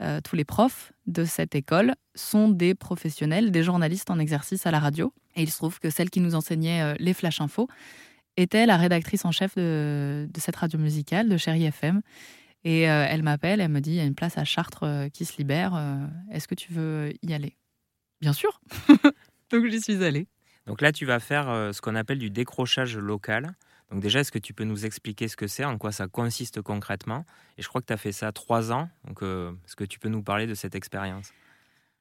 euh, 0.00 0.20
tous 0.22 0.36
les 0.36 0.44
profs 0.44 0.92
de 1.06 1.24
cette 1.24 1.54
école 1.54 1.94
sont 2.14 2.48
des 2.48 2.74
professionnels, 2.74 3.50
des 3.50 3.64
journalistes 3.64 4.10
en 4.10 4.18
exercice 4.18 4.66
à 4.66 4.70
la 4.70 4.78
radio. 4.78 5.12
Et 5.34 5.42
il 5.42 5.50
se 5.50 5.56
trouve 5.56 5.80
que 5.80 5.90
celle 5.90 6.10
qui 6.10 6.20
nous 6.20 6.34
enseignait 6.34 6.82
euh, 6.82 6.94
les 6.98 7.14
flash 7.14 7.40
infos 7.40 7.68
était 8.36 8.66
la 8.66 8.76
rédactrice 8.76 9.24
en 9.24 9.32
chef 9.32 9.56
de, 9.56 10.28
cette 10.36 10.54
radio 10.54 10.78
musicale, 10.78 11.28
de 11.28 11.36
Chérie 11.36 11.64
FM. 11.64 12.02
Et 12.64 12.88
euh, 12.88 13.06
elle 13.08 13.24
m'appelle, 13.24 13.60
elle 13.60 13.70
me 13.70 13.80
dit, 13.80 13.90
il 13.90 13.96
y 13.96 14.00
a 14.00 14.04
une 14.04 14.14
place 14.14 14.38
à 14.38 14.44
Chartres 14.44 15.08
qui 15.12 15.24
se 15.24 15.36
libère, 15.38 15.80
est-ce 16.30 16.46
que 16.46 16.54
tu 16.54 16.72
veux 16.72 17.12
y 17.22 17.34
aller? 17.34 17.56
Bien 18.20 18.32
sûr 18.32 18.60
Donc 19.50 19.66
j'y 19.66 19.80
suis 19.80 20.04
allée. 20.04 20.28
Donc 20.66 20.80
là, 20.80 20.92
tu 20.92 21.06
vas 21.06 21.18
faire 21.18 21.70
ce 21.72 21.80
qu'on 21.80 21.94
appelle 21.94 22.18
du 22.18 22.30
décrochage 22.30 22.96
local. 22.96 23.54
Donc 23.90 24.00
déjà, 24.00 24.20
est-ce 24.20 24.32
que 24.32 24.38
tu 24.38 24.52
peux 24.52 24.64
nous 24.64 24.84
expliquer 24.84 25.28
ce 25.28 25.36
que 25.36 25.46
c'est, 25.46 25.64
en 25.64 25.78
quoi 25.78 25.92
ça 25.92 26.08
consiste 26.08 26.60
concrètement? 26.60 27.24
Et 27.56 27.62
je 27.62 27.68
crois 27.68 27.80
que 27.80 27.86
tu 27.86 27.92
as 27.92 27.96
fait 27.96 28.12
ça 28.12 28.32
trois 28.32 28.70
ans. 28.70 28.88
Donc 29.06 29.22
euh, 29.22 29.52
est-ce 29.64 29.76
que 29.76 29.84
tu 29.84 29.98
peux 29.98 30.10
nous 30.10 30.22
parler 30.22 30.46
de 30.46 30.54
cette 30.54 30.74
expérience? 30.74 31.32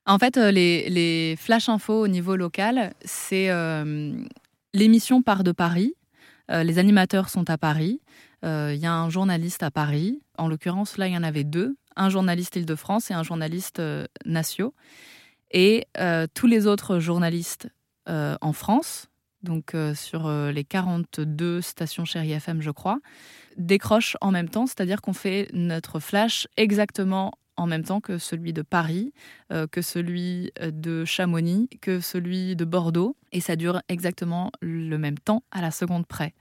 En 0.06 0.20
fait, 0.20 0.38
euh, 0.38 0.52
les, 0.52 1.36
flash 1.38 1.70
infos 1.70 2.02
au 2.02 2.08
niveau 2.08 2.36
local, 2.36 2.94
c'est 3.04 3.50
euh, 3.50 4.18
l'émission 4.74 5.22
part 5.22 5.44
de 5.44 5.52
Paris. 5.52 5.96
les 6.50 6.80
animateurs 6.80 7.30
sont 7.30 7.50
à 7.50 7.58
Paris. 7.58 8.02
Il 8.44 8.80
y 8.80 8.86
a 8.86 8.94
un 8.94 9.10
journaliste 9.10 9.64
à 9.64 9.72
Paris. 9.72 10.22
En 10.38 10.48
l'occurrence, 10.48 10.98
là, 10.98 11.08
il 11.08 11.14
y 11.14 11.18
en 11.18 11.24
avait 11.24 11.44
deux. 11.44 11.76
Un 11.96 12.10
journaliste 12.10 12.56
Île-de-France 12.56 13.12
et 13.12 13.14
un 13.14 13.24
journaliste 13.24 13.82
Natio. 14.26 14.74
Et 15.52 15.88
tous 16.34 16.48
les 16.48 16.68
autres 16.68 17.00
journalistes 17.00 17.68
en 18.08 18.54
France, 18.54 19.10
donc 19.44 19.76
euh, 19.76 19.94
sur 19.94 20.28
euh, 20.28 20.52
les 20.52 20.64
42 20.64 21.62
stations 21.62 22.06
chérie 22.06 22.32
FM, 22.32 22.62
je 22.62 22.72
crois, 22.72 23.00
décroche 23.58 24.18
en 24.22 24.32
même 24.32 24.50
temps, 24.50 24.66
c'est-à-dire 24.66 25.02
qu'on 25.02 25.14
fait 25.14 25.50
notre 25.54 26.00
flash 26.00 26.48
exactement 26.58 27.34
en 27.56 27.66
même 27.66 27.84
temps 27.84 28.02
que 28.02 28.20
celui 28.20 28.54
de 28.54 28.62
Paris, 28.62 29.14
euh, 29.52 29.66
que 29.66 29.82
celui 29.82 30.52
de 30.62 31.06
Chamonix, 31.06 31.70
que 31.82 32.00
celui 32.00 32.56
de 32.56 32.66
Bordeaux, 32.66 33.16
et 33.32 33.42
ça 33.42 33.56
dure 33.56 33.82
exactement 33.90 34.52
le 34.62 34.98
même 34.98 35.18
temps 35.18 35.44
à 35.52 35.62
la 35.62 35.72
seconde 35.72 36.06
près. 36.06 36.34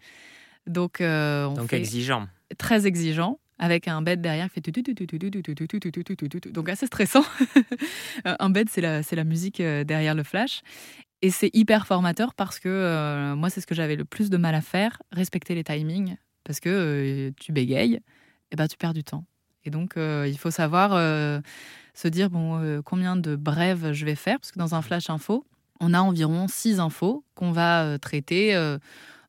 Donc, 0.66 0.98
on 1.00 1.54
Donc 1.54 1.72
exigeant. 1.72 2.28
Très 2.58 2.86
exigeant 2.86 3.38
avec 3.58 3.88
un 3.88 4.02
bed 4.02 4.20
derrière 4.20 4.48
qui 4.48 4.60
fait 4.60 6.50
donc 6.50 6.68
assez 6.68 6.86
stressant. 6.86 7.24
un 8.24 8.50
bed 8.50 8.68
c'est 8.70 8.82
la 8.82 9.02
c'est 9.02 9.16
la 9.16 9.24
musique 9.24 9.62
derrière 9.62 10.14
le 10.14 10.22
flash 10.22 10.60
et 11.22 11.30
c'est 11.30 11.50
hyper 11.54 11.86
formateur 11.86 12.34
parce 12.34 12.58
que 12.58 12.68
euh, 12.68 13.34
moi, 13.36 13.50
c'est 13.50 13.60
ce 13.60 13.66
que 13.66 13.74
j'avais 13.74 13.96
le 13.96 14.04
plus 14.04 14.30
de 14.30 14.36
mal 14.36 14.54
à 14.54 14.60
faire, 14.60 15.02
respecter 15.12 15.54
les 15.54 15.64
timings, 15.64 16.16
parce 16.44 16.60
que 16.60 16.68
euh, 16.68 17.30
tu 17.40 17.52
bégayes, 17.52 18.00
et 18.50 18.56
ben 18.56 18.68
tu 18.68 18.76
perds 18.76 18.94
du 18.94 19.04
temps. 19.04 19.24
Et 19.64 19.70
donc, 19.70 19.96
euh, 19.96 20.26
il 20.28 20.38
faut 20.38 20.50
savoir 20.50 20.92
se 21.94 22.08
dire, 22.08 22.30
bon, 22.30 22.82
combien 22.84 23.16
de 23.16 23.34
brèves 23.34 23.92
je 23.92 24.04
vais 24.04 24.14
faire, 24.14 24.38
parce 24.38 24.52
que 24.52 24.58
dans 24.58 24.74
un 24.74 24.82
flash 24.82 25.10
info, 25.10 25.44
on 25.80 25.92
a 25.92 26.00
environ 26.00 26.46
six 26.48 26.78
infos 26.78 27.24
qu'on 27.34 27.50
va 27.50 27.98
traiter 27.98 28.56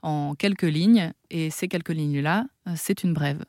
en 0.04 0.36
quelques 0.36 0.62
lignes, 0.62 1.12
et 1.32 1.50
ces 1.50 1.68
quelques 1.68 1.90
lignes-là, 1.90 2.46
c'est 2.76 3.04
une 3.04 3.14
brève. 3.14 3.44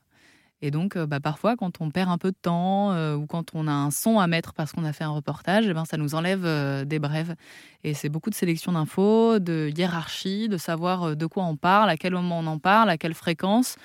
Et 0.61 0.71
donc, 0.71 0.99
bah, 0.99 1.21
parfois, 1.21 1.57
quand 1.57 1.81
on 1.81 1.90
perd 1.90 2.11
un 2.11 2.18
peu 2.18 2.33
de 2.33 2.37
temps 2.40 2.92
ou 3.14 3.27
quand 3.27 3.55
on 3.55 3.68
a 3.68 3.73
un 3.73 3.90
son 3.92 4.18
à 4.18 4.27
mettre 4.27 4.55
parce 4.55 4.73
qu'on 4.73 4.85
a 4.85 4.92
fait 4.92 5.05
un 5.05 5.11
reportage, 5.11 5.66
eh 5.68 5.73
ben, 5.73 5.85
ça 5.85 5.97
nous 5.97 6.16
enlève 6.16 6.85
des 6.85 6.99
brèves. 6.99 7.37
Et 7.85 7.94
c'est 7.94 8.09
beaucoup 8.09 8.29
de 8.29 8.35
sélection 8.35 8.73
d'infos, 8.73 9.38
de 9.38 9.71
hiérarchie, 9.77 10.49
de 10.49 10.57
savoir 10.57 11.14
de 11.14 11.27
quoi 11.27 11.44
on 11.44 11.57
parle, 11.57 11.90
à 11.90 11.97
quel 11.97 12.12
moment 12.12 12.40
on 12.40 12.47
en 12.47 12.59
parle, 12.59 12.90
à 12.90 12.99
quelle 12.99 13.14
fréquence, 13.14 13.77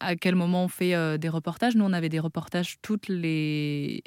à 0.00 0.16
quel 0.16 0.34
moment 0.34 0.64
on 0.64 0.68
fait 0.68 1.18
des 1.18 1.28
reportages. 1.28 1.76
Nous, 1.76 1.84
on 1.84 1.92
avait 1.92 2.08
des 2.08 2.20
reportages 2.20 2.78
toutes 2.80 3.08
les 3.08 4.02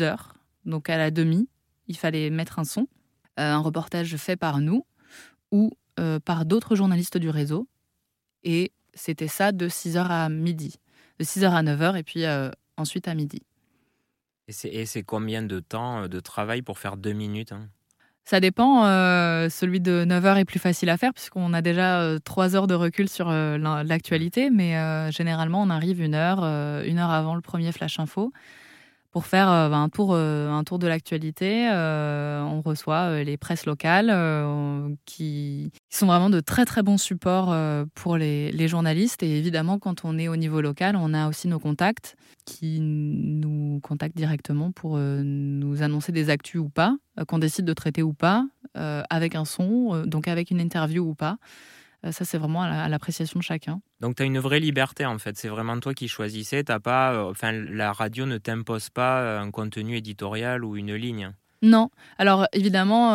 heures, 0.00 0.34
donc 0.64 0.90
à 0.90 0.98
la 0.98 1.12
demi, 1.12 1.48
il 1.86 1.96
fallait 1.96 2.28
mettre 2.30 2.58
un 2.58 2.64
son. 2.64 2.88
un 3.36 3.58
reportage 3.58 4.16
fait 4.16 4.36
par 4.36 4.58
nous 4.58 4.84
ou 5.52 5.70
par 6.24 6.44
d'autres 6.44 6.74
journalistes 6.74 7.18
du 7.18 7.30
réseau. 7.30 7.68
Et 8.42 8.72
c'était 8.94 9.28
ça 9.28 9.52
de 9.52 9.68
6h 9.68 10.06
à 10.08 10.28
midi 10.28 10.74
de 11.18 11.24
6h 11.24 11.50
à 11.50 11.62
9h 11.62 11.96
et 11.96 12.02
puis 12.02 12.24
euh, 12.24 12.50
ensuite 12.76 13.08
à 13.08 13.14
midi. 13.14 13.42
Et 14.48 14.86
c'est 14.86 15.02
combien 15.02 15.42
de 15.42 15.60
temps 15.60 16.04
euh, 16.04 16.08
de 16.08 16.20
travail 16.20 16.62
pour 16.62 16.78
faire 16.78 16.96
deux 16.96 17.12
minutes 17.12 17.52
hein? 17.52 17.68
Ça 18.24 18.40
dépend. 18.40 18.84
Euh, 18.84 19.48
celui 19.48 19.80
de 19.80 20.04
9 20.04 20.22
h 20.22 20.40
est 20.40 20.44
plus 20.44 20.58
facile 20.58 20.90
à 20.90 20.98
faire 20.98 21.14
puisqu'on 21.14 21.54
a 21.54 21.62
déjà 21.62 22.18
3 22.22 22.56
heures 22.56 22.66
de 22.66 22.74
recul 22.74 23.08
sur 23.08 23.30
l'actualité. 23.30 24.50
Mais 24.50 25.10
généralement, 25.10 25.62
on 25.62 25.70
arrive 25.70 26.02
une 26.02 26.14
heure, 26.14 26.44
une 26.84 26.98
heure 26.98 27.08
avant 27.08 27.34
le 27.34 27.40
premier 27.40 27.72
flash 27.72 27.98
info 27.98 28.30
pour 29.10 29.26
faire 29.26 29.50
euh, 29.50 29.70
un, 29.70 29.88
tour, 29.88 30.10
euh, 30.12 30.50
un 30.50 30.64
tour 30.64 30.78
de 30.78 30.86
l'actualité. 30.86 31.68
Euh, 31.70 32.42
on 32.42 32.60
reçoit 32.60 33.22
les 33.22 33.36
presses 33.36 33.66
locales 33.66 34.08
qui, 35.04 35.70
sont 35.90 36.06
vraiment 36.06 36.30
de 36.30 36.40
très 36.40 36.64
très 36.64 36.82
bons 36.82 36.98
supports 36.98 37.54
pour 37.94 38.16
les, 38.16 38.52
les, 38.52 38.68
journalistes. 38.68 39.22
Et 39.22 39.38
évidemment, 39.38 39.78
quand 39.78 40.04
on 40.04 40.18
est 40.18 40.28
au 40.28 40.36
niveau 40.36 40.60
local, 40.60 40.96
on 40.96 41.14
a 41.14 41.28
aussi 41.28 41.48
nos 41.48 41.58
contacts 41.58 42.16
qui 42.44 42.78
nous 42.80 43.80
contactent 43.82 44.16
directement 44.16 44.70
pour 44.70 44.98
nous 44.98 45.82
annoncer 45.82 46.12
des 46.12 46.30
actus 46.30 46.60
ou 46.60 46.68
pas, 46.68 46.96
qu'on 47.26 47.38
décide 47.38 47.64
de 47.64 47.72
traiter 47.72 48.02
ou 48.02 48.12
pas, 48.12 48.46
avec 48.74 49.34
un 49.34 49.44
son, 49.44 50.04
donc 50.06 50.28
avec 50.28 50.50
une 50.50 50.60
interview 50.60 51.04
ou 51.04 51.14
pas. 51.14 51.38
Euh, 52.04 52.12
ça, 52.12 52.24
c'est 52.24 52.38
vraiment 52.38 52.62
à 52.62 52.88
l'appréciation 52.88 53.38
de 53.38 53.44
chacun. 53.44 53.80
Donc, 54.00 54.16
tu 54.16 54.22
as 54.22 54.26
une 54.26 54.38
vraie 54.38 54.60
liberté, 54.60 55.04
en 55.04 55.18
fait. 55.18 55.36
C'est 55.36 55.48
vraiment 55.48 55.78
toi 55.80 55.94
qui 55.94 56.08
choisissais. 56.08 56.62
T'as 56.64 56.80
pas, 56.80 57.12
euh, 57.12 57.30
enfin, 57.30 57.52
la 57.52 57.92
radio 57.92 58.26
ne 58.26 58.38
t'impose 58.38 58.90
pas 58.90 59.20
euh, 59.20 59.40
un 59.40 59.50
contenu 59.50 59.96
éditorial 59.96 60.64
ou 60.64 60.76
une 60.76 60.94
ligne. 60.94 61.32
Non. 61.60 61.90
Alors 62.18 62.46
évidemment, 62.52 63.14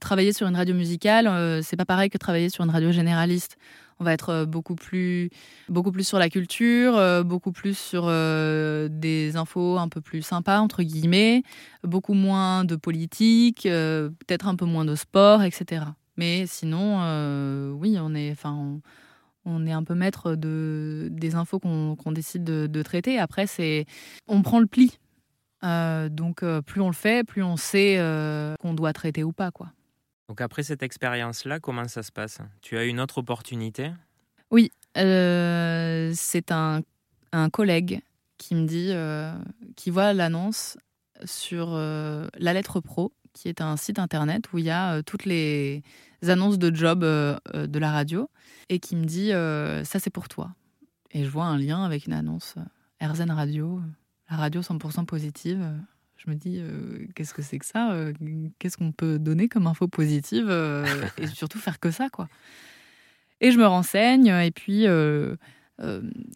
travailler 0.00 0.32
sur 0.32 0.46
une 0.46 0.54
radio 0.54 0.76
musicale, 0.76 1.60
c'est 1.64 1.76
pas 1.76 1.84
pareil 1.84 2.08
que 2.08 2.18
travailler 2.18 2.50
sur 2.50 2.62
une 2.62 2.70
radio 2.70 2.92
généraliste. 2.92 3.56
On 3.98 4.04
va 4.04 4.12
être 4.12 4.44
beaucoup 4.44 4.76
plus, 4.76 5.28
beaucoup 5.68 5.90
plus 5.90 6.06
sur 6.06 6.20
la 6.20 6.28
culture, 6.28 7.24
beaucoup 7.24 7.50
plus 7.50 7.76
sur 7.76 8.06
des 8.06 9.32
infos 9.34 9.78
un 9.78 9.88
peu 9.88 10.00
plus 10.00 10.22
sympas 10.22 10.60
entre 10.60 10.84
guillemets, 10.84 11.42
beaucoup 11.82 12.14
moins 12.14 12.64
de 12.64 12.76
politique, 12.76 13.62
peut-être 13.64 14.46
un 14.46 14.54
peu 14.54 14.64
moins 14.64 14.84
de 14.84 14.94
sport, 14.94 15.42
etc. 15.42 15.86
Mais 16.20 16.44
sinon, 16.46 16.98
euh, 17.00 17.70
oui, 17.70 17.96
on 17.98 18.14
est, 18.14 18.30
enfin, 18.30 18.78
on, 19.46 19.66
est 19.66 19.72
un 19.72 19.82
peu 19.82 19.94
maître 19.94 20.34
de, 20.34 21.08
des 21.10 21.34
infos 21.34 21.58
qu'on 21.58 22.12
décide 22.12 22.44
de, 22.44 22.82
traiter. 22.82 23.18
Après, 23.18 23.46
c'est, 23.46 23.86
on 24.28 24.42
prend 24.42 24.60
le 24.60 24.66
pli. 24.66 24.98
Euh, 25.64 26.10
donc, 26.10 26.42
euh, 26.42 26.60
plus 26.60 26.82
on 26.82 26.88
le 26.88 26.94
fait, 26.94 27.26
plus 27.26 27.42
on 27.42 27.56
sait 27.56 27.96
qu'on 28.60 28.74
doit 28.74 28.92
traiter 28.92 29.24
ou 29.24 29.32
pas, 29.32 29.50
quoi. 29.50 29.72
Donc 30.28 30.42
après 30.42 30.62
cette 30.62 30.82
expérience-là, 30.82 31.58
comment 31.58 31.88
ça 31.88 32.02
se 32.02 32.12
passe? 32.12 32.38
Tu 32.60 32.76
as 32.76 32.84
une 32.84 33.00
autre 33.00 33.16
opportunité? 33.16 33.90
Oui, 34.50 34.70
c'est 34.94 36.52
un, 36.52 36.82
un, 37.32 37.48
collègue 37.48 38.02
qui 38.36 38.54
me 38.54 38.66
dit, 38.66 38.92
qui 39.74 39.88
voit 39.88 40.12
l'annonce 40.12 40.76
sur 41.24 41.70
La 41.70 42.52
Lettre 42.52 42.80
Pro, 42.80 43.10
qui 43.32 43.48
est 43.48 43.62
un 43.62 43.78
site 43.78 43.98
internet 43.98 44.52
où 44.52 44.58
il 44.58 44.66
y 44.66 44.70
a 44.70 45.02
toutes 45.02 45.24
les 45.24 45.82
annonces 46.28 46.58
de 46.58 46.74
job 46.74 47.02
euh, 47.04 47.36
euh, 47.54 47.66
de 47.66 47.78
la 47.78 47.90
radio 47.90 48.28
et 48.68 48.78
qui 48.78 48.96
me 48.96 49.04
dit 49.04 49.32
euh, 49.32 49.84
ça 49.84 49.98
c'est 49.98 50.10
pour 50.10 50.28
toi. 50.28 50.54
Et 51.12 51.24
je 51.24 51.30
vois 51.30 51.44
un 51.44 51.58
lien 51.58 51.84
avec 51.84 52.06
une 52.06 52.12
annonce 52.12 52.56
RZN 53.00 53.30
Radio, 53.30 53.80
la 54.30 54.36
radio 54.36 54.60
100% 54.60 55.06
positive. 55.06 55.66
Je 56.16 56.30
me 56.30 56.36
dis 56.36 56.62
qu'est-ce 57.14 57.32
que 57.32 57.42
c'est 57.42 57.58
que 57.58 57.64
ça 57.64 57.96
Qu'est-ce 58.58 58.76
qu'on 58.76 58.92
peut 58.92 59.18
donner 59.18 59.48
comme 59.48 59.66
info 59.66 59.88
positive 59.88 60.50
et 61.16 61.26
surtout 61.34 61.58
faire 61.58 61.80
que 61.80 61.90
ça 61.90 62.10
quoi. 62.10 62.28
Et 63.40 63.50
je 63.50 63.58
me 63.58 63.66
renseigne 63.66 64.26
et 64.26 64.50
puis 64.50 64.84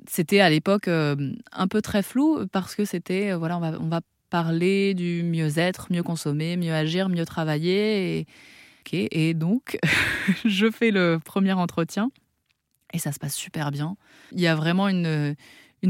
c'était 0.09 0.41
à 0.41 0.51
l'époque 0.51 0.89
un 0.89 1.69
peu 1.69 1.83
très 1.83 2.03
flou 2.03 2.47
parce 2.51 2.75
que 2.75 2.85
c'était 2.85 3.35
voilà 3.35 3.59
on 3.59 3.61
va 3.61 3.79
on 3.79 3.89
va 3.89 4.01
parler 4.31 4.95
du 4.95 5.23
mieux-être, 5.23 5.93
mieux 5.93 6.03
consommer, 6.03 6.57
mieux 6.57 6.73
agir, 6.73 7.09
mieux 7.09 7.25
travailler 7.25 8.19
et 8.19 8.27
et 8.93 9.35
donc, 9.35 9.79
je 10.45 10.71
fais 10.71 10.91
le 10.91 11.19
premier 11.25 11.53
entretien 11.53 12.11
et 12.93 12.99
ça 12.99 13.13
se 13.13 13.19
passe 13.19 13.35
super 13.35 13.71
bien. 13.71 13.97
Il 14.33 14.41
y 14.41 14.47
a 14.47 14.55
vraiment 14.55 14.89
une, 14.89 15.35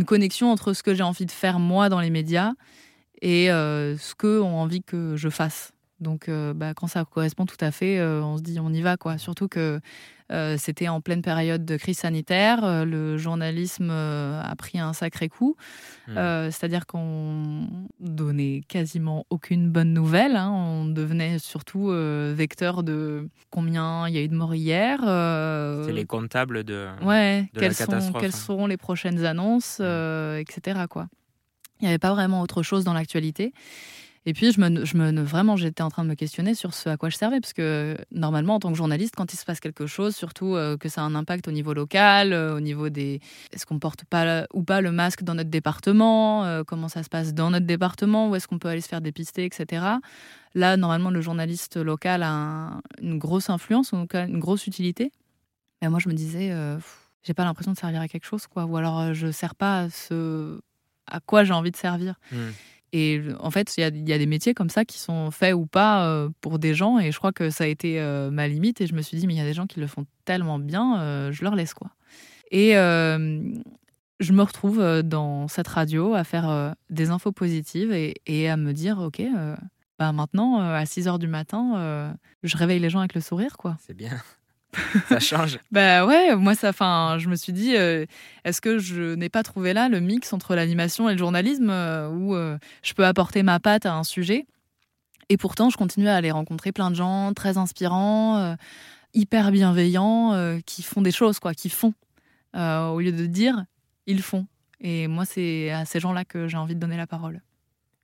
connexion 0.07 0.51
entre 0.51 0.73
ce 0.73 0.83
que 0.83 0.95
j'ai 0.95 1.03
envie 1.03 1.27
de 1.27 1.31
faire 1.31 1.59
moi 1.59 1.89
dans 1.89 2.01
les 2.01 2.11
médias 2.11 2.53
et 3.21 3.51
euh, 3.51 3.97
ce 3.99 4.15
qu'eux 4.15 4.41
ont 4.41 4.59
envie 4.59 4.83
que 4.83 5.17
je 5.17 5.29
fasse. 5.29 5.74
Donc, 6.05 6.29
euh, 6.29 6.55
bah, 6.55 6.75
quand 6.75 6.87
ça 6.87 7.05
correspond 7.05 7.47
tout 7.47 7.57
à 7.61 7.73
fait, 7.73 7.99
euh, 7.99 8.23
on 8.23 8.37
se 8.37 8.43
dit 8.43 8.61
on 8.61 8.73
y 8.73 8.83
va, 8.83 8.97
quoi. 8.97 9.19
Surtout 9.19 9.49
que 9.49 9.81
euh, 10.31 10.57
c'était 10.59 10.87
en 10.87 11.01
pleine 11.01 11.23
période 11.23 11.65
de 11.65 11.77
crise 11.77 11.99
sanitaire. 11.99 12.85
le 12.85 13.17
journalisme 13.17 13.91
a 13.91 14.55
pris 14.57 14.79
un 14.79 14.93
sacré 14.93 15.29
coup. 15.29 15.57
Hmm. 16.07 16.51
C'est-à-dire 16.51 16.87
qu'on 16.87 17.89
donnait 17.99 18.63
quasiment 18.69 19.27
aucune 19.31 19.71
bonne 19.71 19.93
nouvelle. 19.93 20.37
Hein. 20.37 20.51
On 20.51 20.85
devenait 20.85 21.39
surtout 21.39 21.89
vecteur 21.89 22.83
de 22.83 23.29
combien 23.51 24.07
il 24.09 24.15
y 24.15 24.19
a 24.19 24.23
eu 24.23 24.29
de 24.29 24.37
morts 24.37 24.55
hier. 24.55 25.01
C'est 25.01 25.93
les 25.93 26.07
comptables 26.07 26.65
de, 26.65 26.89
ouais, 27.03 27.49
de 27.55 27.61
quelles 27.61 27.75
la 27.79 28.01
sont, 28.01 28.13
Quelles 28.13 28.27
hein. 28.27 28.31
seront 28.31 28.67
les 28.67 28.77
prochaines 28.77 29.25
annonces, 29.25 29.81
hmm. 29.81 30.39
etc. 30.39 30.85
Quoi. 30.89 31.09
Il 31.81 31.85
n'y 31.85 31.89
avait 31.89 31.99
pas 31.99 32.13
vraiment 32.13 32.41
autre 32.41 32.63
chose 32.63 32.85
dans 32.85 32.95
l'actualité. 32.95 33.53
Et 34.27 34.33
puis, 34.33 34.53
je 34.53 34.61
me, 34.61 35.23
vraiment, 35.23 35.55
j'étais 35.57 35.83
en 35.83 35.91
train 35.91 36.03
de 36.03 36.09
me 36.09 36.15
questionner 36.15 36.55
sur 36.55 36.73
ce 36.73 36.89
à 36.89 36.97
quoi 36.97 37.11
je 37.11 37.17
servais, 37.17 37.41
parce 37.41 37.53
que 37.53 37.95
normalement, 38.11 38.55
en 38.55 38.59
tant 38.59 38.71
que 38.71 38.77
journaliste, 38.77 39.15
quand 39.17 39.31
il 39.35 39.37
se 39.37 39.45
passe 39.45 39.61
quelque 39.61 39.87
chose, 39.87 40.17
surtout 40.17 40.55
euh, 40.55 40.79
que 40.79 40.89
ça 40.89 41.03
a 41.03 41.05
un 41.05 41.15
impact 41.15 41.47
au 41.47 41.51
niveau 41.51 41.75
local, 41.75 42.33
euh, 42.33 42.57
au 42.57 42.61
niveau 42.61 42.89
des. 42.89 43.21
Est-ce 43.53 43.67
qu'on 43.67 43.79
porte 43.79 44.05
pas 44.05 44.47
ou 44.55 44.63
pas 44.63 44.81
le 44.81 44.93
masque 44.93 45.25
dans 45.25 45.35
notre 45.35 45.51
département 45.51 46.45
euh, 46.47 46.65
Comment 46.65 46.89
ça 46.89 47.03
se 47.03 47.11
passe 47.11 47.35
dans 47.35 47.51
notre 47.51 47.67
département 47.67 48.31
Où 48.31 48.35
est-ce 48.35 48.49
qu'on 48.49 48.59
peut 48.59 48.69
aller 48.69 48.81
se 48.81 48.89
faire 48.89 49.03
dépister, 49.03 49.45
etc. 49.45 49.85
Là, 50.55 50.77
normalement, 50.79 51.11
le 51.11 51.21
journaliste 51.21 51.77
local 51.77 52.23
a 52.23 52.81
une 53.03 53.19
grosse 53.19 53.51
influence, 53.51 53.93
en 53.93 54.07
une 54.07 54.39
grosse 54.39 54.67
utilité. 54.67 55.13
Et 55.83 55.89
moi, 55.89 55.99
je 55.99 56.09
me 56.09 56.15
disais, 56.15 56.51
j'ai 57.25 57.35
pas 57.35 57.45
l'impression 57.45 57.73
de 57.73 57.77
servir 57.77 58.01
à 58.01 58.09
quelque 58.09 58.25
chose, 58.25 58.47
quoi. 58.47 58.65
Ou 58.65 58.77
alors, 58.79 59.13
je 59.13 59.31
sers 59.31 59.55
pas 59.55 59.81
à 59.81 59.91
ce 59.91 60.61
à 61.07 61.21
quoi 61.21 61.45
j'ai 61.45 61.53
envie 61.53 61.71
de 61.71 61.77
servir. 61.77 62.15
Mmh. 62.33 62.37
Et 62.97 63.21
en 63.41 63.51
fait, 63.51 63.77
il 63.77 63.81
y, 64.09 64.13
a 64.13 64.19
des 64.19 64.27
métiers 64.27 64.55
comme 64.55 64.71
ça 64.71 64.85
qui 64.85 65.01
sont 65.01 65.33
faits 65.33 65.53
ou 65.53 65.67
pas 65.67 66.07
euh, 66.07 66.29
pour 66.41 66.61
des 66.61 66.75
gens. 66.75 67.01
Et 67.01 67.11
je 67.11 67.19
crois 67.19 67.33
que 67.33 67.51
ça 67.51 67.65
a 67.65 67.67
été 67.67 68.01
euh, 68.01 68.31
ma 68.31 68.47
limite. 68.47 68.81
Et 68.81 68.87
je 68.87 68.95
me 68.95 69.03
suis 69.03 69.19
dit, 69.19 69.27
mais 69.27 69.35
il 69.35 69.37
y 69.37 69.41
a 69.41 69.45
des 69.45 69.53
gens 69.53 69.67
qui 69.67 69.81
le 69.81 69.89
font 69.89 70.07
tellement 70.25 70.61
bien, 70.61 71.01
euh, 71.01 71.33
je 71.33 71.43
leur 71.43 71.57
laisse 71.57 71.75
quoi. 71.75 71.91
Et 72.53 72.75
je 74.21 74.33
me 74.33 74.43
retrouve 74.43 74.81
dans 75.03 75.49
cette 75.49 75.67
radio 75.67 76.15
à 76.15 76.23
faire 76.23 76.77
des 76.89 77.11
infos 77.11 77.33
positives 77.33 77.93
et, 77.93 78.49
à 78.49 78.57
me 78.57 78.73
dire, 78.73 79.01
OK, 79.01 79.21
bah 79.99 80.13
maintenant, 80.13 80.61
à 80.61 80.87
6 80.87 81.09
h 81.09 81.19
du 81.19 81.27
matin, 81.27 82.15
je 82.45 82.57
réveille 82.57 82.79
les 82.79 82.91
gens 82.91 83.01
avec 83.01 83.15
le 83.15 83.21
sourire. 83.21 83.57
quoi. 83.57 83.77
C'est 83.85 83.95
bien. 83.95 84.13
ça 85.09 85.21
change. 85.21 85.59
bah 85.71 86.07
ouais, 86.07 86.35
moi 86.37 86.55
ça, 86.55 86.71
enfin, 86.71 87.17
je 87.19 87.29
me 87.29 87.37
suis 87.37 87.53
dit, 87.53 87.77
euh, 87.77 88.07
est-ce 88.45 88.61
que 88.61 88.79
je 88.79 89.15
n'ai 89.15 89.29
pas 89.29 89.43
trouvé 89.43 89.73
là 89.73 89.89
le 89.89 90.01
mix 90.01 90.33
entre 90.33 90.55
l'animation 90.55 91.09
et 91.09 91.13
le 91.13 91.19
journalisme 91.19 91.71
euh, 91.71 92.09
où 92.09 92.35
euh, 92.35 92.59
je 92.83 92.93
peux 92.95 93.05
apporter 93.05 93.43
ma 93.43 93.61
patte 93.61 93.87
à 93.87 93.95
un 93.95 94.05
sujet 94.05 94.47
et 95.29 95.37
pourtant 95.37 95.71
je 95.71 95.77
continue 95.77 96.09
à 96.09 96.17
aller 96.17 96.31
rencontrer 96.31 96.73
plein 96.73 96.91
de 96.91 96.97
gens 96.97 97.33
très 97.33 97.57
inspirants, 97.57 98.57
hyper 99.15 99.53
bienveillants, 99.53 100.59
qui 100.67 100.83
font 100.83 101.01
des 101.01 101.13
choses 101.13 101.39
quoi, 101.39 101.55
qui 101.55 101.71
font 101.71 101.95
au 102.55 103.01
lieu 103.01 103.11
de 103.11 103.25
dire, 103.25 103.65
ils 104.07 104.21
font. 104.21 104.47
Et 104.81 105.09
moi 105.09 105.25
c'est 105.25 105.71
à 105.71 105.87
ces 105.87 105.99
gens-là 105.99 106.27
que 106.27 106.47
j'ai 106.47 106.59
envie 106.59 106.75
de 106.75 106.81
donner 106.81 106.99
la 106.99 107.07
parole. 107.07 107.41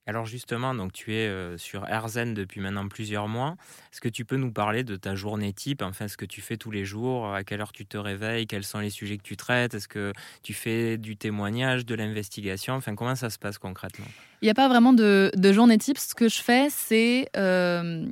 Alors 0.07 0.25
justement, 0.25 0.73
donc 0.73 0.93
tu 0.93 1.13
es 1.13 1.27
euh, 1.27 1.59
sur 1.59 1.87
AirZen 1.87 2.33
depuis 2.33 2.59
maintenant 2.59 2.87
plusieurs 2.87 3.27
mois. 3.27 3.55
Est-ce 3.93 4.01
que 4.01 4.09
tu 4.09 4.25
peux 4.25 4.35
nous 4.35 4.51
parler 4.51 4.83
de 4.83 4.95
ta 4.95 5.13
journée 5.13 5.53
type, 5.53 5.83
enfin 5.83 6.07
ce 6.07 6.17
que 6.17 6.25
tu 6.25 6.41
fais 6.41 6.57
tous 6.57 6.71
les 6.71 6.85
jours, 6.85 7.31
à 7.33 7.43
quelle 7.43 7.61
heure 7.61 7.71
tu 7.71 7.85
te 7.85 7.97
réveilles, 7.97 8.47
quels 8.47 8.63
sont 8.63 8.79
les 8.79 8.89
sujets 8.89 9.17
que 9.17 9.23
tu 9.23 9.37
traites, 9.37 9.75
est-ce 9.75 9.87
que 9.87 10.11
tu 10.41 10.53
fais 10.53 10.97
du 10.97 11.17
témoignage, 11.17 11.85
de 11.85 11.93
l'investigation, 11.93 12.73
enfin 12.73 12.95
comment 12.95 13.13
ça 13.13 13.29
se 13.29 13.37
passe 13.37 13.59
concrètement? 13.59 14.07
Il 14.41 14.45
n'y 14.45 14.51
a 14.51 14.55
pas 14.55 14.67
vraiment 14.67 14.91
de, 14.91 15.31
journée 15.53 15.77
type. 15.77 15.99
Ce 15.99 16.15
que 16.15 16.29
je 16.29 16.41
fais, 16.41 16.69
c'est 16.71 17.29
euh, 17.37 18.07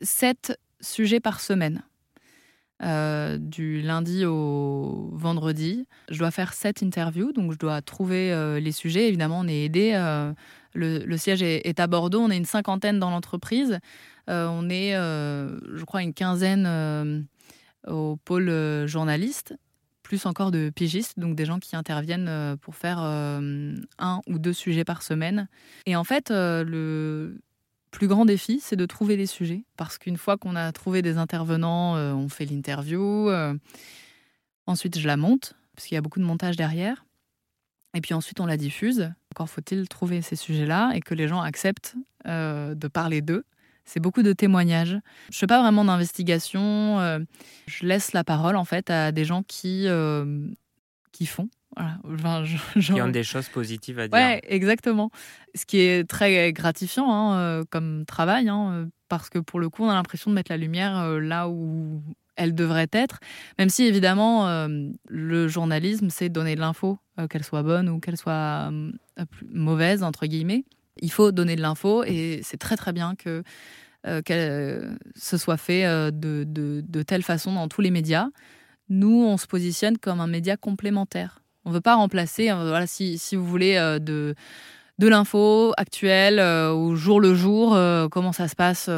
sept 0.00 0.56
sujets 0.80 1.20
par 1.20 1.40
semaine. 1.40 1.82
du 2.80 3.82
lundi 3.82 4.24
au 4.24 5.10
vendredi. 5.14 5.88
Je 6.10 6.18
dois 6.18 6.30
faire 6.30 6.52
sept 6.52 6.84
interviews, 6.84 7.32
donc 7.32 7.52
je 7.52 7.58
dois 7.58 7.82
trouver 7.82 8.60
les 8.60 8.72
sujets. 8.72 9.08
Évidemment, 9.08 9.40
on 9.40 9.48
est 9.48 9.64
aidé. 9.64 9.94
Le, 10.74 11.16
siège 11.16 11.42
est, 11.42 11.80
à 11.80 11.86
Bordeaux. 11.86 12.20
On 12.20 12.30
est 12.30 12.36
une 12.36 12.44
cinquantaine 12.44 12.98
dans 12.98 13.10
l'entreprise. 13.10 13.78
on 14.28 14.68
est, 14.70 14.92
je 14.92 15.84
crois, 15.84 16.02
une 16.02 16.14
quinzaine 16.14 17.26
au 17.86 18.16
pôle 18.16 18.86
journaliste 18.86 19.54
plus 20.04 20.26
encore 20.26 20.52
de 20.52 20.70
pigistes, 20.70 21.18
donc 21.18 21.34
des 21.34 21.46
gens 21.46 21.58
qui 21.58 21.74
interviennent 21.74 22.28
euh, 22.28 22.54
pour 22.56 22.76
faire 22.76 23.00
euh, 23.02 23.74
un 23.98 24.20
ou 24.28 24.38
deux 24.38 24.52
sujets 24.52 24.84
par 24.84 25.02
semaine. 25.02 25.48
Et 25.86 25.96
en 25.96 26.04
fait, 26.04 26.30
euh, 26.30 26.62
le 26.62 27.40
plus 27.90 28.06
grand 28.06 28.24
défi, 28.24 28.60
c'est 28.60 28.76
de 28.76 28.86
trouver 28.86 29.16
des 29.16 29.26
sujets, 29.26 29.64
parce 29.76 29.98
qu'une 29.98 30.18
fois 30.18 30.36
qu'on 30.36 30.54
a 30.54 30.70
trouvé 30.72 31.02
des 31.02 31.16
intervenants, 31.16 31.94
on 31.94 32.28
fait 32.28 32.44
l'interview, 32.44 33.30
ensuite 34.66 34.98
je 34.98 35.06
la 35.06 35.16
monte, 35.16 35.54
parce 35.76 35.86
qu'il 35.86 35.94
y 35.94 35.98
a 35.98 36.00
beaucoup 36.00 36.18
de 36.18 36.24
montage 36.24 36.56
derrière, 36.56 37.03
et 37.94 38.00
puis 38.00 38.14
ensuite 38.14 38.40
on 38.40 38.46
la 38.46 38.56
diffuse. 38.56 39.12
Encore 39.34 39.48
faut-il 39.48 39.88
trouver 39.88 40.22
ces 40.22 40.36
sujets-là 40.36 40.92
et 40.94 41.00
que 41.00 41.14
les 41.14 41.28
gens 41.28 41.40
acceptent 41.40 41.96
de 42.26 42.88
parler 42.88 43.20
d'eux 43.20 43.44
c'est 43.84 44.00
beaucoup 44.00 44.22
de 44.22 44.32
témoignages. 44.32 44.98
Je 45.30 45.38
fais 45.38 45.46
pas 45.46 45.60
vraiment 45.60 45.84
d'investigation. 45.84 47.00
Euh, 47.00 47.20
je 47.66 47.86
laisse 47.86 48.12
la 48.12 48.24
parole 48.24 48.56
en 48.56 48.64
fait 48.64 48.90
à 48.90 49.12
des 49.12 49.24
gens 49.24 49.42
qui 49.42 49.86
euh, 49.86 50.48
qui 51.12 51.26
font. 51.26 51.48
Voilà. 51.76 52.44
Qui 52.80 52.92
ont 53.02 53.08
des 53.08 53.24
choses 53.24 53.48
positives 53.48 53.98
à 53.98 54.08
dire. 54.08 54.16
Ouais, 54.16 54.40
exactement. 54.44 55.10
Ce 55.54 55.66
qui 55.66 55.80
est 55.80 56.08
très 56.08 56.52
gratifiant 56.52 57.10
hein, 57.10 57.36
euh, 57.36 57.64
comme 57.68 58.04
travail, 58.06 58.48
hein, 58.48 58.88
parce 59.08 59.28
que 59.28 59.40
pour 59.40 59.58
le 59.58 59.68
coup, 59.68 59.84
on 59.84 59.90
a 59.90 59.94
l'impression 59.94 60.30
de 60.30 60.36
mettre 60.36 60.52
la 60.52 60.56
lumière 60.56 61.18
là 61.20 61.48
où 61.48 62.00
elle 62.36 62.54
devrait 62.54 62.88
être, 62.92 63.18
même 63.58 63.68
si 63.68 63.84
évidemment 63.84 64.66
le 65.08 65.48
journalisme, 65.48 66.10
c'est 66.10 66.28
donner 66.28 66.54
de 66.56 66.60
l'info, 66.60 66.98
qu'elle 67.30 67.44
soit 67.44 67.62
bonne 67.62 67.88
ou 67.88 68.00
qu'elle 68.00 68.16
soit 68.16 68.70
mauvaise, 69.52 70.02
entre 70.02 70.26
guillemets 70.26 70.64
il 71.00 71.10
faut 71.10 71.32
donner 71.32 71.56
de 71.56 71.62
l'info 71.62 72.04
et 72.04 72.40
c'est 72.42 72.56
très 72.56 72.76
très 72.76 72.92
bien 72.92 73.14
que, 73.14 73.42
euh, 74.06 74.94
ce 75.16 75.36
soit 75.36 75.56
fait 75.56 75.86
euh, 75.86 76.10
de, 76.10 76.44
de, 76.46 77.02
telle 77.02 77.22
façon 77.22 77.54
dans 77.54 77.68
tous 77.68 77.80
les 77.80 77.90
médias. 77.90 78.28
Nous, 78.88 79.24
on 79.24 79.36
se 79.36 79.46
positionne 79.46 79.98
comme 79.98 80.20
un 80.20 80.26
média 80.26 80.56
complémentaire. 80.56 81.40
On 81.64 81.70
ne 81.70 81.74
veut 81.74 81.80
pas 81.80 81.94
remplacer, 81.94 82.50
euh, 82.50 82.68
voilà, 82.68 82.86
si, 82.86 83.18
si 83.18 83.34
vous 83.34 83.46
voulez, 83.46 83.76
de, 84.00 84.34
de 84.98 85.08
l'info 85.08 85.72
actuelle 85.76 86.40
au 86.40 86.94
jour 86.94 87.20
le 87.20 87.34
jour, 87.34 87.78
comment 88.10 88.32
ça 88.32 88.48
se 88.48 88.54
passe 88.54 88.88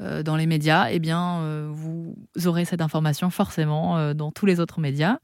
dans 0.00 0.36
les 0.36 0.46
médias, 0.46 0.90
eh 0.90 0.98
bien, 0.98 1.68
vous 1.70 2.16
aurez 2.46 2.64
cette 2.64 2.80
information 2.80 3.30
forcément 3.30 4.14
dans 4.14 4.32
tous 4.32 4.46
les 4.46 4.58
autres 4.58 4.80
médias. 4.80 5.18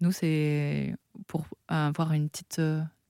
Nous, 0.00 0.10
c'est 0.10 0.96
pour 1.28 1.46
avoir 1.68 2.12
une 2.12 2.28
petite 2.28 2.60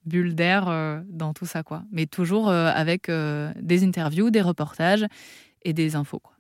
bulle 0.05 0.35
d'air 0.35 0.69
euh, 0.69 1.01
dans 1.09 1.33
tout 1.33 1.47
ça, 1.47 1.63
quoi. 1.63 1.85
Mais 1.91 2.07
toujours 2.07 2.49
euh, 2.49 2.71
avec 2.75 3.09
euh, 3.09 3.53
des 3.61 3.85
interviews, 3.85 4.31
des 4.31 4.41
reportages 4.41 5.07
et 5.63 5.73
des 5.73 5.97
infos, 5.97 6.21
quoi. 6.21 6.35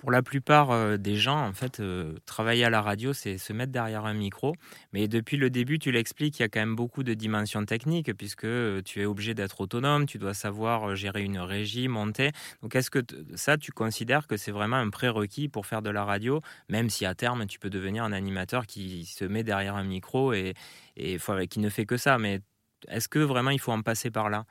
Pour 0.00 0.10
la 0.10 0.22
plupart 0.22 0.98
des 0.98 1.16
gens, 1.16 1.46
en 1.46 1.52
fait, 1.52 1.82
travailler 2.24 2.64
à 2.64 2.70
la 2.70 2.80
radio, 2.80 3.12
c'est 3.12 3.36
se 3.36 3.52
mettre 3.52 3.70
derrière 3.70 4.06
un 4.06 4.14
micro. 4.14 4.54
Mais 4.94 5.08
depuis 5.08 5.36
le 5.36 5.50
début, 5.50 5.78
tu 5.78 5.92
l'expliques, 5.92 6.38
il 6.38 6.42
y 6.42 6.44
a 6.46 6.48
quand 6.48 6.60
même 6.60 6.74
beaucoup 6.74 7.02
de 7.02 7.12
dimensions 7.12 7.66
techniques, 7.66 8.10
puisque 8.14 8.46
tu 8.84 9.02
es 9.02 9.04
obligé 9.04 9.34
d'être 9.34 9.60
autonome, 9.60 10.06
tu 10.06 10.16
dois 10.16 10.32
savoir 10.32 10.96
gérer 10.96 11.22
une 11.22 11.38
régie, 11.38 11.86
monter. 11.86 12.32
Donc, 12.62 12.74
est-ce 12.76 12.90
que 12.90 13.00
ça, 13.34 13.58
tu 13.58 13.72
considères 13.72 14.26
que 14.26 14.38
c'est 14.38 14.52
vraiment 14.52 14.76
un 14.76 14.88
prérequis 14.88 15.48
pour 15.50 15.66
faire 15.66 15.82
de 15.82 15.90
la 15.90 16.06
radio, 16.06 16.40
même 16.70 16.88
si 16.88 17.04
à 17.04 17.14
terme, 17.14 17.46
tu 17.46 17.58
peux 17.58 17.68
devenir 17.68 18.02
un 18.02 18.12
animateur 18.12 18.66
qui 18.66 19.04
se 19.04 19.26
met 19.26 19.42
derrière 19.42 19.76
un 19.76 19.84
micro 19.84 20.32
et, 20.32 20.54
et 20.96 21.18
qui 21.50 21.60
ne 21.60 21.68
fait 21.68 21.84
que 21.84 21.98
ça? 21.98 22.16
Mais 22.16 22.40
est-ce 22.88 23.08
que 23.08 23.18
vraiment 23.18 23.50
il 23.50 23.60
faut 23.60 23.72
en 23.72 23.82
passer 23.82 24.10
par 24.10 24.30
là? 24.30 24.46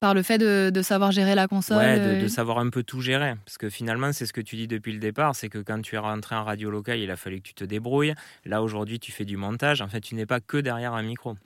Par 0.00 0.14
le 0.14 0.22
fait 0.22 0.38
de, 0.38 0.82
savoir 0.82 1.10
gérer 1.10 1.34
la 1.34 1.48
console 1.48 1.78
Ouais, 1.78 1.98
de, 1.98 2.24
euh, 2.24 2.28
savoir 2.28 2.58
un 2.58 2.70
peu 2.70 2.82
tout 2.82 3.00
gérer. 3.00 3.34
Parce 3.44 3.58
que 3.58 3.68
finalement, 3.68 4.12
c'est 4.12 4.26
ce 4.26 4.32
que 4.32 4.40
tu 4.40 4.56
dis 4.56 4.68
depuis 4.68 4.92
le 4.92 4.98
départ, 4.98 5.34
c'est 5.34 5.48
que 5.48 5.58
quand 5.58 5.80
tu 5.82 5.96
es 5.96 5.98
rentré 5.98 6.36
en 6.36 6.44
radio 6.44 6.70
locale, 6.70 6.98
il 6.98 7.10
a 7.10 7.16
fallu 7.16 7.40
que 7.40 7.48
tu 7.48 7.54
te 7.54 7.64
débrouilles. 7.64 8.14
Là, 8.44 8.62
aujourd'hui, 8.62 8.98
tu 8.98 9.12
fais 9.12 9.24
du 9.24 9.36
montage. 9.36 9.80
En 9.80 9.88
fait, 9.88 10.00
tu 10.00 10.14
n'es 10.14 10.26
pas 10.26 10.40
que 10.40 10.56
derrière 10.56 10.94
un 10.94 11.02
micro. 11.02 11.36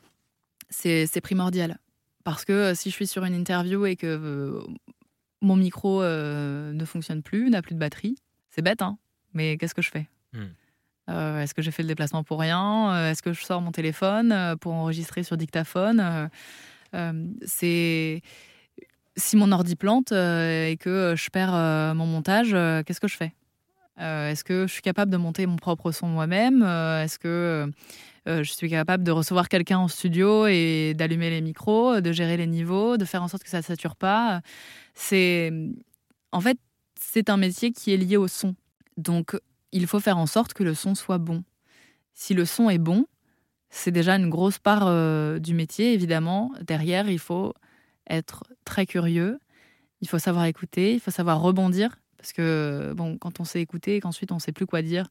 C'est 0.71 1.21
primordial. 1.23 1.79
Parce 2.25 2.45
que 2.45 2.53
euh, 2.53 2.75
si 2.75 2.91
je 2.91 2.95
suis 2.95 3.07
sur 3.07 3.25
une 3.25 3.35
interview 3.35 3.85
et 3.85 3.97
que 3.97 4.07
euh, 4.07 4.61
mon 5.41 5.57
micro 5.57 6.03
ne 6.03 6.85
fonctionne 6.85 7.23
plus, 7.23 7.51
n'a 7.51 7.63
plus 7.63 7.75
de 7.75 7.81
batterie, 7.81 8.17
c'est 8.51 8.63
bête, 8.63 8.83
hein 8.83 8.99
mais 9.35 9.57
qu'est-ce 9.57 9.75
que 9.75 9.83
je 9.83 9.91
fais? 9.91 10.09
Hmm. 10.33 10.49
Euh, 11.11 11.41
est-ce 11.41 11.55
que 11.55 11.63
j'ai 11.63 11.71
fait 11.71 11.83
le 11.83 11.89
déplacement 11.89 12.23
pour 12.23 12.41
rien? 12.41 12.95
Euh, 12.95 13.11
Est-ce 13.11 13.23
que 13.23 13.33
je 13.33 13.43
sors 13.43 13.61
mon 13.61 13.73
téléphone 13.73 14.33
euh, 14.33 14.57
pour 14.57 14.73
enregistrer 14.73 15.23
sur 15.23 15.37
dictaphone? 15.37 16.31
C'est 17.45 18.23
si 19.17 19.37
mon 19.37 19.53
ordi 19.53 19.77
plante 19.77 20.13
et 20.13 20.77
que 20.81 21.15
je 21.17 21.31
perds 21.31 21.95
mon 21.95 22.07
montage, 22.07 22.51
qu'est-ce 22.85 23.01
que 23.01 23.09
je 23.09 23.17
fais? 23.17 23.33
Est-ce 23.99 24.43
que 24.43 24.67
je 24.67 24.73
suis 24.73 24.83
capable 24.83 25.13
de 25.13 25.17
monter 25.17 25.47
mon 25.47 25.57
propre 25.57 25.93
son 25.93 26.07
moi-même? 26.07 26.63
Est-ce 26.63 27.19
que 27.19 27.71
je 28.27 28.43
suis 28.43 28.71
capable 28.71 29.05
de 29.05 29.11
recevoir 29.11 29.49
quelqu'un 29.49 29.79
en 29.79 29.89
studio 29.89 30.47
et 30.47 30.95
d'allumer 30.97 31.29
les 31.29 31.41
micros, 31.41 32.01
de 32.01 32.13
gérer 32.13 32.37
les 32.37 32.47
niveaux, 32.47 32.97
de 32.97 33.05
faire 33.05 33.23
en 33.23 33.29
sorte 33.29 33.43
que 33.43 33.51
ça 33.51 33.59
ne 33.59 33.63
sature 33.63 33.97
pas? 33.97 34.41
C'est 34.95 35.53
en 36.33 36.41
fait 36.41 36.59
c'est 37.01 37.29
un 37.31 37.37
métier 37.37 37.73
qui 37.73 37.93
est 37.93 37.97
lié 37.97 38.17
au 38.17 38.29
son. 38.29 38.55
Donc 38.97 39.37
il 39.73 39.87
faut 39.87 40.01
faire 40.01 40.19
en 40.19 40.27
sorte 40.27 40.55
que 40.55 40.63
le 40.63 40.75
son 40.75 40.95
soit 40.95 41.19
bon. 41.19 41.45
Si 42.15 42.35
le 42.35 42.45
son 42.45 42.71
est 42.71 42.79
bon, 42.79 43.07
c'est 43.75 43.91
déjà 43.91 44.17
une 44.17 44.29
grosse 44.29 44.59
part 44.59 44.85
euh, 44.87 45.39
du 45.39 45.55
métier, 45.55 45.95
évidemment. 45.95 46.53
Derrière, 46.61 47.09
il 47.09 47.19
faut 47.19 47.55
être 48.09 48.45
très 48.67 48.85
curieux, 48.85 49.41
il 50.03 50.09
faut 50.09 50.19
savoir 50.19 50.45
écouter, 50.45 50.93
il 50.93 51.01
faut 51.01 51.11
savoir 51.11 51.41
rebondir, 51.41 51.97
parce 52.19 52.35
que 52.35 52.93
bon, 52.95 53.17
quand 53.17 53.41
on 53.41 53.45
sait 53.45 53.63
écouter 53.63 53.97
et 53.97 54.01
qu'ensuite 54.01 54.31
on 54.31 54.37
ne 54.37 54.41
sait 54.41 54.53
plus 54.53 54.67
quoi 54.67 54.83
dire, 54.83 55.09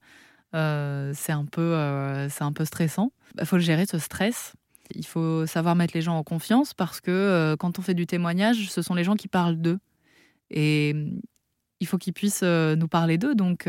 euh, 0.54 1.12
c'est 1.16 1.32
un, 1.32 1.46
peu, 1.46 1.74
euh, 1.74 2.30
un 2.40 2.54
peu 2.54 2.64
stressant. 2.64 3.12
Il 3.34 3.38
bah, 3.38 3.46
faut 3.46 3.58
gérer 3.58 3.88
ce 3.88 3.98
stress. 3.98 4.54
Il 4.94 5.08
faut 5.08 5.48
savoir 5.48 5.76
mettre 5.76 5.96
les 5.96 6.02
gens 6.02 6.18
en 6.18 6.24
confiance 6.24 6.76
parce 6.76 7.02
que 7.02 7.56
quand 7.58 7.80
on 7.80 7.82
fait 7.82 7.94
du 7.96 8.06
témoignage, 8.06 8.70
ce 8.70 8.82
sont 8.84 8.94
les 8.94 9.04
gens 9.04 9.16
qui 9.16 9.28
parlent 9.28 9.58
d'eux. 9.58 9.80
Et 10.52 10.94
il 11.80 11.88
faut 11.88 11.98
qu'ils 11.98 12.14
puissent 12.14 12.44
nous 12.44 12.88
parler 12.90 13.18
d'eux. 13.18 13.34
Donc, 13.34 13.68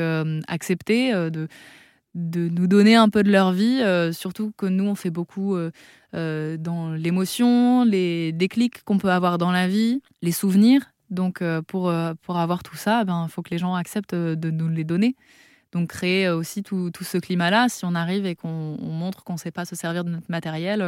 accepter 0.49 1.13
de, 1.31 1.47
de 2.15 2.49
nous 2.49 2.67
donner 2.67 2.95
un 2.95 3.09
peu 3.09 3.23
de 3.23 3.31
leur 3.31 3.53
vie, 3.53 3.81
surtout 4.13 4.53
que 4.57 4.67
nous, 4.67 4.85
on 4.85 4.95
fait 4.95 5.11
beaucoup 5.11 5.57
dans 6.13 6.95
l'émotion, 6.95 7.85
les 7.85 8.33
déclics 8.33 8.85
qu'on 8.85 8.99
peut 8.99 9.11
avoir 9.11 9.39
dans 9.39 9.51
la 9.51 9.69
vie, 9.69 10.03
les 10.21 10.33
souvenirs. 10.33 10.83
Donc, 11.11 11.43
pour, 11.67 11.93
pour 12.23 12.39
avoir 12.39 12.63
tout 12.63 12.77
ça, 12.77 13.01
il 13.01 13.07
ben, 13.07 13.29
faut 13.29 13.43
que 13.43 13.51
les 13.51 13.59
gens 13.59 13.75
acceptent 13.75 14.15
de 14.15 14.51
nous 14.51 14.69
les 14.69 14.85
donner. 14.85 15.17
Donc, 15.73 15.89
créer 15.89 16.29
aussi 16.29 16.63
tout, 16.63 16.91
tout 16.91 17.05
ce 17.05 17.17
climat-là, 17.17 17.69
si 17.71 17.85
on 17.87 17.95
arrive 17.95 18.27
et 18.27 18.35
qu'on 18.35 18.77
montre 18.79 19.25
qu'on 19.25 19.35
ne 19.35 19.39
sait 19.39 19.51
pas 19.51 19.65
se 19.65 19.75
servir 19.75 20.05
de 20.05 20.11
notre 20.11 20.31
matériel, 20.31 20.83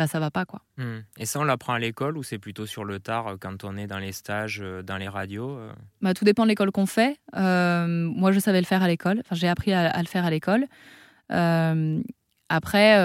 bah, 0.00 0.06
ça 0.06 0.18
va 0.18 0.30
pas 0.30 0.46
quoi. 0.46 0.62
Hmm. 0.78 1.00
Et 1.18 1.26
ça, 1.26 1.40
on 1.40 1.44
l'apprend 1.44 1.74
à 1.74 1.78
l'école 1.78 2.16
ou 2.16 2.22
c'est 2.22 2.38
plutôt 2.38 2.64
sur 2.64 2.86
le 2.86 3.00
tard 3.00 3.26
euh, 3.26 3.36
quand 3.38 3.64
on 3.64 3.76
est 3.76 3.86
dans 3.86 3.98
les 3.98 4.12
stages, 4.12 4.60
euh, 4.62 4.80
dans 4.80 4.96
les 4.96 5.08
radios 5.08 5.50
euh? 5.50 5.70
Bah, 6.00 6.14
Tout 6.14 6.24
dépend 6.24 6.44
de 6.44 6.48
l'école 6.48 6.70
qu'on 6.70 6.86
fait. 6.86 7.18
moi, 7.34 8.32
je 8.32 8.38
savais 8.40 8.60
le 8.60 8.66
faire 8.66 8.82
à 8.82 8.88
l'école. 8.88 9.20
Enfin, 9.20 9.34
j'ai 9.34 9.46
appris 9.46 9.74
à, 9.74 10.00
le 10.00 10.06
faire 10.06 10.24
à 10.24 10.30
l'école. 10.30 10.64
après, 11.28 12.96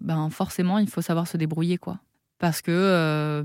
ben, 0.00 0.30
forcément, 0.30 0.78
il 0.78 0.88
faut 0.88 1.02
savoir 1.02 1.28
se 1.28 1.36
débrouiller 1.36 1.76
quoi. 1.76 1.98
Parce 2.38 2.62
que 2.62 3.44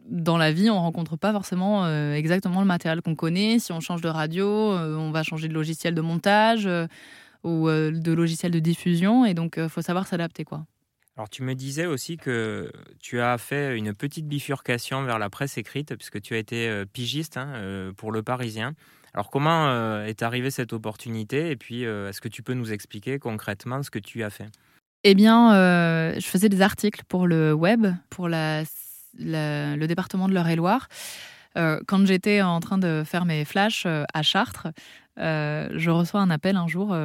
dans 0.00 0.36
la 0.36 0.52
vie, 0.52 0.68
on 0.68 0.78
rencontre 0.78 1.16
pas 1.16 1.32
forcément 1.32 1.88
exactement 2.12 2.60
le 2.60 2.66
matériel 2.66 3.00
qu'on 3.00 3.14
connaît. 3.14 3.58
Si 3.60 3.72
on 3.72 3.80
change 3.80 4.02
de 4.02 4.08
radio, 4.08 4.46
on 4.46 5.10
va 5.10 5.22
changer 5.22 5.48
de 5.48 5.54
logiciel 5.54 5.94
de 5.94 6.02
montage 6.02 6.68
ou 7.44 7.68
de 7.70 8.12
logiciel 8.12 8.52
de 8.52 8.58
diffusion. 8.58 9.24
Et 9.24 9.32
donc, 9.32 9.54
il 9.56 9.70
faut 9.70 9.80
savoir 9.80 10.06
s'adapter 10.06 10.44
quoi. 10.44 10.66
Alors 11.16 11.28
tu 11.28 11.44
me 11.44 11.54
disais 11.54 11.86
aussi 11.86 12.16
que 12.16 12.72
tu 12.98 13.20
as 13.20 13.38
fait 13.38 13.76
une 13.76 13.94
petite 13.94 14.26
bifurcation 14.26 15.04
vers 15.04 15.20
la 15.20 15.30
presse 15.30 15.56
écrite 15.58 15.94
puisque 15.94 16.20
tu 16.20 16.34
as 16.34 16.38
été 16.38 16.68
euh, 16.68 16.84
pigiste 16.86 17.36
hein, 17.36 17.52
euh, 17.54 17.92
pour 17.92 18.10
Le 18.10 18.24
Parisien. 18.24 18.74
Alors 19.12 19.30
comment 19.30 19.68
euh, 19.68 20.06
est 20.06 20.24
arrivée 20.24 20.50
cette 20.50 20.72
opportunité? 20.72 21.50
Et 21.50 21.56
puis 21.56 21.82
est-ce 21.82 22.20
que 22.20 22.28
tu 22.28 22.42
peux 22.42 22.54
nous 22.54 22.72
expliquer 22.72 23.20
concrètement 23.20 23.82
ce 23.84 23.90
que 23.90 24.00
tu 24.00 24.24
as 24.24 24.30
fait? 24.30 24.48
Eh 25.04 25.14
bien, 25.14 25.50
je 26.18 26.26
faisais 26.26 26.48
des 26.48 26.62
articles 26.62 27.02
pour 27.06 27.26
le 27.26 27.52
web, 27.52 27.86
pour 28.10 28.28
le 28.28 29.86
département 29.86 30.28
de 30.28 30.34
l'Eure-et-Loire. 30.34 30.88
quand 31.54 32.06
j'étais 32.06 32.40
en 32.42 32.58
train 32.58 32.78
de 32.78 33.04
faire 33.04 33.26
mes 33.26 33.44
flashs 33.44 33.86
à 33.86 34.22
Chartres, 34.22 34.68
je 35.18 35.90
reçois 35.90 36.20
un 36.20 36.30
appel 36.30 36.56
un 36.56 36.66
jour 36.66 36.96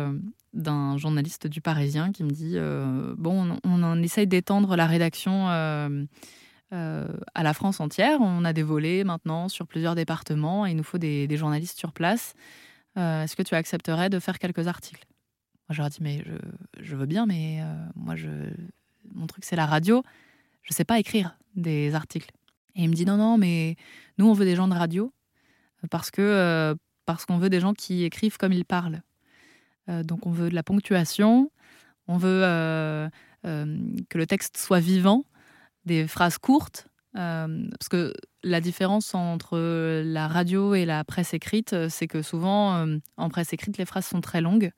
d'un 0.53 0.97
journaliste 0.97 1.47
du 1.47 1.61
Parisien 1.61 2.11
qui 2.11 2.23
me 2.23 2.31
dit 2.31 2.53
euh, 2.55 3.13
Bon, 3.17 3.57
on, 3.63 4.03
essaye 4.03 4.27
d'étendre 4.27 4.75
la 4.75 4.87
rédaction 4.87 5.49
euh, 5.49 6.05
euh, 6.73 7.07
à 7.35 7.43
la 7.43 7.53
France 7.53 7.79
entière. 7.79 8.19
On 8.21 8.45
a 8.45 8.53
des 8.53 8.63
volets 8.63 9.03
maintenant 9.03 9.49
sur 9.49 9.67
plusieurs 9.67 9.95
départements 9.95 10.65
et 10.65 10.71
il 10.71 10.75
nous 10.75 10.83
faut 10.83 10.97
des, 10.97 11.27
journalistes 11.37 11.77
sur 11.77 11.91
place. 11.91 12.33
Est-ce 12.95 13.37
que 13.37 13.43
tu 13.43 13.55
accepterais 13.55 14.09
de 14.09 14.19
faire 14.19 14.39
quelques 14.39 14.67
articles? 14.67 15.05
Moi, 15.69 15.75
je 15.75 15.81
leur 15.81 15.89
dis 15.89 15.99
mais 16.01 16.21
je, 16.81 16.95
veux 16.95 17.05
bien, 17.05 17.25
mais 17.25 17.63
moi, 17.95 18.15
je, 18.17 18.27
mon 19.13 19.25
truc, 19.25 19.45
c'est 19.45 19.55
la 19.55 19.65
radio. 19.65 20.03
Je 20.63 20.73
ne 20.73 20.75
sais 20.75 20.83
pas 20.83 20.99
écrire 20.99 21.37
des 21.55 21.95
articles. 21.95 22.31
Et 22.75 22.83
il 22.83 22.89
me 22.89 22.95
dit 22.95 23.05
non, 23.05 23.15
non, 23.15 23.37
mais 23.37 23.77
nous, 24.17 24.27
on 24.27 24.33
veut 24.33 24.43
des 24.43 24.55
gens 24.55 24.67
de 24.67 24.73
radio 24.73 25.13
parce 25.89 26.11
que 26.11 26.75
parce 27.05 27.25
qu'on 27.25 27.37
veut 27.37 27.49
des 27.49 27.61
gens 27.61 27.73
qui 27.73 28.03
écrivent 28.03 28.37
comme 28.37 28.51
ils 28.51 28.65
parlent. 28.65 29.01
Donc, 30.03 30.25
on 30.25 30.31
veut 30.31 30.49
de 30.49 30.55
la 30.55 30.63
ponctuation, 30.63 31.51
on 32.07 32.17
veut 32.17 32.41
que 33.43 34.17
le 34.17 34.25
texte 34.25 34.57
soit 34.57 34.79
vivant, 34.79 35.25
des 35.85 36.07
phrases 36.07 36.37
courtes, 36.37 36.87
parce 37.13 37.89
que 37.89 38.13
la 38.43 38.61
différence 38.61 39.15
entre 39.15 39.57
la 40.03 40.27
radio 40.27 40.75
et 40.75 40.85
la 40.85 41.03
presse 41.03 41.33
écrite, 41.33 41.75
c'est 41.89 42.07
que 42.07 42.21
souvent, 42.21 42.85
en 43.17 43.29
presse 43.29 43.53
écrite, 43.53 43.77
les 43.77 43.85
phrases 43.85 44.05
sont 44.05 44.21
très 44.21 44.41
longues, 44.41 44.71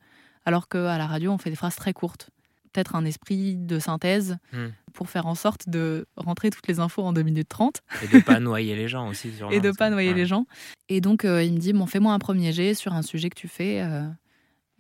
alors 0.46 0.68
qu'à 0.68 0.98
la 0.98 1.08
radio, 1.08 1.32
on 1.32 1.38
fait 1.38 1.50
des 1.50 1.56
phrases 1.56 1.76
très 1.76 1.94
courtes 1.94 2.30
peut-être 2.72 2.96
un 2.96 3.06
esprit 3.06 3.56
de 3.56 3.80
synthèse 3.80 4.38
hmm. 4.54 4.68
pour 4.94 5.10
faire 5.10 5.28
en 5.28 5.36
sorte 5.36 5.70
de 5.70 6.08
rentrer 6.16 6.50
toutes 6.50 6.68
les 6.68 6.80
infos 6.80 7.04
en 7.04 7.14
2 7.14 7.22
minutes 7.22 7.50
30. 7.50 7.82
Et 8.04 8.08
de 8.08 8.24
pas 8.24 8.40
noyer 8.40 8.76
les 8.76 8.88
gens 8.88 9.10
aussi. 9.10 9.32
et 9.52 9.60
de 9.60 9.72
pas 9.72 9.90
noyer 9.90 10.14
les 10.14 10.26
gens. 10.26 10.46
Et 10.90 11.02
donc, 11.02 11.26
euh, 11.26 11.44
il 11.44 11.54
me 11.54 11.60
dit, 11.60 11.74
bon, 11.74 11.86
fais-moi 11.86 12.14
un 12.14 12.20
premier 12.20 12.52
jet 12.52 12.74
sur 12.74 12.94
un 12.94 13.02
sujet 13.02 13.30
que 13.30 13.40
tu 13.40 13.48
fais 13.48 13.82
euh, 13.82 14.08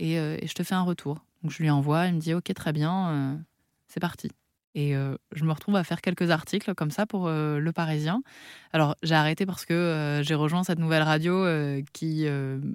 euh, 0.01 0.37
et, 0.41 0.47
je 0.47 0.53
te 0.53 0.63
fais 0.63 0.75
un 0.75 0.83
retour. 0.83 1.25
Donc, 1.43 1.51
je 1.51 1.61
lui 1.61 1.69
envoie, 1.69 2.07
il 2.07 2.15
me 2.15 2.19
dit, 2.19 2.33
ok, 2.33 2.53
très 2.53 2.73
bien, 2.73 3.39
c'est 3.87 3.99
parti. 3.99 4.29
Et 4.75 4.93
je 4.93 5.43
me 5.43 5.51
retrouve 5.51 5.75
à 5.75 5.83
faire 5.83 6.01
quelques 6.01 6.29
articles 6.29 6.75
comme 6.75 6.91
ça 6.91 7.07
pour 7.07 7.27
Le 7.27 7.71
Parisien. 7.71 8.21
Alors, 8.73 8.95
j'ai 9.01 9.15
arrêté 9.15 9.47
parce 9.47 9.65
que 9.65 10.21
j'ai 10.23 10.35
rejoint 10.35 10.63
cette 10.63 10.77
nouvelle 10.77 11.01
radio 11.01 11.43
qui, 11.93 12.27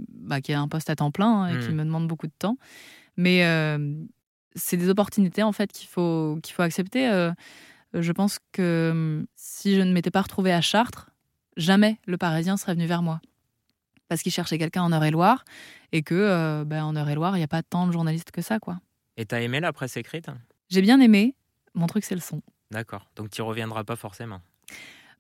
bah, 0.09 0.41
qui 0.41 0.53
a 0.53 0.61
un 0.61 0.67
poste 0.67 0.91
à 0.91 0.97
temps 0.97 1.13
plein 1.13 1.43
hein, 1.43 1.47
et 1.47 1.61
qui 1.61 1.69
hmm. 1.69 1.77
me 1.77 1.85
demande 1.85 2.09
beaucoup 2.09 2.27
de 2.27 2.35
temps. 2.37 2.59
Mais 3.17 3.45
c'est 4.57 4.77
des 4.77 4.89
opportunités 4.89 5.43
en 5.43 5.53
fait 5.53 5.71
qu'il 5.71 5.87
faut, 5.87 6.39
qu'il 6.43 6.55
faut 6.55 6.63
accepter. 6.63 7.09
Euh, 7.09 8.03
je 8.03 8.13
pense 8.13 8.39
que 8.53 8.91
hum, 8.93 9.27
si 9.37 9.77
je 9.77 9.83
ne 9.83 9.93
m'étais 9.93 10.11
pas 10.11 10.23
retrouvée 10.23 10.53
à 10.53 10.61
Chartres, 10.61 11.11
jamais 11.57 11.99
le 12.07 12.17
Parisien 12.19 12.57
serait 12.57 12.75
venu 12.75 12.87
vers 12.87 13.03
moi. 13.03 13.21
Parce 14.09 14.23
qu'il 14.23 14.33
cherchait 14.33 14.59
quelqu'un 14.59 14.83
en 14.83 14.93
Eure-et-Loire 14.93 15.45
et 15.93 16.03
que 16.03 16.15
euh, 16.15 16.65
ben, 16.65 16.85
en 16.85 16.95
Eure-et-Loire, 16.95 17.37
il 17.37 17.41
n'y 17.41 17.45
a 17.45 17.49
pas 17.49 17.63
tant 17.63 17.87
de 17.87 17.93
journalistes 17.93 18.31
que 18.31 18.43
ça. 18.43 18.59
quoi. 18.59 18.79
Et 19.17 19.25
t'as 19.27 19.41
aimé 19.41 19.61
la 19.61 19.73
presse 19.73 19.97
écrite? 19.97 20.27
J'ai 20.69 20.83
bien 20.83 21.01
aimé. 21.01 21.35
Mon 21.75 21.87
truc, 21.87 22.05
c'est 22.05 22.15
le 22.15 22.21
son. 22.21 22.43
D'accord. 22.71 23.09
Donc 23.17 23.31
tu 23.31 23.43
reviendras 23.43 23.85
pas 23.85 23.97
forcément? 23.97 24.41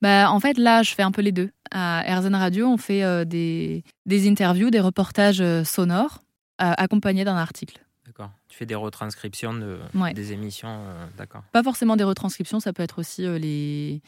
Bah, 0.02 0.30
en 0.30 0.40
fait, 0.40 0.58
là, 0.58 0.82
je 0.82 0.94
fais 0.94 1.02
un 1.02 1.12
peu 1.12 1.22
les 1.22 1.32
deux. 1.32 1.50
À 1.70 2.02
RZN 2.02 2.34
Radio, 2.34 2.68
on 2.68 2.76
fait 2.76 3.02
euh, 3.02 3.24
des, 3.24 3.82
des, 4.04 4.28
interviews, 4.28 4.70
des 4.70 4.80
reportages 4.80 5.42
sonores, 5.64 6.22
accompagnés 6.58 7.24
d'un 7.24 7.36
article. 7.36 7.80
D'accord. 8.06 8.30
Tu 8.48 8.56
fais 8.56 8.66
des 8.66 8.76
retranscriptions 8.76 9.52
de, 9.52 9.78
des 10.14 10.32
émissions, 10.32 10.68
euh, 10.68 11.06
d'accord. 11.18 11.42
Pas 11.52 11.64
forcément 11.64 11.96
des 11.96 12.04
retranscriptions, 12.04 12.60
ça 12.60 12.72
peut 12.72 12.84
être 12.84 13.00
aussi 13.00 13.26
euh, 13.26 13.36
les, 13.36 14.00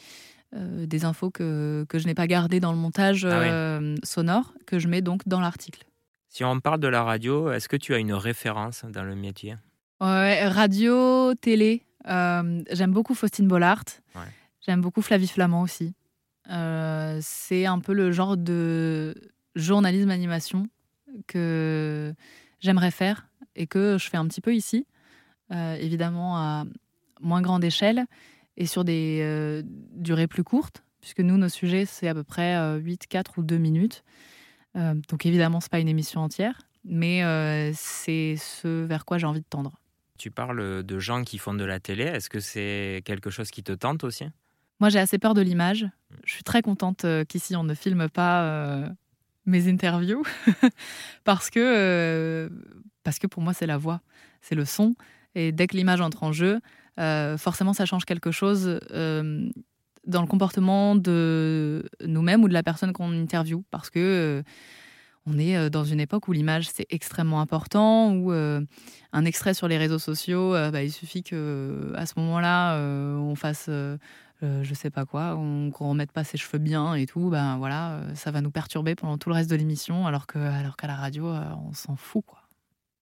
euh, 0.55 0.85
des 0.85 1.05
infos 1.05 1.29
que, 1.29 1.85
que 1.89 1.99
je 1.99 2.07
n'ai 2.07 2.15
pas 2.15 2.27
gardées 2.27 2.59
dans 2.59 2.71
le 2.71 2.77
montage 2.77 3.25
ah 3.25 3.79
sonore, 4.03 4.53
que 4.65 4.79
je 4.79 4.87
mets 4.87 5.01
donc 5.01 5.27
dans 5.27 5.39
l'article. 5.39 5.85
Si 6.27 6.43
on 6.43 6.59
parle 6.59 6.79
de 6.79 6.87
la 6.87 7.03
radio, 7.03 7.51
est-ce 7.51 7.67
que 7.67 7.77
tu 7.77 7.93
as 7.93 7.97
une 7.97 8.13
référence 8.13 8.85
dans 8.85 9.03
le 9.03 9.15
métier? 9.15 9.55
Ouais, 9.99 10.47
Radio, 10.47 11.33
télé. 11.35 11.83
J'aime 12.05 12.91
beaucoup 12.91 13.15
Faustine 13.15 13.47
Bollard. 13.47 13.83
J'aime 14.65 14.81
beaucoup 14.81 15.01
Flavie 15.01 15.27
Flamand 15.27 15.63
aussi. 15.63 15.95
C'est 16.45 17.65
un 17.65 17.79
peu 17.79 17.93
le 17.93 18.11
genre 18.11 18.37
de 18.37 19.15
journalisme 19.55 20.11
animation 20.11 20.67
que 21.27 22.13
j'aimerais 22.59 22.91
faire 22.91 23.27
et 23.55 23.67
que 23.67 23.97
je 23.97 24.09
fais 24.09 24.17
un 24.17 24.27
petit 24.27 24.41
peu 24.41 24.55
ici, 24.55 24.85
euh, 25.51 25.75
évidemment 25.75 26.37
à 26.37 26.65
moins 27.21 27.41
grande 27.41 27.63
échelle 27.63 28.05
et 28.59 28.65
sur 28.65 28.83
des 28.83 29.21
euh, 29.23 29.63
durées 29.95 30.27
plus 30.27 30.43
courtes, 30.43 30.83
puisque 31.01 31.21
nous, 31.21 31.37
nos 31.37 31.49
sujets, 31.49 31.85
c'est 31.85 32.07
à 32.07 32.13
peu 32.13 32.23
près 32.23 32.55
8, 32.77 33.03
euh, 33.03 33.05
4 33.09 33.39
ou 33.39 33.43
2 33.43 33.57
minutes. 33.57 34.03
donc 34.75 35.25
évidemment, 35.25 35.61
ce 35.61 35.65
n'est 35.65 35.69
pas 35.69 35.79
une 35.79 35.87
émission 35.87 36.21
entière, 36.21 36.61
mais 36.83 37.23
c'est 37.73 38.35
ce 38.37 38.85
vers 38.85 39.05
quoi 39.05 39.17
j'ai 39.17 39.25
envie 39.25 39.41
de 39.41 39.45
tendre. 39.49 39.79
Tu 40.17 40.29
parles 40.29 40.83
de 40.83 40.99
gens 40.99 41.23
qui 41.23 41.37
font 41.37 41.53
de 41.53 41.63
la 41.63 41.79
télé. 41.79 42.03
Est-ce 42.03 42.29
que 42.29 42.41
c'est 42.41 43.01
quelque 43.05 43.29
chose 43.29 43.49
qui 43.49 43.63
te 43.63 43.71
tente 43.71 44.03
aussi? 44.03 44.25
Moi, 44.81 44.89
j'ai 44.89 44.99
assez 44.99 45.17
peur 45.17 45.33
de 45.33 45.41
l'image. 45.41 45.87
Je 46.25 46.33
suis 46.33 46.43
très 46.43 46.61
contente 46.61 47.05
qu'ici, 47.29 47.55
on 47.55 47.63
ne 47.63 47.73
filme 47.73 48.09
pas 48.09 48.89
mes 49.45 49.69
interviews 49.69 50.23
parce 51.23 51.49
que 51.49 52.51
parce 53.03 53.19
que 53.19 53.27
pour 53.27 53.41
moi, 53.41 53.53
c'est 53.53 53.65
la 53.65 53.77
voix, 53.77 54.01
c'est 54.41 54.55
le 54.55 54.65
son. 54.65 54.95
Et 55.35 55.51
dès 55.51 55.67
que 55.67 55.77
l'image 55.77 56.01
entre 56.01 56.23
en 56.23 56.31
jeu, 56.31 56.59
euh, 56.99 57.37
forcément, 57.37 57.73
ça 57.73 57.85
change 57.85 58.05
quelque 58.05 58.31
chose 58.31 58.79
euh, 58.91 59.49
dans 60.05 60.21
le 60.21 60.27
comportement 60.27 60.95
de 60.95 61.83
nous-mêmes 62.05 62.43
ou 62.43 62.47
de 62.47 62.53
la 62.53 62.63
personne 62.63 62.93
qu'on 62.93 63.11
interviewe. 63.11 63.63
Parce 63.71 63.89
que 63.89 63.99
euh, 63.99 64.43
on 65.25 65.37
est 65.37 65.69
dans 65.69 65.83
une 65.83 65.99
époque 65.99 66.27
où 66.27 66.31
l'image, 66.31 66.69
c'est 66.69 66.87
extrêmement 66.89 67.41
important, 67.41 68.13
où 68.13 68.31
un 68.31 69.25
extrait 69.25 69.53
sur 69.53 69.67
les 69.67 69.77
réseaux 69.77 69.99
sociaux, 69.99 70.53
bah, 70.53 70.81
il 70.81 70.91
suffit 70.91 71.21
que 71.21 71.93
à 71.95 72.07
ce 72.07 72.13
moment-là, 72.17 72.79
on 72.79 73.35
fasse. 73.35 73.69
je 74.41 74.73
sais 74.73 74.89
pas 74.89 75.05
quoi, 75.05 75.35
on, 75.35 75.69
qu'on 75.69 75.89
remette 75.89 76.13
pas 76.13 76.23
ses 76.23 76.37
cheveux 76.37 76.57
bien 76.57 76.95
et 76.95 77.05
tout, 77.05 77.29
ben 77.29 77.57
voilà, 77.57 77.99
ça 78.15 78.31
va 78.31 78.41
nous 78.41 78.49
perturber 78.49 78.95
pendant 78.95 79.19
tout 79.19 79.29
le 79.29 79.35
reste 79.35 79.51
de 79.51 79.55
l'émission, 79.55 80.07
alors 80.07 80.25
que 80.25 80.39
alors 80.39 80.77
qu'à 80.77 80.87
la 80.87 80.95
radio, 80.95 81.25
on 81.27 81.73
s'en 81.73 81.95
fout 81.95 82.23
quoi. 82.25 82.39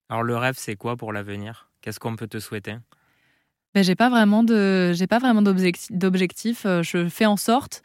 Alors 0.10 0.23
le 0.23 0.36
rêve, 0.36 0.55
c'est 0.57 0.75
quoi 0.75 0.97
pour 0.97 1.13
l'avenir? 1.13 1.69
Qu'est-ce 1.81 1.99
qu'on 1.99 2.17
peut 2.17 2.27
te 2.27 2.39
souhaiter? 2.39 2.75
Ben, 3.73 3.84
J'ai 3.84 3.95
pas 3.95 4.10
vraiment 4.10 4.43
de, 4.43 4.93
j'ai 4.93 5.08
pas 5.08 5.19
vraiment 5.19 5.41
d'objectif. 5.41 6.65
Euh, 6.65 6.84
je 6.84 7.08
fais 7.10 7.25
en 7.25 7.38
sorte 7.38 7.82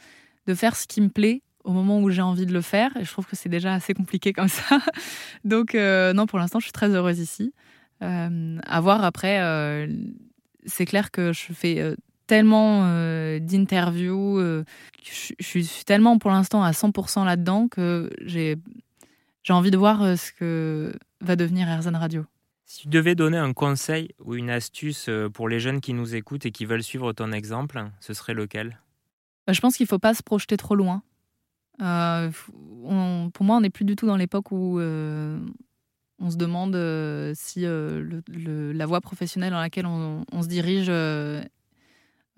de 0.46 0.54
faire 0.54 0.76
ce 0.76 0.86
qui 0.86 1.00
me 1.00 1.08
plaît 1.08 1.42
au 1.64 1.72
moment 1.72 2.00
où 2.00 2.10
j'ai 2.10 2.22
envie 2.22 2.46
de 2.46 2.52
le 2.52 2.60
faire. 2.60 2.96
Et 2.96 3.04
je 3.04 3.10
trouve 3.10 3.26
que 3.26 3.36
c'est 3.36 3.48
déjà 3.48 3.74
assez 3.74 3.94
compliqué 3.94 4.32
comme 4.32 4.48
ça. 4.48 4.78
Donc 5.44 5.74
euh, 5.74 6.12
non, 6.12 6.26
pour 6.26 6.38
l'instant, 6.38 6.58
je 6.58 6.64
suis 6.64 6.72
très 6.72 6.90
heureuse 6.90 7.18
ici. 7.18 7.52
Euh, 8.02 8.58
à 8.66 8.80
voir 8.80 9.04
après, 9.04 9.40
euh, 9.40 9.86
c'est 10.66 10.86
clair 10.86 11.10
que 11.10 11.32
je 11.32 11.52
fais 11.52 11.94
tellement 12.26 12.82
d'interviews, 13.38 14.40
je, 15.02 15.34
suis 15.40 15.84
tellement 15.84 16.18
pour 16.18 16.30
l'instant 16.30 16.62
à 16.62 16.70
100% 16.70 17.24
là-dedans 17.24 17.68
que 17.68 18.10
j'ai 18.22 18.56
j'ai 19.42 19.52
envie 19.52 19.72
de 19.72 19.76
voir 19.76 20.16
ce 20.16 20.30
que 20.32 20.94
va 21.20 21.34
devenir 21.34 21.68
Erzan 21.68 21.98
Radio. 21.98 22.24
Si 22.72 22.84
tu 22.84 22.88
devais 22.88 23.14
donner 23.14 23.36
un 23.36 23.52
conseil 23.52 24.14
ou 24.18 24.34
une 24.34 24.48
astuce 24.48 25.10
euh, 25.10 25.28
pour 25.28 25.46
les 25.46 25.60
jeunes 25.60 25.82
qui 25.82 25.92
nous 25.92 26.14
écoutent 26.14 26.46
et 26.46 26.50
qui 26.50 26.64
veulent 26.64 26.82
suivre 26.82 27.12
ton 27.12 27.30
exemple, 27.30 27.84
ce 28.00 28.14
serait 28.14 28.32
lequel? 28.32 28.80
Bah, 29.46 29.52
Je 29.52 29.60
pense 29.60 29.76
qu'il 29.76 29.84
ne 29.84 29.88
faut 29.88 29.98
pas 29.98 30.14
se 30.14 30.22
projeter 30.22 30.56
trop 30.56 30.74
loin. 30.74 31.02
Euh, 31.82 32.30
pour 33.34 33.44
moi, 33.44 33.58
on 33.58 33.60
n'est 33.60 33.68
plus 33.68 33.84
du 33.84 33.94
tout 33.94 34.06
dans 34.06 34.16
l'époque 34.16 34.52
où 34.52 34.80
on 34.80 36.30
se 36.30 36.36
demande 36.38 36.74
si 37.34 37.66
la 37.66 38.86
voie 38.86 39.02
professionnelle 39.02 39.50
dans 39.52 39.60
laquelle 39.60 39.84
on, 39.84 40.24
se 40.40 40.48
dirige 40.48 40.90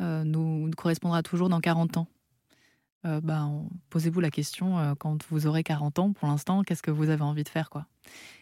nous, 0.01 0.71
correspondra 0.77 1.23
toujours 1.23 1.49
dans 1.49 1.61
40 1.61 1.99
ans. 1.99 2.09
Euh, 3.07 3.21
bah, 3.21 3.49
posez-vous 3.91 4.21
la 4.21 4.31
question 4.31 4.79
euh, 4.79 4.95
quand 4.99 5.25
vous 5.29 5.47
aurez 5.47 5.63
40 5.63 5.99
ans, 5.99 6.13
pour 6.13 6.27
l'instant, 6.27 6.63
qu'est-ce 6.63 6.83
que 6.83 6.91
vous 6.91 7.11
avez 7.11 7.23
envie 7.23 7.45
de 7.45 7.49
faire 7.49 7.69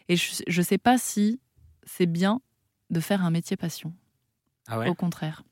Et 0.08 0.16
je 0.16 0.42
ne 0.56 0.62
sais 0.62 0.78
pas 0.78 0.98
si 0.98 1.40
c'est 1.84 2.06
bien 2.06 2.40
de 2.90 3.00
faire 3.00 3.24
un 3.24 3.30
métier 3.30 3.56
passion. 3.56 3.92
Ah 4.68 4.78
ouais 4.78 4.88
Au 4.88 4.94
contraire. 4.94 5.42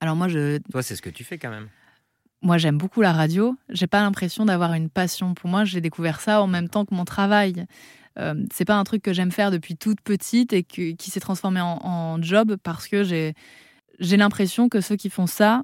Alors 0.00 0.16
moi, 0.16 0.28
je... 0.28 0.58
Toi, 0.70 0.82
c'est 0.82 0.96
ce 0.96 1.02
que 1.02 1.10
tu 1.10 1.24
fais 1.24 1.38
quand 1.38 1.50
même. 1.50 1.68
Moi, 2.42 2.58
j'aime 2.58 2.76
beaucoup 2.76 3.00
la 3.00 3.12
radio. 3.12 3.56
J'ai 3.68 3.86
pas 3.86 4.00
l'impression 4.00 4.44
d'avoir 4.44 4.74
une 4.74 4.90
passion. 4.90 5.34
Pour 5.34 5.48
moi, 5.48 5.64
j'ai 5.64 5.80
découvert 5.80 6.20
ça 6.20 6.42
en 6.42 6.48
même 6.48 6.68
temps 6.68 6.84
que 6.84 6.94
mon 6.94 7.04
travail. 7.04 7.66
Euh, 8.18 8.34
c'est 8.52 8.64
pas 8.64 8.76
un 8.76 8.84
truc 8.84 9.02
que 9.02 9.12
j'aime 9.12 9.30
faire 9.30 9.50
depuis 9.50 9.76
toute 9.76 10.00
petite 10.00 10.52
et 10.52 10.64
qui 10.64 11.10
s'est 11.10 11.20
transformé 11.20 11.60
en, 11.60 11.78
en, 11.82 12.22
job 12.22 12.56
parce 12.62 12.86
que 12.88 13.04
j'ai 13.04 13.34
j'ai 14.00 14.16
l'impression 14.16 14.68
que 14.68 14.80
ceux 14.80 14.96
qui 14.96 15.08
font 15.08 15.26
ça 15.26 15.62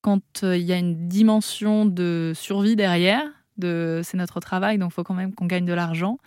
quand 0.00 0.44
euh, 0.44 0.56
il 0.56 0.64
y 0.64 0.72
a 0.72 0.78
une 0.78 1.08
dimension 1.08 1.84
de 1.84 2.32
survie 2.34 2.76
derrière, 2.76 3.24
de 3.56 4.00
c'est 4.04 4.16
notre 4.16 4.40
travail, 4.40 4.78
donc 4.78 4.92
il 4.92 4.94
faut 4.94 5.04
quand 5.04 5.14
même 5.14 5.34
qu'on 5.34 5.46
gagne 5.46 5.64
de 5.64 5.72
l'argent. 5.72 6.18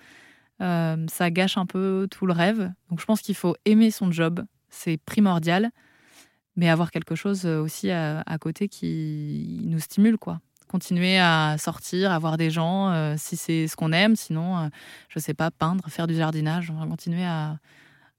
Euh, 0.61 1.05
ça 1.09 1.31
gâche 1.31 1.57
un 1.57 1.65
peu 1.65 2.07
tout 2.09 2.25
le 2.25 2.33
rêve. 2.33 2.71
Donc 2.89 2.99
je 2.99 3.05
pense 3.05 3.21
qu'il 3.21 3.35
faut 3.35 3.55
aimer 3.65 3.91
son 3.91 4.11
job, 4.11 4.43
c'est 4.69 4.97
primordial, 4.97 5.71
mais 6.55 6.69
avoir 6.69 6.91
quelque 6.91 7.15
chose 7.15 7.45
aussi 7.45 7.89
à, 7.91 8.23
côté 8.39 8.67
qui 8.67 9.61
nous 9.65 9.79
stimule, 9.79 10.17
quoi. 10.17 10.39
Continuer 10.67 11.19
à 11.19 11.57
sortir, 11.57 12.11
à 12.11 12.19
voir 12.19 12.37
des 12.37 12.49
gens, 12.49 12.91
euh, 12.91 13.15
si 13.17 13.35
c'est 13.35 13.67
ce 13.67 13.75
qu'on 13.75 13.91
aime. 13.91 14.15
Sinon, 14.15 14.69
je 15.09 15.19
sais 15.19 15.33
pas, 15.33 15.51
peindre, 15.51 15.83
faire 15.89 16.07
du 16.07 16.15
jardinage. 16.15 16.71
On 16.71 16.79
va 16.79 16.87
continuer 16.87 17.25
à, 17.25 17.57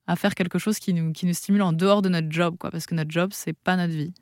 à 0.07 0.17
faire 0.17 0.35
quelque 0.35 0.59
chose 0.59 0.79
qui 0.79 0.93
nous, 0.93 1.13
qui 1.13 1.27
nous 1.27 1.35
stimule 1.35 1.63
en 1.63 1.73
dehors 1.73 2.03
de 2.03 2.09
notre 2.09 2.31
job, 2.31 2.57
quoi, 2.59 2.71
parce 2.71 2.87
que 2.87 2.95
notre 2.95 3.11
job, 3.11 3.31
c'est 3.33 3.53
pas 3.53 3.77
notre 3.77 3.95
vie. 3.95 4.13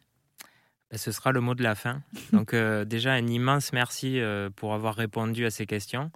Ce 0.92 1.12
sera 1.12 1.30
le 1.32 1.40
mot 1.40 1.54
de 1.54 1.62
la 1.62 1.74
fin. 1.74 2.02
Donc 2.32 2.54
euh, 2.54 2.84
déjà, 2.84 3.12
un 3.12 3.26
immense 3.26 3.72
merci 3.72 4.20
euh, 4.20 4.50
pour 4.54 4.74
avoir 4.74 4.94
répondu 4.94 5.46
à 5.46 5.50
ces 5.50 5.66
questions, 5.66 6.10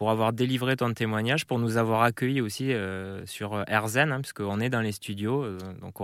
pour 0.00 0.10
avoir 0.10 0.32
délivré 0.32 0.76
ton 0.76 0.94
témoignage, 0.94 1.44
pour 1.44 1.58
nous 1.58 1.76
avoir 1.76 2.00
accueillis 2.00 2.40
aussi 2.40 2.72
euh, 2.72 3.20
sur 3.26 3.52
euh, 3.52 3.64
RZN, 3.68 4.12
hein, 4.12 4.20
puisqu'on 4.22 4.58
est 4.58 4.70
dans 4.70 4.80
les 4.80 4.92
studios. 4.92 5.42
Euh, 5.42 5.58
donc 5.82 5.96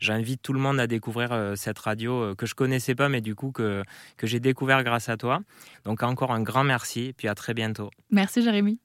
j'invite 0.00 0.40
tout 0.40 0.54
le 0.54 0.60
monde 0.60 0.80
à 0.80 0.86
découvrir 0.86 1.30
euh, 1.30 1.54
cette 1.54 1.78
radio 1.78 2.34
que 2.36 2.46
je 2.46 2.54
connaissais 2.54 2.94
pas, 2.94 3.10
mais 3.10 3.20
du 3.20 3.34
coup 3.34 3.52
que, 3.52 3.82
que 4.16 4.26
j'ai 4.26 4.40
découvert 4.40 4.82
grâce 4.82 5.10
à 5.10 5.18
toi. 5.18 5.40
Donc 5.84 6.02
encore 6.02 6.32
un 6.32 6.40
grand 6.40 6.64
merci, 6.64 7.12
puis 7.14 7.28
à 7.28 7.34
très 7.34 7.52
bientôt. 7.52 7.90
Merci 8.10 8.42
Jérémy. 8.42 8.78